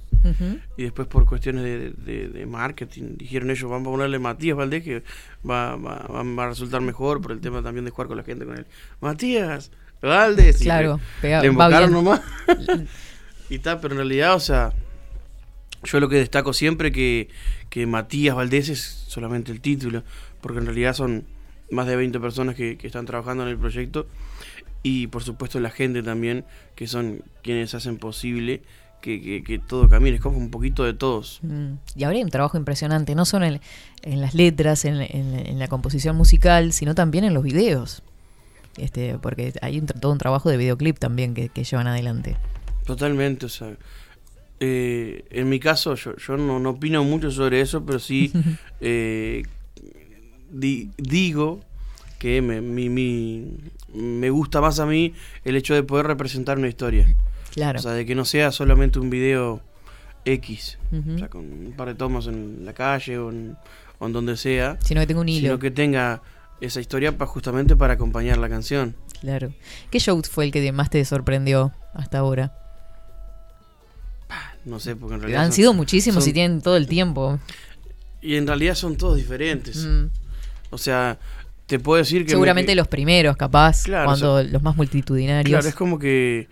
Y 0.75 0.83
después 0.83 1.07
por 1.07 1.25
cuestiones 1.25 1.63
de, 1.63 1.91
de- 1.91 2.27
de 2.27 2.45
marketing 2.45 3.15
dijeron 3.15 3.49
ellos, 3.49 3.69
vamos 3.69 3.87
a 3.87 3.91
ponerle 3.91 4.19
Matías 4.19 4.57
Valdés 4.57 4.83
que 4.83 5.03
va, 5.49 5.77
va- 5.77 6.05
va- 6.07 6.43
a 6.43 6.49
resultar 6.49 6.81
mejor 6.81 7.21
por 7.21 7.31
el 7.31 7.39
tema 7.39 7.61
también 7.63 7.85
de 7.85 7.91
jugar 7.91 8.07
con 8.09 8.17
la 8.17 8.23
gente 8.23 8.43
con 8.45 8.57
él. 8.57 8.65
Matías 8.99 9.71
Valdés. 10.01 10.59
y 10.59 10.65
Claro, 10.65 10.99
le- 11.21 11.21
pega- 11.29 11.41
le 11.41 11.47
invocaron 11.47 11.91
nomás. 11.93 12.21
y 13.49 13.59
tal, 13.59 13.79
pero 13.79 13.93
en 13.93 13.99
realidad, 13.99 14.35
o 14.35 14.39
sea, 14.41 14.73
yo 15.83 15.99
lo 15.99 16.09
que 16.09 16.15
destaco 16.17 16.53
siempre 16.53 16.91
que, 16.91 17.29
que 17.69 17.85
Matías 17.85 18.35
Valdés 18.35 18.69
es 18.69 18.81
solamente 19.07 19.51
el 19.51 19.61
título, 19.61 20.03
porque 20.41 20.59
en 20.59 20.65
realidad 20.65 20.93
son 20.93 21.25
más 21.71 21.87
de 21.87 21.95
20 21.95 22.19
personas 22.19 22.55
que, 22.55 22.77
que 22.77 22.87
están 22.87 23.05
trabajando 23.05 23.43
en 23.43 23.49
el 23.49 23.57
proyecto 23.57 24.07
y 24.83 25.07
por 25.07 25.23
supuesto 25.23 25.59
la 25.59 25.69
gente 25.69 26.01
también, 26.03 26.45
que 26.75 26.87
son 26.87 27.21
quienes 27.43 27.73
hacen 27.73 27.97
posible 27.97 28.61
que, 29.01 29.21
que- 29.21 29.43
que 29.43 29.59
todo 29.59 29.87
camine, 29.89 30.15
es 30.15 30.21
como 30.21 30.37
un 30.37 30.49
poquito 30.49 30.83
de 30.83 30.93
todos. 30.93 31.39
Mm. 31.43 31.73
Y 31.95 32.03
ahora 32.03 32.17
hay 32.17 32.23
un 32.23 32.29
trabajo 32.31 32.57
impresionante, 32.57 33.13
no 33.15 33.25
solo 33.25 33.45
en, 33.45 33.59
en 34.03 34.21
las 34.21 34.33
letras, 34.33 34.85
en, 34.85 34.95
en- 35.01 35.35
en 35.47 35.59
la 35.59 35.67
composición 35.67 36.15
musical, 36.15 36.73
sino 36.73 36.95
también 36.95 37.23
en 37.23 37.33
los 37.33 37.43
videos. 37.43 38.01
Este, 38.77 39.17
porque 39.19 39.53
hay 39.61 39.79
un, 39.79 39.85
todo 39.87 40.11
un 40.11 40.17
trabajo 40.19 40.49
de 40.49 40.57
videoclip 40.57 40.97
también 40.99 41.33
que, 41.33 41.49
que 41.49 41.63
llevan 41.63 41.87
adelante. 41.87 42.37
Totalmente, 42.85 43.45
o 43.47 43.49
sea, 43.49 43.75
eh, 44.59 45.25
en 45.29 45.49
mi 45.49 45.59
caso 45.59 45.95
yo, 45.95 46.15
yo 46.17 46.37
no, 46.37 46.59
no 46.59 46.71
opino 46.71 47.03
mucho 47.03 47.29
sobre 47.31 47.61
eso, 47.61 47.85
pero 47.85 47.99
sí 47.99 48.31
eh, 48.81 49.43
di- 50.51 50.89
digo 50.97 51.61
que 52.19 52.41
me, 52.41 52.61
mi- 52.61 52.89
mi- 52.89 53.57
me 53.93 54.29
gusta 54.29 54.59
más 54.61 54.79
a 54.79 54.85
mí 54.85 55.13
el 55.43 55.55
hecho 55.55 55.73
de 55.75 55.83
poder 55.83 56.07
representar 56.07 56.57
una 56.57 56.67
historia. 56.67 57.15
Claro. 57.53 57.79
O 57.79 57.81
sea, 57.81 57.91
de 57.93 58.05
que 58.05 58.15
no 58.15 58.25
sea 58.25 58.51
solamente 58.51 58.99
un 58.99 59.09
video 59.09 59.61
X, 60.25 60.77
o 60.91 61.17
sea, 61.17 61.29
con 61.29 61.41
un 61.45 61.73
par 61.77 61.87
de 61.87 61.95
tomas 61.95 62.27
en 62.27 62.65
la 62.65 62.73
calle 62.73 63.17
o 63.17 63.29
en, 63.31 63.55
o 63.99 64.05
en 64.07 64.13
donde 64.13 64.35
sea, 64.37 64.77
Sino 64.83 64.99
que 65.01 65.07
tenga 65.07 65.21
un 65.21 65.29
hilo. 65.29 65.41
sino 65.47 65.59
que 65.59 65.71
tenga 65.71 66.21
esa 66.59 66.81
historia 66.81 67.17
pa- 67.17 67.25
justamente 67.25 67.75
para 67.75 67.93
acompañar 67.93 68.37
la 68.37 68.49
canción. 68.49 68.95
Claro. 69.21 69.53
¿Qué 69.89 69.99
show 69.99 70.21
fue 70.29 70.45
el 70.45 70.51
que 70.51 70.71
más 70.71 70.89
te 70.89 71.03
sorprendió 71.05 71.71
hasta 71.93 72.17
ahora? 72.19 72.53
No 74.67 74.79
sé, 74.79 74.95
porque 74.95 75.15
en 75.15 75.21
realidad. 75.21 75.41
Han 75.43 75.47
son- 75.47 75.55
sido 75.55 75.73
muchísimos 75.73 76.23
son- 76.23 76.29
y 76.29 76.33
tienen 76.33 76.61
todo 76.61 76.75
el 76.77 76.87
tiempo. 76.87 77.39
Y 78.21 78.35
en 78.35 78.45
realidad 78.47 78.75
son 78.75 78.97
todos 78.97 79.15
diferentes. 79.15 79.85
Mm. 79.85 80.05
O 80.71 80.77
sea, 80.77 81.17
te 81.65 81.79
puedo 81.79 81.97
decir 81.99 82.19
que. 82.23 82.25
me- 82.25 82.31
Seguramente 82.31 82.75
los 82.75 82.87
primeros, 82.87 83.37
capaz, 83.37 83.83
Claro, 83.83 84.05
cuando 84.05 84.33
o 84.35 84.41
sea, 84.41 84.51
los 84.51 84.61
más 84.61 84.75
multitudinarios. 84.75 85.49
Claro, 85.49 85.67
es 85.69 85.75
como 85.75 85.97
que. 85.97 86.47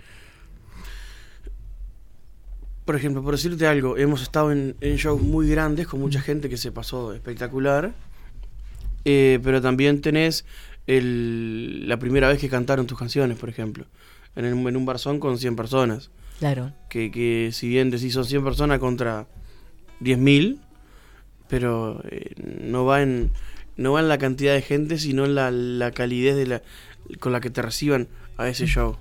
Por 2.85 2.95
ejemplo, 2.95 3.23
por 3.23 3.33
decirte 3.33 3.65
algo, 3.65 3.97
hemos 3.97 4.21
estado 4.21 4.51
en, 4.51 4.75
en 4.79 4.97
shows 4.97 5.19
muy 5.21 5.49
grandes 5.49 5.87
con 5.87 5.99
mucha 5.99 6.21
gente 6.21 6.49
que 6.49 6.57
se 6.57 6.71
pasó 6.71 7.13
espectacular. 7.13 7.93
eh, 9.07 9.39
pero 9.43 9.61
también 9.61 10.01
tenés 10.01 10.45
el- 10.87 11.87
la 11.87 11.99
primera 11.99 12.27
vez 12.27 12.39
que 12.39 12.49
cantaron 12.49 12.87
tus 12.87 12.97
canciones, 12.97 13.37
por 13.37 13.49
ejemplo. 13.49 13.85
En, 14.35 14.45
el- 14.45 14.53
en 14.53 14.75
un 14.75 14.83
barzón 14.85 15.19
con 15.19 15.37
100 15.37 15.55
personas. 15.55 16.09
Claro. 16.39 16.71
Que, 16.89 17.11
que 17.11 17.49
si 17.53 17.67
bien 17.69 17.89
decís 17.89 18.13
son 18.13 18.25
100 18.25 18.43
personas 18.43 18.79
contra 18.79 19.27
10.000, 20.01 20.59
pero 21.47 22.01
eh, 22.09 22.33
no 22.61 22.85
va 22.85 23.01
en 23.01 23.31
no 23.77 23.91
va 23.91 23.99
en 23.99 24.07
la 24.07 24.17
cantidad 24.17 24.53
de 24.53 24.61
gente, 24.61 24.97
sino 24.97 25.25
en 25.25 25.35
la, 25.35 25.51
la 25.51 25.91
calidez 25.91 26.35
de 26.37 26.47
la, 26.47 26.61
con 27.19 27.33
la 27.33 27.41
que 27.41 27.49
te 27.49 27.61
reciban 27.61 28.07
a 28.37 28.47
ese 28.47 28.67
show. 28.67 28.95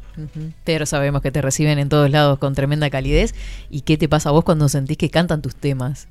Pero 0.65 0.85
sabemos 0.85 1.23
que 1.23 1.31
te 1.31 1.41
reciben 1.43 1.79
en 1.79 1.89
todos 1.89 2.11
lados 2.11 2.41
con 2.41 2.55
tremenda 2.57 2.91
calidez. 2.91 3.35
¿Y 3.71 3.83
qué 3.83 3.97
te 3.97 4.09
pasa 4.09 4.31
a 4.31 4.33
vos 4.33 4.43
cuando 4.43 4.69
sentís 4.69 4.97
que 4.97 5.11
cantan 5.11 5.43
tus 5.43 5.55
temas? 5.55 6.09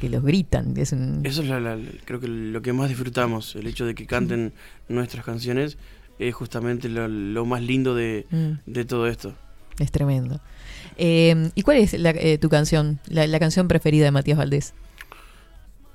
Que 0.00 0.08
los 0.08 0.24
gritan. 0.24 0.76
Es 0.76 0.90
un- 0.92 1.20
Eso 1.24 1.42
es 1.42 1.48
la- 1.48 1.60
la- 1.60 1.78
creo 2.04 2.18
que 2.18 2.26
lo 2.26 2.60
que 2.60 2.72
más 2.72 2.88
disfrutamos, 2.88 3.54
el 3.54 3.68
hecho 3.68 3.86
de 3.86 3.94
que 3.94 4.04
canten 4.06 4.52
nuestras 4.88 5.24
canciones 5.24 5.78
es 6.18 6.34
justamente 6.34 6.88
lo, 6.88 7.06
lo 7.06 7.44
más 7.46 7.62
lindo 7.62 7.94
de, 7.94 8.26
Mm. 8.32 8.52
de 8.66 8.84
todo 8.84 9.06
esto. 9.06 9.32
Es 9.78 9.90
tremendo. 9.90 10.40
Eh, 10.96 11.50
¿Y 11.54 11.62
cuál 11.62 11.76
es 11.78 11.92
la- 11.94 12.10
eh, 12.10 12.38
tu 12.38 12.48
canción, 12.48 12.98
la, 13.08 13.26
la 13.26 13.38
canción 13.38 13.68
preferida 13.68 14.04
de 14.04 14.10
Matías 14.10 14.38
Valdés? 14.38 14.72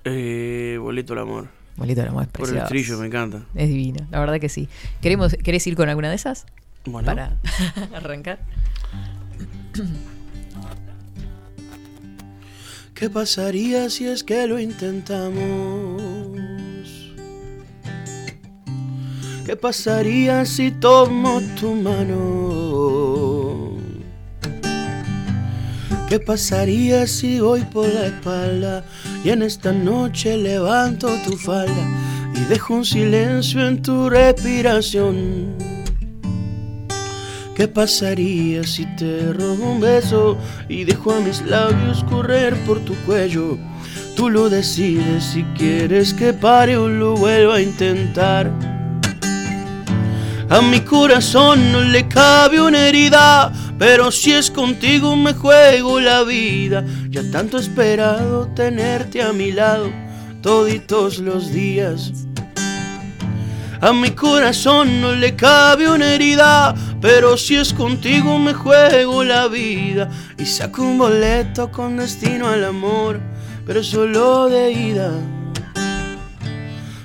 Eh, 0.06 0.78
Boleto 0.80 1.14
al 1.14 1.20
amor. 1.20 1.48
Boleto 1.78 2.02
al 2.02 2.10
amor 2.10 2.24
es 2.24 2.30
Por 2.30 2.50
el 2.56 2.64
trillo, 2.66 2.98
me 3.00 3.08
encanta. 3.08 3.44
Es 3.56 3.70
divina, 3.70 4.08
la 4.12 4.20
verdad 4.20 4.40
que 4.40 4.50
sí. 4.50 4.68
¿Queremos, 5.02 5.36
¿Querés 5.44 5.66
ir 5.68 5.76
con 5.76 5.90
alguna 5.90 6.10
de 6.10 6.16
esas? 6.16 6.46
Bueno. 6.86 7.06
Para 7.06 7.38
arrancar. 7.94 8.40
¿Qué 12.94 13.10
pasaría 13.10 13.90
si 13.90 14.06
es 14.08 14.24
que 14.24 14.46
lo 14.46 14.60
intentamos? 14.60 16.02
¿Qué 19.46 19.56
pasaría 19.56 20.46
si 20.46 20.70
tomo 20.72 21.42
tu 21.60 21.74
mano? 21.74 23.11
¿Qué 26.12 26.20
pasaría 26.20 27.08
si 27.08 27.40
voy 27.40 27.62
por 27.62 27.88
la 27.88 28.08
espalda 28.08 28.84
y 29.24 29.30
en 29.30 29.44
esta 29.44 29.72
noche 29.72 30.36
levanto 30.36 31.08
tu 31.26 31.38
falda 31.38 31.88
y 32.36 32.42
dejo 32.50 32.74
un 32.74 32.84
silencio 32.84 33.66
en 33.66 33.82
tu 33.82 34.10
respiración? 34.10 35.56
¿Qué 37.56 37.66
pasaría 37.70 38.66
si 38.66 38.86
te 38.98 39.32
robo 39.32 39.72
un 39.72 39.80
beso 39.80 40.38
y 40.68 40.84
dejo 40.84 41.14
a 41.14 41.22
mis 41.22 41.44
labios 41.44 42.04
correr 42.04 42.58
por 42.66 42.82
tu 42.82 42.94
cuello? 43.06 43.58
Tú 44.18 44.30
lo 44.30 44.50
decides 44.50 45.24
si 45.24 45.44
quieres 45.58 46.14
que 46.14 46.34
pare 46.34 46.76
o 46.76 46.90
lo 46.90 47.16
vuelva 47.16 47.56
a 47.56 47.62
intentar. 47.62 48.81
A 50.52 50.62
mi 50.62 50.82
corazón 50.82 51.72
no 51.72 51.80
le 51.80 52.10
cabe 52.10 52.60
una 52.60 52.86
herida, 52.86 53.54
pero 53.80 54.12
si 54.12 54.34
es 54.34 54.52
contigo 54.52 55.16
me 55.16 55.34
juego 55.34 56.02
la 56.02 56.24
vida. 56.24 56.84
Ya 57.10 57.24
tanto 57.32 57.58
he 57.58 57.62
esperado 57.62 58.48
tenerte 58.54 59.22
a 59.22 59.32
mi 59.32 59.54
lado 59.54 59.90
toditos 60.42 61.20
los 61.20 61.54
días. 61.54 62.12
A 63.80 63.94
mi 63.94 64.12
corazón 64.12 65.00
no 65.00 65.14
le 65.14 65.38
cabe 65.38 65.90
una 65.90 66.16
herida, 66.16 66.76
pero 67.00 67.38
si 67.38 67.56
es 67.56 67.72
contigo 67.72 68.38
me 68.38 68.54
juego 68.54 69.24
la 69.24 69.48
vida 69.48 70.10
y 70.38 70.46
saco 70.46 70.82
un 70.82 70.98
boleto 70.98 71.72
con 71.72 71.96
destino 71.96 72.50
al 72.50 72.66
amor, 72.66 73.22
pero 73.66 73.82
solo 73.82 74.50
de 74.50 74.70
ida, 74.70 75.12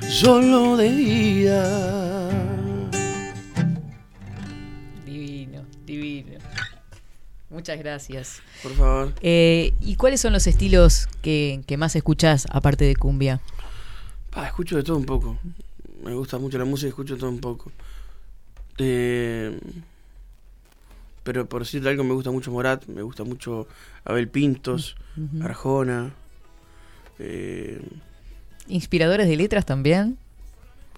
solo 0.08 0.76
de 0.76 0.88
ida. 0.88 2.05
Muchas 7.66 7.78
gracias. 7.80 8.42
Por 8.62 8.72
favor. 8.76 9.12
Eh, 9.22 9.72
¿Y 9.80 9.96
cuáles 9.96 10.20
son 10.20 10.32
los 10.32 10.46
estilos 10.46 11.08
que, 11.20 11.62
que 11.66 11.76
más 11.76 11.96
escuchás 11.96 12.46
aparte 12.52 12.84
de 12.84 12.94
cumbia? 12.94 13.40
Escucho 14.44 14.76
de 14.76 14.84
todo 14.84 14.96
un 14.96 15.04
poco. 15.04 15.36
Me 16.04 16.14
gusta 16.14 16.38
mucho 16.38 16.58
la 16.58 16.64
música, 16.64 16.90
escucho 16.90 17.14
de 17.14 17.20
todo 17.20 17.28
un 17.30 17.40
poco. 17.40 17.72
Eh, 18.78 19.58
pero 21.24 21.48
por 21.48 21.62
decirte 21.64 21.88
algo, 21.88 22.04
me 22.04 22.14
gusta 22.14 22.30
mucho 22.30 22.52
Morat, 22.52 22.86
me 22.86 23.02
gusta 23.02 23.24
mucho 23.24 23.66
Abel 24.04 24.28
Pintos, 24.28 24.94
Ujú. 25.16 25.42
Arjona. 25.44 26.12
eh, 27.18 27.82
¿Inspiradores 28.68 29.26
de 29.26 29.34
letras 29.34 29.66
también? 29.66 30.18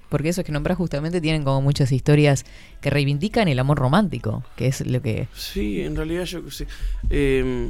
Porque 0.09 0.31
esos 0.31 0.45
que 0.45 0.53
nombrás 0.53 0.79
justamente 0.79 1.21
tienen 1.21 1.45
como 1.45 1.61
muchas 1.61 1.93
historias 1.93 2.47
que 2.81 2.89
reivindican 2.89 3.47
el 3.49 3.59
amor 3.59 3.79
romántico, 3.79 4.43
que 4.57 4.69
es 4.69 4.87
lo 4.87 5.03
que... 5.03 5.29
Sí, 5.35 5.83
en 5.83 5.97
realidad 5.97 6.25
yo 6.25 6.51
sí. 6.51 6.65
Eh, 7.11 7.69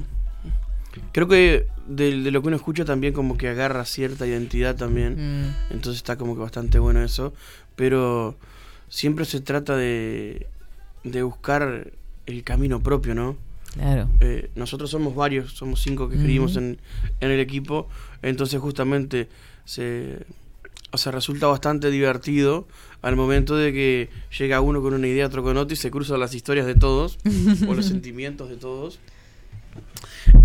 creo 1.12 1.26
que 1.26 1.66
de, 1.88 2.22
de 2.22 2.30
lo 2.30 2.40
que 2.40 2.48
uno 2.48 2.56
escucha 2.56 2.84
también 2.84 3.12
como 3.12 3.36
que 3.36 3.48
agarra 3.48 3.84
cierta 3.84 4.24
identidad 4.24 4.76
también. 4.76 5.14
Mm. 5.48 5.54
Entonces 5.70 5.96
está 5.96 6.16
como 6.16 6.34
que 6.36 6.40
bastante 6.42 6.78
bueno 6.78 7.02
eso. 7.02 7.34
Pero 7.74 8.36
siempre 8.88 9.24
se 9.24 9.40
trata 9.40 9.76
de, 9.76 10.46
de 11.02 11.22
buscar 11.24 11.92
el 12.26 12.44
camino 12.44 12.80
propio, 12.80 13.16
¿no? 13.16 13.36
Claro. 13.74 14.08
Eh, 14.20 14.50
nosotros 14.54 14.90
somos 14.90 15.14
varios, 15.14 15.52
somos 15.54 15.82
cinco 15.82 16.08
que 16.08 16.16
escribimos 16.16 16.56
en, 16.56 16.78
en 17.20 17.30
el 17.30 17.40
equipo. 17.40 17.88
Entonces 18.22 18.60
justamente 18.60 19.28
se... 19.64 20.24
O 20.90 20.98
sea, 20.98 21.12
resulta 21.12 21.46
bastante 21.46 21.90
divertido 21.90 22.66
al 23.02 23.14
momento 23.14 23.56
de 23.56 23.72
que 23.72 24.08
llega 24.38 24.60
uno 24.60 24.80
con 24.80 24.94
una 24.94 25.06
idea, 25.06 25.26
otro 25.26 25.42
con 25.42 25.56
otra 25.56 25.74
y 25.74 25.76
se 25.76 25.90
cruzan 25.90 26.20
las 26.20 26.34
historias 26.34 26.66
de 26.66 26.74
todos 26.74 27.18
o 27.66 27.74
los 27.74 27.86
sentimientos 27.88 28.48
de 28.48 28.56
todos 28.56 28.98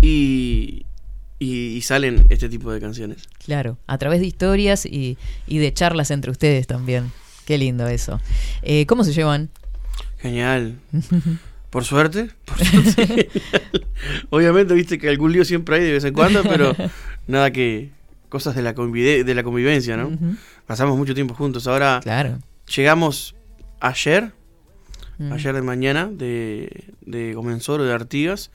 y, 0.02 0.84
y, 1.38 1.48
y 1.48 1.80
salen 1.82 2.26
este 2.28 2.48
tipo 2.48 2.70
de 2.72 2.80
canciones. 2.80 3.24
Claro, 3.44 3.78
a 3.86 3.98
través 3.98 4.20
de 4.20 4.26
historias 4.26 4.86
y, 4.86 5.16
y 5.46 5.58
de 5.58 5.72
charlas 5.72 6.10
entre 6.10 6.30
ustedes 6.30 6.66
también. 6.66 7.10
Qué 7.44 7.58
lindo 7.58 7.86
eso. 7.88 8.20
Eh, 8.62 8.86
¿Cómo 8.86 9.04
se 9.04 9.12
llevan? 9.12 9.50
Genial. 10.18 10.78
Por 11.70 11.84
suerte, 11.84 12.30
por 12.44 12.64
suerte. 12.64 13.28
Obviamente, 14.30 14.74
viste 14.74 14.96
que 14.96 15.08
algún 15.08 15.32
lío 15.32 15.44
siempre 15.44 15.74
hay 15.74 15.82
de 15.82 15.90
vez 15.90 16.04
en 16.04 16.14
cuando, 16.14 16.44
pero 16.44 16.72
nada 17.26 17.50
que 17.50 17.90
cosas 18.34 18.54
de 18.56 18.62
la, 18.62 18.74
convide- 18.74 19.22
de 19.24 19.34
la 19.34 19.42
convivencia, 19.44 19.96
¿no? 19.96 20.10
Pasamos 20.66 20.96
mucho 20.98 21.14
tiempo 21.14 21.34
juntos. 21.34 21.66
Ahora 21.68 22.00
Claro. 22.02 22.38
llegamos 22.74 23.34
ayer, 23.80 24.32
Mm. 25.18 25.32
ayer 25.32 25.54
de 25.54 25.62
mañana, 25.62 26.08
de, 26.10 26.92
de 27.02 27.32
Comensoro, 27.34 27.84
de 27.84 27.92
Artigas, 27.94 28.50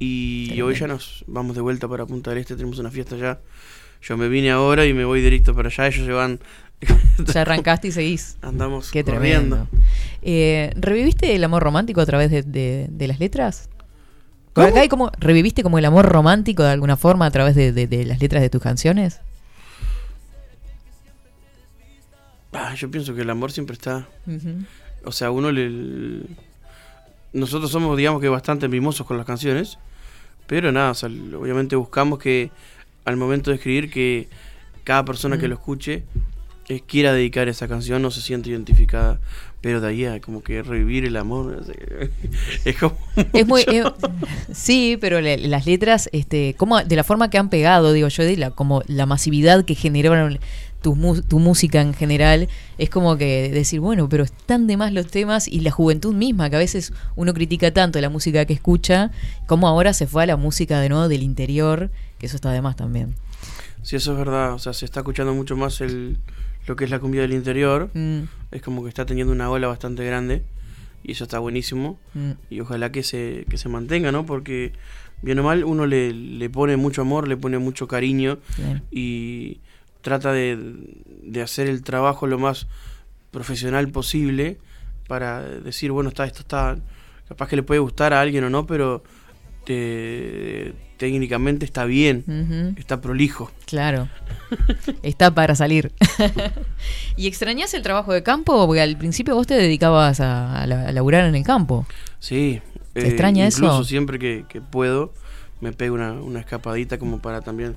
y 0.00 0.60
hoy 0.60 0.74
ya 0.74 0.88
nos 0.88 1.24
vamos 1.28 1.54
de 1.54 1.60
vuelta 1.62 1.86
para 1.86 2.04
Punta 2.06 2.30
del 2.30 2.40
Este, 2.40 2.56
tenemos 2.56 2.78
una 2.80 2.90
fiesta 2.90 3.16
ya. 3.16 3.38
Yo 4.02 4.16
me 4.16 4.28
vine 4.28 4.50
ahora 4.50 4.84
y 4.84 4.92
me 4.94 5.04
voy 5.04 5.20
directo 5.22 5.54
para 5.54 5.68
allá, 5.68 5.86
ellos 5.86 6.04
se 6.06 6.12
van... 6.12 6.40
Ya 7.32 7.42
arrancaste 7.42 7.86
y 7.88 7.92
seguís. 7.92 8.36
Andamos 8.42 8.90
Qué 8.90 9.04
corriendo. 9.04 9.68
tremendo. 9.68 9.68
Eh, 10.22 10.72
¿Reviviste 10.74 11.36
el 11.36 11.44
amor 11.44 11.62
romántico 11.62 12.00
a 12.00 12.06
través 12.06 12.30
de, 12.32 12.42
de- 12.42 12.88
de 12.90 13.06
las 13.06 13.20
letras? 13.20 13.68
Por 14.52 14.64
acá 14.64 14.80
hay 14.82 14.88
como, 14.88 15.10
¿Reviviste 15.18 15.62
como 15.62 15.78
el 15.78 15.84
amor 15.84 16.06
romántico 16.06 16.62
de 16.62 16.70
alguna 16.70 16.96
forma 16.96 17.26
a 17.26 17.30
través 17.30 17.54
de, 17.54 17.72
de- 17.72 17.86
de 17.86 18.04
las 18.04 18.20
letras 18.20 18.42
de 18.42 18.50
tus 18.50 18.60
canciones? 18.62 19.20
Ah, 22.52 22.74
yo 22.74 22.90
pienso 22.90 23.14
que 23.14 23.22
el 23.22 23.30
amor 23.30 23.50
siempre 23.52 23.74
está. 23.74 24.06
O 25.04 25.12
sea, 25.12 25.30
uno 25.30 25.50
le. 25.50 26.22
Nosotros 27.32 27.70
somos, 27.70 27.96
digamos 27.96 28.20
que 28.20 28.28
bastante 28.28 28.68
mimosos 28.68 29.06
con 29.06 29.16
las 29.16 29.26
canciones. 29.26 29.78
Pero 30.46 30.70
nada, 30.70 30.90
o 30.90 30.94
sea, 30.94 31.08
obviamente 31.08 31.76
buscamos 31.76 32.18
que 32.18 32.50
al 33.04 33.16
momento 33.16 33.50
de 33.50 33.56
escribir 33.56 33.90
que 33.90 34.28
cada 34.84 35.04
persona 35.04 35.38
que 35.38 35.48
lo 35.48 35.54
escuche 35.54 36.02
eh, 36.68 36.80
quiera 36.86 37.12
dedicar 37.12 37.48
esa 37.48 37.68
canción, 37.68 38.02
no 38.02 38.10
se 38.10 38.20
siente 38.20 38.50
identificada. 38.50 39.18
Pero 39.62 39.80
de 39.80 39.88
ahí 39.88 40.04
a 40.04 40.20
como 40.20 40.42
que 40.42 40.62
revivir 40.62 41.04
el 41.06 41.16
amor. 41.16 41.64
es 42.64 42.76
como. 42.76 42.96
Es 43.32 43.46
muy, 43.46 43.62
eh, 43.62 43.84
sí, 44.52 44.98
pero 45.00 45.20
le- 45.20 45.38
las 45.38 45.66
letras, 45.66 46.10
este, 46.12 46.54
como 46.58 46.82
de 46.82 46.96
la 46.96 47.04
forma 47.04 47.30
que 47.30 47.38
han 47.38 47.48
pegado, 47.48 47.92
digo 47.92 48.08
yo, 48.08 48.24
de 48.24 48.36
la, 48.36 48.50
como 48.50 48.82
la 48.88 49.06
masividad 49.06 49.64
que 49.64 49.74
generaron 49.76 50.40
tu, 50.82 51.22
tu 51.22 51.38
música 51.38 51.80
en 51.80 51.94
general, 51.94 52.48
es 52.76 52.90
como 52.90 53.16
que 53.16 53.50
decir, 53.52 53.78
bueno, 53.78 54.08
pero 54.08 54.24
están 54.24 54.66
de 54.66 54.76
más 54.76 54.92
los 54.92 55.06
temas 55.06 55.46
y 55.46 55.60
la 55.60 55.70
juventud 55.70 56.12
misma, 56.12 56.50
que 56.50 56.56
a 56.56 56.58
veces 56.58 56.92
uno 57.14 57.32
critica 57.32 57.72
tanto 57.72 58.00
la 58.00 58.08
música 58.10 58.44
que 58.46 58.52
escucha, 58.54 59.12
como 59.46 59.68
ahora 59.68 59.92
se 59.94 60.08
fue 60.08 60.24
a 60.24 60.26
la 60.26 60.36
música 60.36 60.80
de 60.80 60.88
nuevo 60.88 61.06
del 61.06 61.22
interior, 61.22 61.90
que 62.18 62.26
eso 62.26 62.34
está 62.34 62.50
de 62.50 62.62
más 62.62 62.74
también. 62.74 63.14
Sí, 63.82 63.94
eso 63.94 64.12
es 64.12 64.18
verdad. 64.18 64.54
O 64.54 64.58
sea, 64.58 64.72
se 64.72 64.84
está 64.84 65.00
escuchando 65.00 65.32
mucho 65.34 65.56
más 65.56 65.80
el, 65.80 66.18
lo 66.66 66.76
que 66.76 66.84
es 66.84 66.90
la 66.90 66.98
cumbia 66.98 67.22
del 67.22 67.32
interior. 67.32 67.90
Mm. 67.94 68.20
Es 68.50 68.62
como 68.62 68.82
que 68.82 68.88
está 68.88 69.04
teniendo 69.06 69.32
una 69.32 69.50
ola 69.50 69.68
bastante 69.68 70.04
grande. 70.04 70.42
Y 71.04 71.12
eso 71.12 71.24
está 71.24 71.38
buenísimo. 71.40 71.98
Mm. 72.14 72.30
Y 72.50 72.60
ojalá 72.60 72.92
que 72.92 73.02
se, 73.02 73.44
que 73.50 73.58
se 73.58 73.68
mantenga, 73.68 74.12
¿no? 74.12 74.24
Porque, 74.24 74.72
bien 75.22 75.38
o 75.40 75.42
mal, 75.42 75.64
uno 75.64 75.86
le, 75.86 76.12
le 76.12 76.48
pone 76.50 76.76
mucho 76.76 77.02
amor, 77.02 77.26
le 77.26 77.36
pone 77.36 77.58
mucho 77.58 77.88
cariño. 77.88 78.38
Bien. 78.56 78.82
Y 78.90 79.60
trata 80.00 80.32
de, 80.32 80.58
de 81.22 81.42
hacer 81.42 81.68
el 81.68 81.82
trabajo 81.82 82.26
lo 82.26 82.38
más 82.38 82.68
profesional 83.32 83.88
posible. 83.88 84.58
Para 85.08 85.42
decir, 85.42 85.90
bueno, 85.90 86.10
está, 86.10 86.24
esto 86.24 86.40
está. 86.40 86.76
Capaz 87.28 87.48
que 87.48 87.56
le 87.56 87.62
puede 87.64 87.80
gustar 87.80 88.12
a 88.12 88.20
alguien 88.20 88.44
o 88.44 88.50
no, 88.50 88.66
pero. 88.66 89.02
te- 89.64 90.72
técnicamente 91.02 91.64
está 91.64 91.84
bien. 91.84 92.74
Está 92.78 93.00
prolijo. 93.00 93.50
Claro. 93.66 94.08
Está 95.02 95.32
para 95.34 95.56
salir. 95.56 95.90
¿Y 97.16 97.26
extrañás 97.26 97.74
el 97.74 97.82
trabajo 97.82 98.12
de 98.12 98.22
campo? 98.22 98.64
Porque 98.68 98.80
al 98.80 98.96
principio 98.96 99.34
vos 99.34 99.48
te 99.48 99.54
dedicabas 99.54 100.20
a, 100.20 100.62
a 100.62 100.66
la- 100.68 100.86
a 100.86 100.92
laburar 100.92 101.24
en 101.24 101.34
el 101.34 101.42
campo. 101.42 101.86
Sí. 102.20 102.60
¿Te 102.92 103.00
eh, 103.00 103.08
extraña 103.08 103.46
incluso 103.46 103.80
eso? 103.80 103.84
siempre 103.84 104.20
que, 104.20 104.44
que 104.48 104.60
puedo, 104.60 105.12
me 105.60 105.72
pego 105.72 105.96
una, 105.96 106.12
una 106.12 106.38
escapadita 106.38 106.98
como 106.98 107.20
para 107.20 107.40
también 107.40 107.74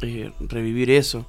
eh, 0.00 0.32
revivir 0.40 0.90
eso. 0.90 1.26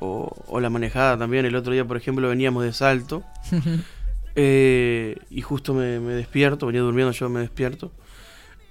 O, 0.00 0.32
o 0.46 0.58
la 0.58 0.70
manejada 0.70 1.18
también. 1.18 1.44
El 1.44 1.54
otro 1.54 1.74
día, 1.74 1.84
por 1.84 1.98
ejemplo, 1.98 2.26
veníamos 2.30 2.64
de 2.64 2.72
salto. 2.72 3.24
eh, 4.36 5.16
y 5.28 5.42
justo 5.42 5.74
me, 5.74 6.00
me 6.00 6.14
despierto, 6.14 6.64
venía 6.66 6.80
durmiendo, 6.80 7.12
yo 7.12 7.28
me 7.28 7.40
despierto. 7.40 7.92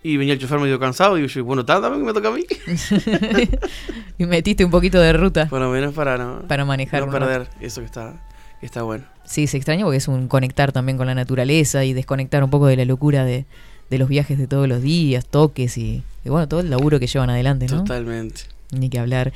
Y 0.08 0.16
venía 0.16 0.36
el 0.36 0.40
chofer 0.40 0.58
medio 0.58 0.80
cansado. 0.80 1.18
Y 1.18 1.28
yo, 1.28 1.44
bueno, 1.44 1.64
¿está 1.64 1.82
también 1.82 2.02
que 2.02 2.08
me 2.08 2.14
toca 2.14 2.30
a 2.30 2.32
mí? 2.32 2.46
y 4.18 4.26
metiste 4.26 4.64
un 4.64 4.72
poquito 4.72 5.02
de 5.02 5.12
ruta. 5.12 5.48
Por 5.48 5.60
lo 5.60 5.70
menos 5.70 5.94
para 5.94 6.18
no, 6.18 6.44
Para 6.48 6.64
manejar 6.64 7.06
no 7.06 7.12
perder 7.12 7.50
eso 7.60 7.82
que 7.82 7.88
está, 7.88 8.26
que 8.62 8.66
está 8.66 8.84
bueno. 8.84 9.04
Sí, 9.26 9.48
se 9.48 9.58
extraña 9.58 9.84
porque 9.84 9.98
es 9.98 10.08
un 10.08 10.30
conectar 10.30 10.72
también 10.72 10.98
con 10.98 11.08
la 11.08 11.14
naturaleza 11.14 11.84
y 11.84 11.92
desconectar 11.92 12.42
un 12.42 12.50
poco 12.50 12.68
de 12.68 12.78
la 12.78 12.86
locura 12.86 13.26
de, 13.26 13.46
de 13.90 13.98
los 13.98 14.08
viajes 14.08 14.38
de 14.38 14.48
todos 14.48 14.70
los 14.70 14.82
días, 14.82 15.26
toques 15.26 15.78
y, 15.78 16.04
y 16.24 16.30
bueno, 16.30 16.48
todo 16.48 16.62
el 16.62 16.70
laburo 16.70 17.02
que 17.02 17.08
llevan 17.08 17.30
adelante, 17.30 17.66
¿no? 17.68 17.80
Totalmente. 17.80 18.44
Ni 18.72 18.90
que 18.90 19.00
hablar. 19.00 19.34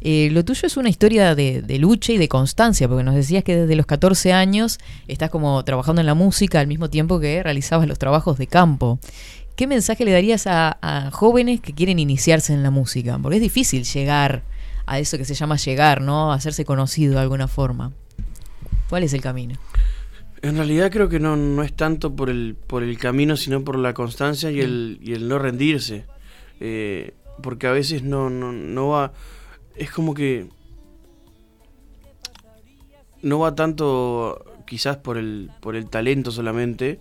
Eh, 0.00 0.30
lo 0.32 0.42
tuyo 0.42 0.66
es 0.66 0.78
una 0.78 0.88
historia 0.88 1.34
de, 1.34 1.60
de 1.60 1.78
lucha 1.78 2.12
y 2.14 2.18
de 2.18 2.28
constancia, 2.28 2.88
porque 2.88 3.04
nos 3.04 3.14
decías 3.14 3.44
que 3.44 3.56
desde 3.56 3.76
los 3.76 3.84
14 3.84 4.32
años 4.32 4.78
estás 5.06 5.28
como 5.28 5.62
trabajando 5.64 6.00
en 6.00 6.06
la 6.06 6.14
música 6.14 6.60
al 6.60 6.66
mismo 6.66 6.88
tiempo 6.88 7.20
que 7.20 7.42
realizabas 7.42 7.86
los 7.86 7.98
trabajos 7.98 8.38
de 8.38 8.46
campo. 8.46 8.98
¿Qué 9.56 9.66
mensaje 9.66 10.04
le 10.04 10.10
darías 10.10 10.46
a, 10.46 10.78
a 10.82 11.10
jóvenes 11.12 11.60
que 11.60 11.72
quieren 11.72 11.98
iniciarse 11.98 12.52
en 12.52 12.62
la 12.62 12.70
música? 12.70 13.18
Porque 13.22 13.36
es 13.36 13.42
difícil 13.42 13.84
llegar 13.84 14.42
a 14.86 14.98
eso 14.98 15.16
que 15.16 15.24
se 15.24 15.34
llama 15.34 15.56
llegar, 15.56 16.00
¿no? 16.00 16.32
Hacerse 16.32 16.64
conocido 16.64 17.14
de 17.14 17.20
alguna 17.20 17.46
forma. 17.46 17.92
¿Cuál 18.88 19.04
es 19.04 19.12
el 19.12 19.20
camino? 19.20 19.54
En 20.42 20.56
realidad 20.56 20.90
creo 20.90 21.08
que 21.08 21.20
no, 21.20 21.36
no 21.36 21.62
es 21.62 21.72
tanto 21.72 22.14
por 22.14 22.30
el, 22.30 22.56
por 22.66 22.82
el 22.82 22.98
camino, 22.98 23.36
sino 23.36 23.64
por 23.64 23.78
la 23.78 23.94
constancia 23.94 24.50
y 24.50 24.60
el, 24.60 24.98
y 25.00 25.14
el 25.14 25.28
no 25.28 25.38
rendirse. 25.38 26.04
Eh, 26.60 27.14
porque 27.42 27.66
a 27.66 27.72
veces 27.72 28.02
no, 28.02 28.30
no, 28.30 28.52
no 28.52 28.88
va... 28.88 29.12
Es 29.76 29.90
como 29.90 30.14
que... 30.14 30.48
No 33.22 33.38
va 33.38 33.54
tanto 33.54 34.44
quizás 34.66 34.98
por 34.98 35.16
el, 35.16 35.50
por 35.60 35.76
el 35.76 35.88
talento 35.88 36.30
solamente, 36.30 37.00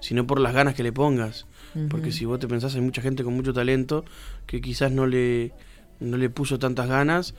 sino 0.00 0.26
por 0.26 0.38
las 0.38 0.54
ganas 0.54 0.74
que 0.74 0.84
le 0.84 0.92
pongas. 0.92 1.46
Porque 1.90 2.12
si 2.12 2.24
vos 2.24 2.38
te 2.38 2.46
pensás, 2.48 2.74
hay 2.74 2.80
mucha 2.80 3.02
gente 3.02 3.24
con 3.24 3.34
mucho 3.34 3.52
talento 3.52 4.04
que 4.46 4.60
quizás 4.60 4.92
no 4.92 5.06
le, 5.06 5.52
no 6.00 6.16
le 6.16 6.30
puso 6.30 6.58
tantas 6.58 6.88
ganas 6.88 7.34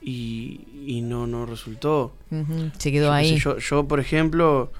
y, 0.00 0.60
y 0.86 1.00
no, 1.02 1.26
no 1.26 1.46
resultó. 1.46 2.14
Se 2.78 2.92
quedó 2.92 3.06
Yo 3.06 3.12
ahí. 3.12 3.30
sé, 3.34 3.38
Yo, 3.38 3.58
yo, 3.58 3.88
por 3.88 4.00
ejemplo, 4.00 4.70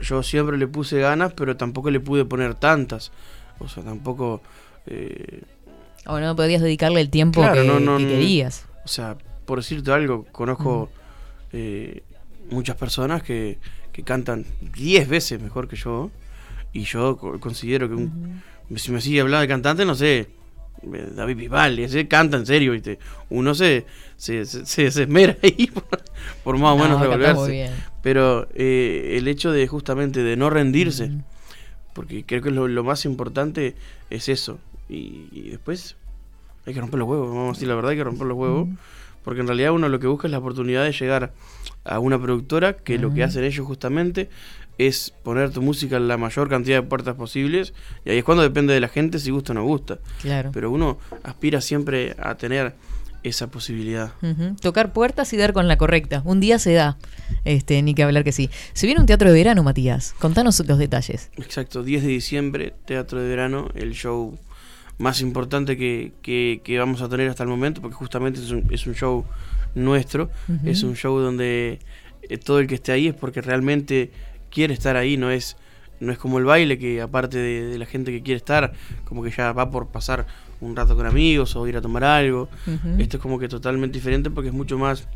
yo 0.00 0.22
siempre 0.22 0.56
le 0.58 0.66
puse 0.68 0.98
ganas, 1.00 1.32
pero 1.34 1.56
tampoco 1.56 1.90
le 1.90 2.00
pude 2.00 2.24
poner 2.24 2.54
tantas. 2.54 3.12
O 3.58 3.68
sea, 3.68 3.82
tampoco... 3.82 4.42
eh, 4.86 5.42
O 6.06 6.18
no 6.20 6.34
podías 6.36 6.62
dedicarle 6.62 7.00
el 7.00 7.10
tiempo 7.10 7.40
Claro, 7.40 7.60
que, 7.62 7.66
no, 7.66 7.80
no, 7.80 7.98
que 7.98 8.04
no. 8.04 8.08
querías. 8.10 8.66
o 8.84 8.88
sea, 8.88 9.16
por 9.44 9.58
decirte 9.58 9.92
algo, 9.92 10.24
conozco 10.32 10.90
eh, 11.52 12.02
muchas 12.50 12.76
personas 12.76 13.22
que, 13.22 13.58
que 13.92 14.02
cantan 14.02 14.44
10 14.74 15.08
veces 15.08 15.40
mejor 15.40 15.68
que 15.68 15.76
yo. 15.76 16.10
Y 16.76 16.84
yo 16.84 17.16
co- 17.16 17.38
considero 17.40 17.88
que 17.88 17.94
un, 17.94 18.42
si 18.76 18.90
me 18.92 19.00
sigue 19.00 19.20
hablando 19.20 19.40
de 19.42 19.48
cantante, 19.48 19.84
no 19.84 19.94
sé, 19.94 20.18
eh, 20.92 21.08
David 21.14 21.36
Bisbal, 21.36 21.78
ese 21.78 22.06
canta 22.06 22.36
en 22.36 22.44
serio, 22.46 22.72
¿viste? 22.72 22.98
Uno 23.30 23.54
se, 23.54 23.86
se, 24.16 24.44
se, 24.44 24.86
esmera 24.86 25.36
ahí 25.42 25.68
por, 25.72 25.84
por 26.44 26.58
más 26.58 26.72
o 26.74 26.76
No, 26.76 26.84
menos 26.84 27.00
revolverse. 27.00 27.34
Pero 28.02 28.46
eh, 28.54 29.14
el 29.18 29.26
hecho 29.28 29.52
de 29.52 29.66
justamente 29.66 30.22
de 30.22 30.36
no 30.36 30.50
rendirse, 30.50 31.10
porque 31.94 32.24
creo 32.24 32.42
que 32.42 32.50
lo, 32.50 32.68
lo 32.68 32.84
más 32.84 33.04
importante 33.04 33.74
es 34.10 34.28
eso. 34.28 34.58
Y, 34.88 35.28
y 35.32 35.48
después 35.50 35.96
hay 36.66 36.74
que 36.74 36.80
romper 36.80 36.98
los 36.98 37.08
huevos, 37.08 37.28
vamos 37.30 37.48
a 37.48 37.52
decir 37.54 37.68
la 37.68 37.74
verdad, 37.74 37.92
hay 37.92 37.96
que 37.96 38.04
romper 38.04 38.26
los 38.26 38.36
huevos. 38.36 38.68
Porque 39.24 39.40
en 39.40 39.48
realidad 39.48 39.72
uno 39.72 39.88
lo 39.88 39.98
que 39.98 40.06
busca 40.06 40.28
es 40.28 40.30
la 40.32 40.38
oportunidad 40.38 40.84
de 40.84 40.92
llegar 40.92 41.32
a 41.84 41.98
una 41.98 42.20
productora 42.20 42.76
que 42.76 42.96
lo 42.98 43.12
que 43.12 43.24
hacen 43.24 43.42
ellos 43.44 43.66
justamente 43.66 44.28
es 44.78 45.14
poner 45.22 45.50
tu 45.50 45.62
música 45.62 45.96
en 45.96 46.08
la 46.08 46.16
mayor 46.16 46.48
cantidad 46.48 46.76
de 46.76 46.82
puertas 46.88 47.14
posibles. 47.14 47.72
Y 48.04 48.10
ahí 48.10 48.18
es 48.18 48.24
cuando 48.24 48.42
depende 48.42 48.74
de 48.74 48.80
la 48.80 48.88
gente 48.88 49.18
si 49.18 49.30
gusta 49.30 49.52
o 49.52 49.54
no 49.54 49.64
gusta. 49.64 49.98
Claro. 50.22 50.50
Pero 50.52 50.70
uno 50.70 50.98
aspira 51.22 51.60
siempre 51.60 52.14
a 52.18 52.34
tener 52.36 52.74
esa 53.22 53.48
posibilidad. 53.48 54.12
Tocar 54.60 54.92
puertas 54.92 55.32
y 55.32 55.36
dar 55.36 55.52
con 55.52 55.66
la 55.66 55.76
correcta. 55.78 56.22
Un 56.24 56.38
día 56.38 56.58
se 56.60 56.74
da. 56.74 56.96
Este, 57.44 57.82
ni 57.82 57.92
que 57.94 58.04
hablar 58.04 58.22
que 58.22 58.30
sí. 58.30 58.50
Se 58.72 58.86
viene 58.86 59.00
un 59.00 59.06
teatro 59.06 59.28
de 59.32 59.34
verano, 59.34 59.64
Matías. 59.64 60.14
Contanos 60.20 60.62
los 60.64 60.78
detalles. 60.78 61.30
Exacto, 61.36 61.82
10 61.82 62.02
de 62.02 62.08
diciembre, 62.08 62.74
Teatro 62.84 63.20
de 63.20 63.28
Verano, 63.28 63.68
el 63.74 63.94
show 63.94 64.38
más 64.98 65.20
importante 65.20 65.76
que, 65.76 66.12
que- 66.22 66.60
que 66.62 66.78
vamos 66.78 67.02
a 67.02 67.08
tener 67.08 67.28
hasta 67.28 67.42
el 67.42 67.48
momento, 67.48 67.80
porque 67.82 67.96
justamente 67.96 68.40
es 68.40 68.50
un, 68.50 68.64
es 68.72 68.86
un 68.86 68.94
show 68.94 69.24
nuestro, 69.74 70.30
es 70.64 70.82
un 70.84 70.94
show 70.94 71.18
donde 71.18 71.80
eh, 72.28 72.38
todo 72.38 72.60
el 72.60 72.66
que 72.68 72.76
esté 72.76 72.92
ahí 72.92 73.08
es 73.08 73.14
porque 73.14 73.42
realmente 73.42 74.10
quiere 74.56 74.72
estar 74.72 74.96
ahí, 74.96 75.18
no 75.18 75.30
es, 75.30 75.58
no 76.00 76.12
es 76.12 76.16
como 76.16 76.38
el 76.38 76.46
baile 76.46 76.78
que 76.78 77.02
aparte 77.02 77.36
de, 77.36 77.66
de 77.66 77.78
la 77.78 77.84
gente 77.84 78.10
que 78.10 78.22
quiere 78.22 78.38
estar, 78.38 78.72
como 79.04 79.22
que 79.22 79.30
ya 79.30 79.52
va 79.52 79.70
por 79.70 79.88
pasar 79.88 80.26
un 80.62 80.74
rato 80.74 80.96
con 80.96 81.04
amigos 81.04 81.54
o 81.56 81.68
ir 81.68 81.76
a 81.76 81.82
tomar 81.82 82.04
algo. 82.04 82.48
Esto 82.98 83.18
es 83.18 83.22
como 83.22 83.38
que 83.38 83.48
totalmente 83.48 83.98
diferente 83.98 84.30
porque 84.30 84.48
es 84.48 84.54
mucho 84.54 84.78
más 84.78 85.06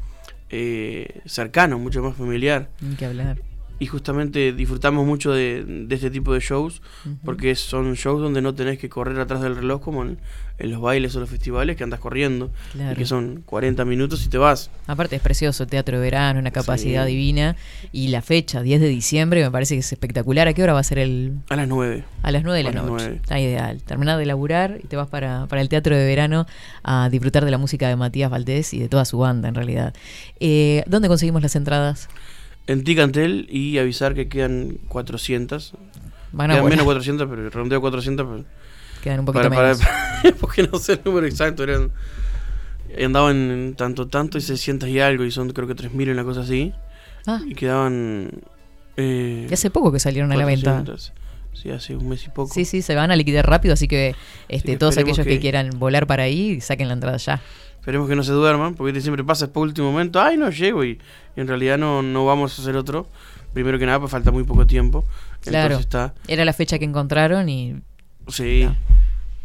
eh, 0.50 1.22
cercano, 1.24 1.78
mucho 1.78 2.02
más 2.02 2.14
familiar. 2.16 2.68
Que 2.98 3.06
hablar. 3.06 3.38
Y 3.81 3.86
justamente 3.86 4.52
disfrutamos 4.52 5.05
mucho 5.07 5.32
de, 5.32 5.65
de 5.65 5.94
este 5.94 6.11
tipo 6.11 6.32
de 6.35 6.40
shows, 6.40 6.82
porque 7.24 7.55
son 7.57 7.94
shows 7.94 8.20
donde 8.20 8.43
no 8.43 8.55
tenés 8.55 8.78
que 8.78 8.89
correr 8.90 9.19
atrás 9.19 9.40
del 9.40 9.57
reloj 9.57 9.81
como 9.81 10.02
en, 10.02 10.19
en 10.59 10.70
los 10.70 10.82
bailes 10.82 11.16
o 11.16 11.20
los 11.20 11.31
festivales 11.31 11.77
que 11.77 11.85
andas 11.85 11.98
corriendo, 11.98 12.51
Claro. 12.73 12.93
y 12.93 12.97
que 12.97 13.07
son 13.07 13.43
40 13.47 13.86
minutos 13.86 14.23
y 14.27 14.28
te 14.28 14.36
vas. 14.36 14.70
Aparte 14.86 15.16
es 15.16 15.23
precioso 15.23 15.62
el 15.62 15.70
teatro 15.70 15.97
de 15.98 16.02
verano, 16.02 16.39
una 16.40 16.51
capacidad 16.51 17.07
Sí. 17.07 17.12
divina. 17.12 17.57
Y 17.90 18.09
la 18.09 18.20
fecha, 18.20 18.61
10 18.61 18.82
de 18.82 18.89
diciembre, 18.89 19.43
me 19.43 19.51
parece 19.51 19.74
que 19.77 19.81
es 19.81 19.90
espectacular. 19.90 20.47
¿A 20.47 20.52
qué 20.52 20.62
hora 20.62 20.74
va 20.74 20.81
a 20.81 20.85
ser 20.85 20.98
el...? 20.98 21.39
A 21.48 21.57
las 21.57 21.66
9. 21.66 22.05
A 22.23 22.31
las 22.32 22.43
9 22.44 22.59
de 22.59 22.65
la 22.65 22.70
A 22.70 22.73
noche. 22.74 23.05
9. 23.07 23.16
Está 23.23 23.40
ideal. 23.40 23.81
Terminás 23.82 24.19
de 24.19 24.27
laburar 24.27 24.78
y 24.85 24.86
te 24.89 24.97
vas 24.97 25.09
para, 25.09 25.47
para 25.47 25.62
el 25.62 25.70
teatro 25.70 25.97
de 25.97 26.05
verano 26.05 26.47
a 26.82 27.09
disfrutar 27.11 27.47
de 27.47 27.51
la 27.51 27.57
música 27.57 27.89
de 27.89 27.97
Matías 27.97 28.31
Valdés 28.31 28.74
y 28.74 28.78
de 28.78 28.90
toda 28.90 29.07
su 29.07 29.16
banda, 29.16 29.48
en 29.48 29.55
realidad. 29.55 29.94
Eh, 30.39 30.85
¿Dónde 30.86 31.09
conseguimos 31.09 31.40
las 31.40 31.57
entradas? 31.57 32.11
En 32.70 32.84
Ticantel 32.84 33.47
y 33.51 33.78
avisar 33.78 34.14
que 34.14 34.28
quedan 34.28 34.78
400. 34.88 35.74
Van 36.32 36.51
a 36.51 36.55
quedan 36.55 36.62
volar. 36.62 36.70
menos 36.76 36.84
400, 36.84 37.28
pero 37.28 37.51
redondeo 37.51 37.78
a 37.78 37.80
400. 37.80 38.26
Pero 38.26 38.44
Quedan 39.02 39.20
un 39.20 39.26
poquito 39.26 39.48
para, 39.48 39.62
menos. 39.62 39.78
para- 39.80 40.34
porque 40.40 40.62
no 40.62 40.78
sé 40.78 40.92
el 40.94 41.01
número 41.05 41.26
exacto. 41.26 41.62
Eran, 41.64 41.90
andaban 43.05 43.36
en 43.51 43.74
tanto, 43.74 44.09
tanto 44.09 44.38
y 44.38 44.40
600 44.40 44.88
y 44.88 45.01
algo, 45.01 45.24
y 45.24 45.30
son 45.30 45.51
creo 45.51 45.66
que 45.66 45.74
3.000 45.74 46.12
una 46.12 46.24
cosa 46.24 46.40
así. 46.42 46.72
Ah. 47.26 47.40
Y 47.47 47.55
quedaban. 47.55 48.30
Eh, 48.97 49.47
Y 49.51 49.52
hace 49.55 49.70
poco 49.70 49.90
que 49.92 49.98
salieron 50.01 50.30
a 50.32 50.36
la 50.36 50.44
venta. 50.44 50.70
400. 50.84 51.12
Sí, 51.52 51.70
hace 51.70 51.97
un 51.97 52.09
mes 52.09 52.24
y 52.26 52.30
poco. 52.30 52.55
Sí, 52.55 52.64
sí, 52.64 52.80
se 52.80 52.94
van 52.94 53.10
a 53.10 53.16
liquidar 53.16 53.47
rápido, 53.48 53.74
así 53.74 53.88
que 53.88 54.14
este, 54.48 54.76
todos 54.76 54.97
aquellos 54.98 55.18
que... 55.18 55.24
que- 55.24 55.40
quieran 55.40 55.70
volar 55.78 56.06
para 56.06 56.22
ahí, 56.22 56.60
saquen 56.60 56.86
la 56.88 56.94
entrada 56.94 57.16
ya. 57.16 57.40
Esperemos 57.81 58.09
que 58.09 58.15
no 58.16 58.23
se 58.23 58.32
duerman, 58.32 58.74
porque 58.74 58.90
este 58.90 59.01
siempre 59.01 59.24
pasa 59.24 59.52
por 59.52 59.62
último 59.62 59.90
momento. 59.90 60.20
Ay, 60.20 60.36
no 60.36 60.51
llego 60.51 60.85
y, 60.85 60.98
y 61.36 61.40
en 61.40 61.48
realidad 61.48 61.78
no, 61.78 62.02
no 62.02 62.27
vamos 62.27 62.57
a 62.59 62.62
hacer 62.62 62.77
otro. 62.77 63.07
Primero 63.55 63.78
que 63.78 63.86
nada, 63.86 63.98
pues 63.98 64.12
falta 64.12 64.31
muy 64.31 64.44
poco 64.44 64.66
tiempo. 64.66 65.05
Claro. 65.40 65.77
Está. 65.78 66.15
Era 66.28 66.44
la 66.44 66.52
fecha 66.52 66.78
que 66.78 66.85
encontraron 66.85 67.48
y 67.48 67.77
Sí. 68.28 68.69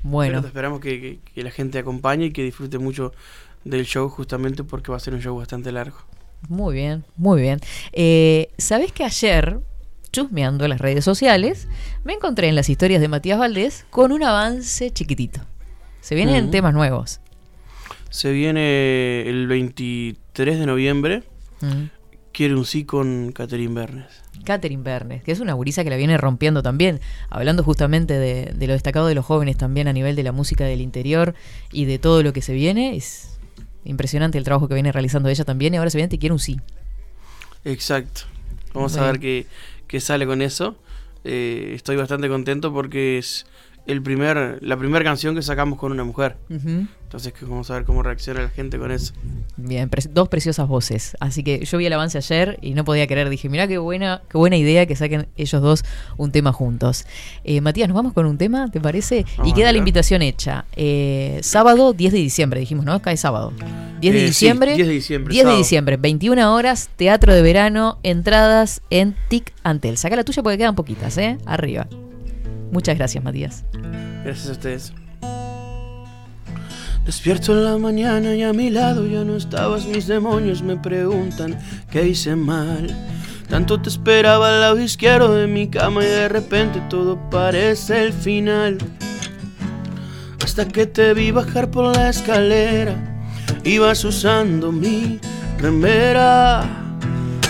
bueno. 0.03 0.39
Pero 0.39 0.47
esperamos 0.47 0.79
que, 0.81 0.99
que- 1.01 1.19
que 1.33 1.43
la 1.43 1.49
gente 1.51 1.79
acompañe 1.79 2.25
y 2.25 2.31
que 2.31 2.43
disfrute 2.43 2.77
mucho 2.77 3.13
del 3.63 3.85
show, 3.85 4.09
justamente 4.09 4.63
porque 4.63 4.91
va 4.91 4.97
a 4.97 4.99
ser 4.99 5.13
un 5.13 5.21
show 5.21 5.35
bastante 5.37 5.71
largo. 5.71 5.97
Muy 6.49 6.75
bien, 6.75 7.03
muy 7.15 7.41
bien. 7.41 7.59
Eh, 7.93 8.49
¿Sabés 8.57 8.91
que 8.91 9.03
ayer, 9.05 9.59
chusmeando 10.11 10.67
las 10.67 10.79
redes 10.79 11.03
sociales, 11.03 11.67
me 12.03 12.13
encontré 12.13 12.47
en 12.49 12.55
las 12.55 12.69
historias 12.69 13.01
de 13.01 13.07
Matías 13.07 13.39
Valdés 13.39 13.85
con 13.89 14.11
un 14.11 14.21
avance 14.23 14.91
chiquitito? 14.91 15.39
Se 16.01 16.13
vienen 16.13 16.43
Ujú. 16.43 16.51
temas 16.51 16.73
nuevos. 16.75 17.21
Se 18.15 18.31
viene 18.31 19.27
el 19.27 19.45
23 19.45 20.59
de 20.59 20.65
noviembre. 20.65 21.23
Mm. 21.59 21.89
Quiere 22.31 22.55
un 22.55 22.63
sí 22.63 22.85
con 22.85 23.33
Catherine 23.33 23.73
Bernes. 23.73 24.05
Catherine 24.45 24.81
Bernes, 24.81 25.21
que 25.21 25.33
es 25.33 25.41
una 25.41 25.51
gurisa 25.51 25.83
que 25.83 25.89
la 25.89 25.97
viene 25.97 26.17
rompiendo 26.17 26.63
también, 26.63 27.01
hablando 27.29 27.61
justamente 27.61 28.13
de, 28.13 28.53
de 28.55 28.67
lo 28.67 28.71
destacado 28.71 29.07
de 29.07 29.15
los 29.15 29.25
jóvenes 29.25 29.57
también 29.57 29.89
a 29.89 29.93
nivel 29.93 30.15
de 30.15 30.23
la 30.23 30.31
música 30.31 30.63
del 30.63 30.79
interior 30.79 31.35
y 31.73 31.83
de 31.83 31.99
todo 31.99 32.23
lo 32.23 32.31
que 32.31 32.41
se 32.41 32.53
viene. 32.53 32.95
Es 32.95 33.37
impresionante 33.83 34.37
el 34.37 34.45
trabajo 34.45 34.69
que 34.69 34.75
viene 34.75 34.93
realizando 34.93 35.27
ella 35.27 35.43
también 35.43 35.73
y 35.73 35.77
ahora 35.77 35.89
se 35.89 35.97
viene 35.97 36.07
Te 36.07 36.17
quiero 36.17 36.35
un 36.35 36.39
sí. 36.39 36.57
Exacto. 37.65 38.21
Vamos 38.73 38.95
a 38.95 39.07
ver 39.07 39.19
qué, 39.19 39.45
qué 39.89 39.99
sale 39.99 40.25
con 40.25 40.41
eso. 40.41 40.77
Eh, 41.25 41.73
estoy 41.75 41.97
bastante 41.97 42.29
contento 42.29 42.71
porque 42.71 43.17
es 43.17 43.45
el 43.87 44.01
primer, 44.01 44.59
la 44.61 44.77
primera 44.77 45.03
canción 45.03 45.35
que 45.35 45.41
sacamos 45.41 45.77
con 45.77 45.91
una 45.91 46.05
mujer. 46.05 46.37
Ujú. 46.49 46.87
Entonces 47.15 47.31
que 47.31 47.45
vamos 47.45 47.71
a 47.71 47.75
ver 47.75 47.85
cómo 47.85 48.03
reacciona 48.03 48.41
la 48.41 48.49
gente 48.49 48.77
con 48.77 48.91
eso. 48.91 49.13
Bien, 49.55 49.87
pre- 49.87 50.03
dos 50.11 50.27
preciosas 50.27 50.67
voces. 50.67 51.15
Así 51.21 51.43
que 51.43 51.63
yo 51.63 51.77
vi 51.77 51.85
el 51.85 51.93
avance 51.93 52.17
ayer 52.17 52.59
y 52.61 52.73
no 52.73 52.83
podía 52.83 53.07
creer. 53.07 53.29
Dije, 53.29 53.47
mira 53.47 53.69
qué 53.69 53.77
buena, 53.77 54.21
qué 54.29 54.37
buena 54.37 54.57
idea 54.57 54.85
que 54.85 54.97
saquen 54.97 55.25
ellos 55.37 55.61
dos 55.61 55.85
un 56.17 56.33
tema 56.33 56.51
juntos. 56.51 57.05
Eh, 57.45 57.61
Matías, 57.61 57.87
nos 57.87 57.95
vamos 57.95 58.11
con 58.11 58.25
un 58.25 58.37
tema, 58.37 58.69
¿te 58.69 58.81
parece? 58.81 59.25
Vamos 59.37 59.49
y 59.49 59.55
queda 59.55 59.71
la 59.71 59.77
invitación 59.77 60.21
hecha. 60.23 60.65
Eh, 60.75 61.39
sábado 61.41 61.93
10 61.93 62.11
de 62.11 62.19
diciembre, 62.19 62.59
dijimos, 62.59 62.83
¿no? 62.83 63.01
Cae 63.01 63.15
sábado. 63.15 63.53
10 64.01 64.13
de 64.13 64.19
Eh, 64.19 64.21
sí, 64.23 64.27
diciembre. 64.27 64.75
10 64.75 64.85
de 64.89 64.93
diciembre, 64.93 65.33
10 65.33 65.45
de 65.47 65.55
diciembre, 65.55 65.95
21 65.95 66.53
horas, 66.53 66.89
teatro 66.97 67.33
de 67.33 67.41
verano, 67.41 67.97
entradas 68.03 68.81
en 68.89 69.15
TIC 69.29 69.53
Antel. 69.63 69.97
Saca 69.97 70.17
la 70.17 70.25
tuya 70.25 70.43
porque 70.43 70.57
quedan 70.57 70.75
poquitas, 70.75 71.17
¿eh? 71.17 71.37
Arriba. 71.45 71.87
Muchas 72.73 72.97
gracias, 72.97 73.23
Matías. 73.23 73.63
Gracias 74.25 74.49
a 74.49 74.51
ustedes. 74.51 74.93
Despierto 77.05 77.51
en 77.51 77.63
la 77.63 77.77
mañana 77.77 78.33
y 78.33 78.41
a 78.41 78.51
mi 78.51 78.71
lado 78.71 79.05
ya 79.05 79.23
no 79.23 79.35
estabas. 79.35 79.85
Mis 79.85 80.07
demonios 80.07 80.63
me 80.63 80.75
preguntan 80.75 81.57
qué 81.91 82.07
hice 82.07 82.35
mal. 82.35 82.87
Tanto 83.47 83.79
te 83.79 83.89
esperaba 83.89 84.49
al 84.49 84.61
lado 84.61 84.79
izquierdo 84.79 85.35
de 85.35 85.45
mi 85.45 85.69
cama 85.69 86.03
y 86.03 86.07
de 86.07 86.27
repente 86.27 86.81
todo 86.89 87.19
parece 87.29 88.05
el 88.05 88.11
final. 88.11 88.79
Hasta 90.43 90.67
que 90.67 90.87
te 90.87 91.13
vi 91.13 91.29
bajar 91.29 91.69
por 91.69 91.95
la 91.95 92.09
escalera, 92.09 92.95
ibas 93.63 94.03
usando 94.03 94.71
mi 94.71 95.19
remera. 95.59 96.67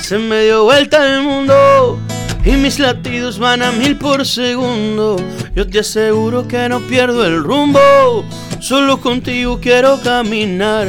Se 0.02 0.18
me 0.18 0.44
dio 0.44 0.66
vuelta 0.66 1.16
el 1.16 1.24
mundo 1.24 1.98
y 2.46 2.52
mis 2.52 2.80
latidos 2.80 3.40
van 3.40 3.64
a 3.64 3.72
mil 3.72 3.98
por 3.98 4.26
segundo. 4.26 5.18
Yo 5.56 5.68
te 5.68 5.80
aseguro 5.80 6.48
que 6.48 6.70
no 6.70 6.80
pierdo 6.82 7.26
el 7.26 7.44
rumbo, 7.44 8.24
solo 8.60 9.02
contigo 9.02 9.60
quiero 9.60 10.00
caminar. 10.02 10.88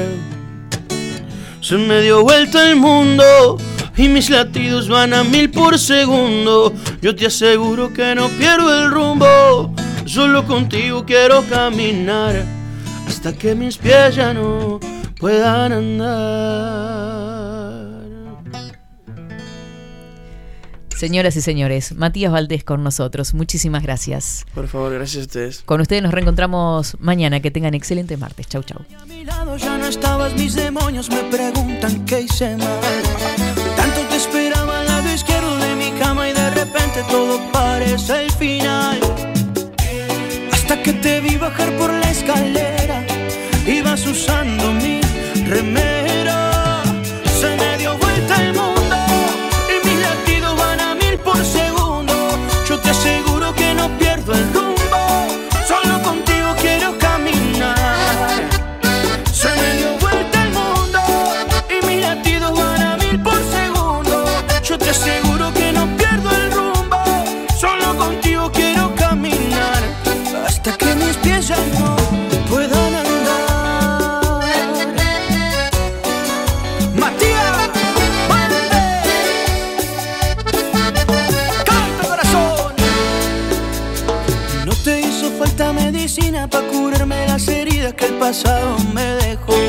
Se 1.60 1.76
me 1.76 2.02
dio 2.02 2.22
vuelta 2.22 2.70
el 2.70 2.76
mundo 2.76 3.56
y 3.96 4.08
mis 4.08 4.28
latidos 4.28 4.88
van 4.88 5.14
a 5.14 5.24
mil 5.24 5.50
por 5.50 5.78
segundo. 5.78 6.72
Yo 7.00 7.16
te 7.16 7.26
aseguro 7.26 7.92
que 7.92 8.14
no 8.14 8.28
pierdo 8.28 8.84
el 8.84 8.90
rumbo, 8.90 9.74
solo 10.04 10.46
contigo 10.46 11.04
quiero 11.06 11.42
caminar 11.48 12.44
hasta 13.06 13.32
que 13.32 13.54
mis 13.54 13.78
pies 13.78 14.16
ya 14.16 14.34
no 14.34 14.78
puedan 15.18 15.72
andar. 15.72 17.25
Señoras 20.96 21.36
y 21.36 21.42
señores, 21.42 21.94
Matías 21.94 22.32
Valdés 22.32 22.64
con 22.64 22.82
nosotros. 22.82 23.34
Muchísimas 23.34 23.82
gracias. 23.82 24.46
Por 24.54 24.66
favor, 24.66 24.94
gracias 24.94 25.18
a 25.18 25.26
ustedes. 25.26 25.62
Con 25.66 25.82
ustedes 25.82 26.02
nos 26.02 26.10
reencontramos 26.12 26.96
mañana. 27.00 27.40
Que 27.40 27.50
tengan 27.50 27.74
excelente 27.74 28.16
martes. 28.16 28.46
Chau, 28.46 28.62
chau. 28.62 28.80
mi 29.06 29.24
lado 29.24 29.58
ya 29.58 29.76
no 29.76 29.86
estabas, 29.86 30.34
mis 30.34 30.54
demonios 30.54 31.10
me 31.10 31.22
preguntan 31.24 32.06
qué 32.06 32.22
hice 32.22 32.56
mal. 32.56 32.80
Tanto 33.76 34.00
te 34.08 34.16
esperaba 34.16 34.80
al 34.80 34.86
lado 34.86 35.12
izquierdo 35.12 35.54
de 35.58 35.74
mi 35.74 35.90
cama 35.98 36.30
y 36.30 36.32
de 36.32 36.50
repente 36.50 37.04
todo 37.10 37.40
parece 37.52 38.24
el 38.24 38.32
final. 38.32 38.98
Hasta 40.50 40.82
que 40.82 40.94
te 40.94 41.20
vi 41.20 41.36
bajar 41.36 41.76
por 41.76 41.92
la 41.92 42.10
escalera, 42.10 43.04
ibas 43.66 44.06
usando 44.06 44.72
mi 44.72 45.02
remera. 45.46 46.05
Te 52.86 53.25
pasado 88.26 88.76
me 88.92 89.04
dejó. 89.22 89.65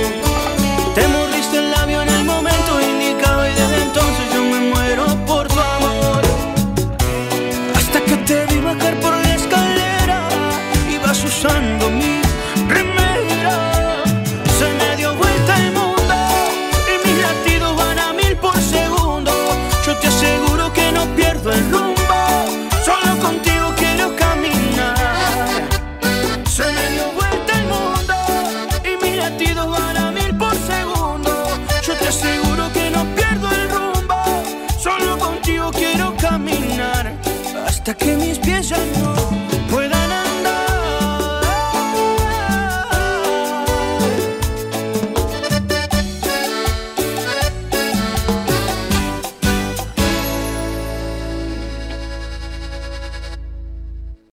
Hasta 37.89 38.05
que 38.05 38.17
mis 38.17 38.37
pies 38.37 38.67
ya 38.67 38.77
no 38.99 39.36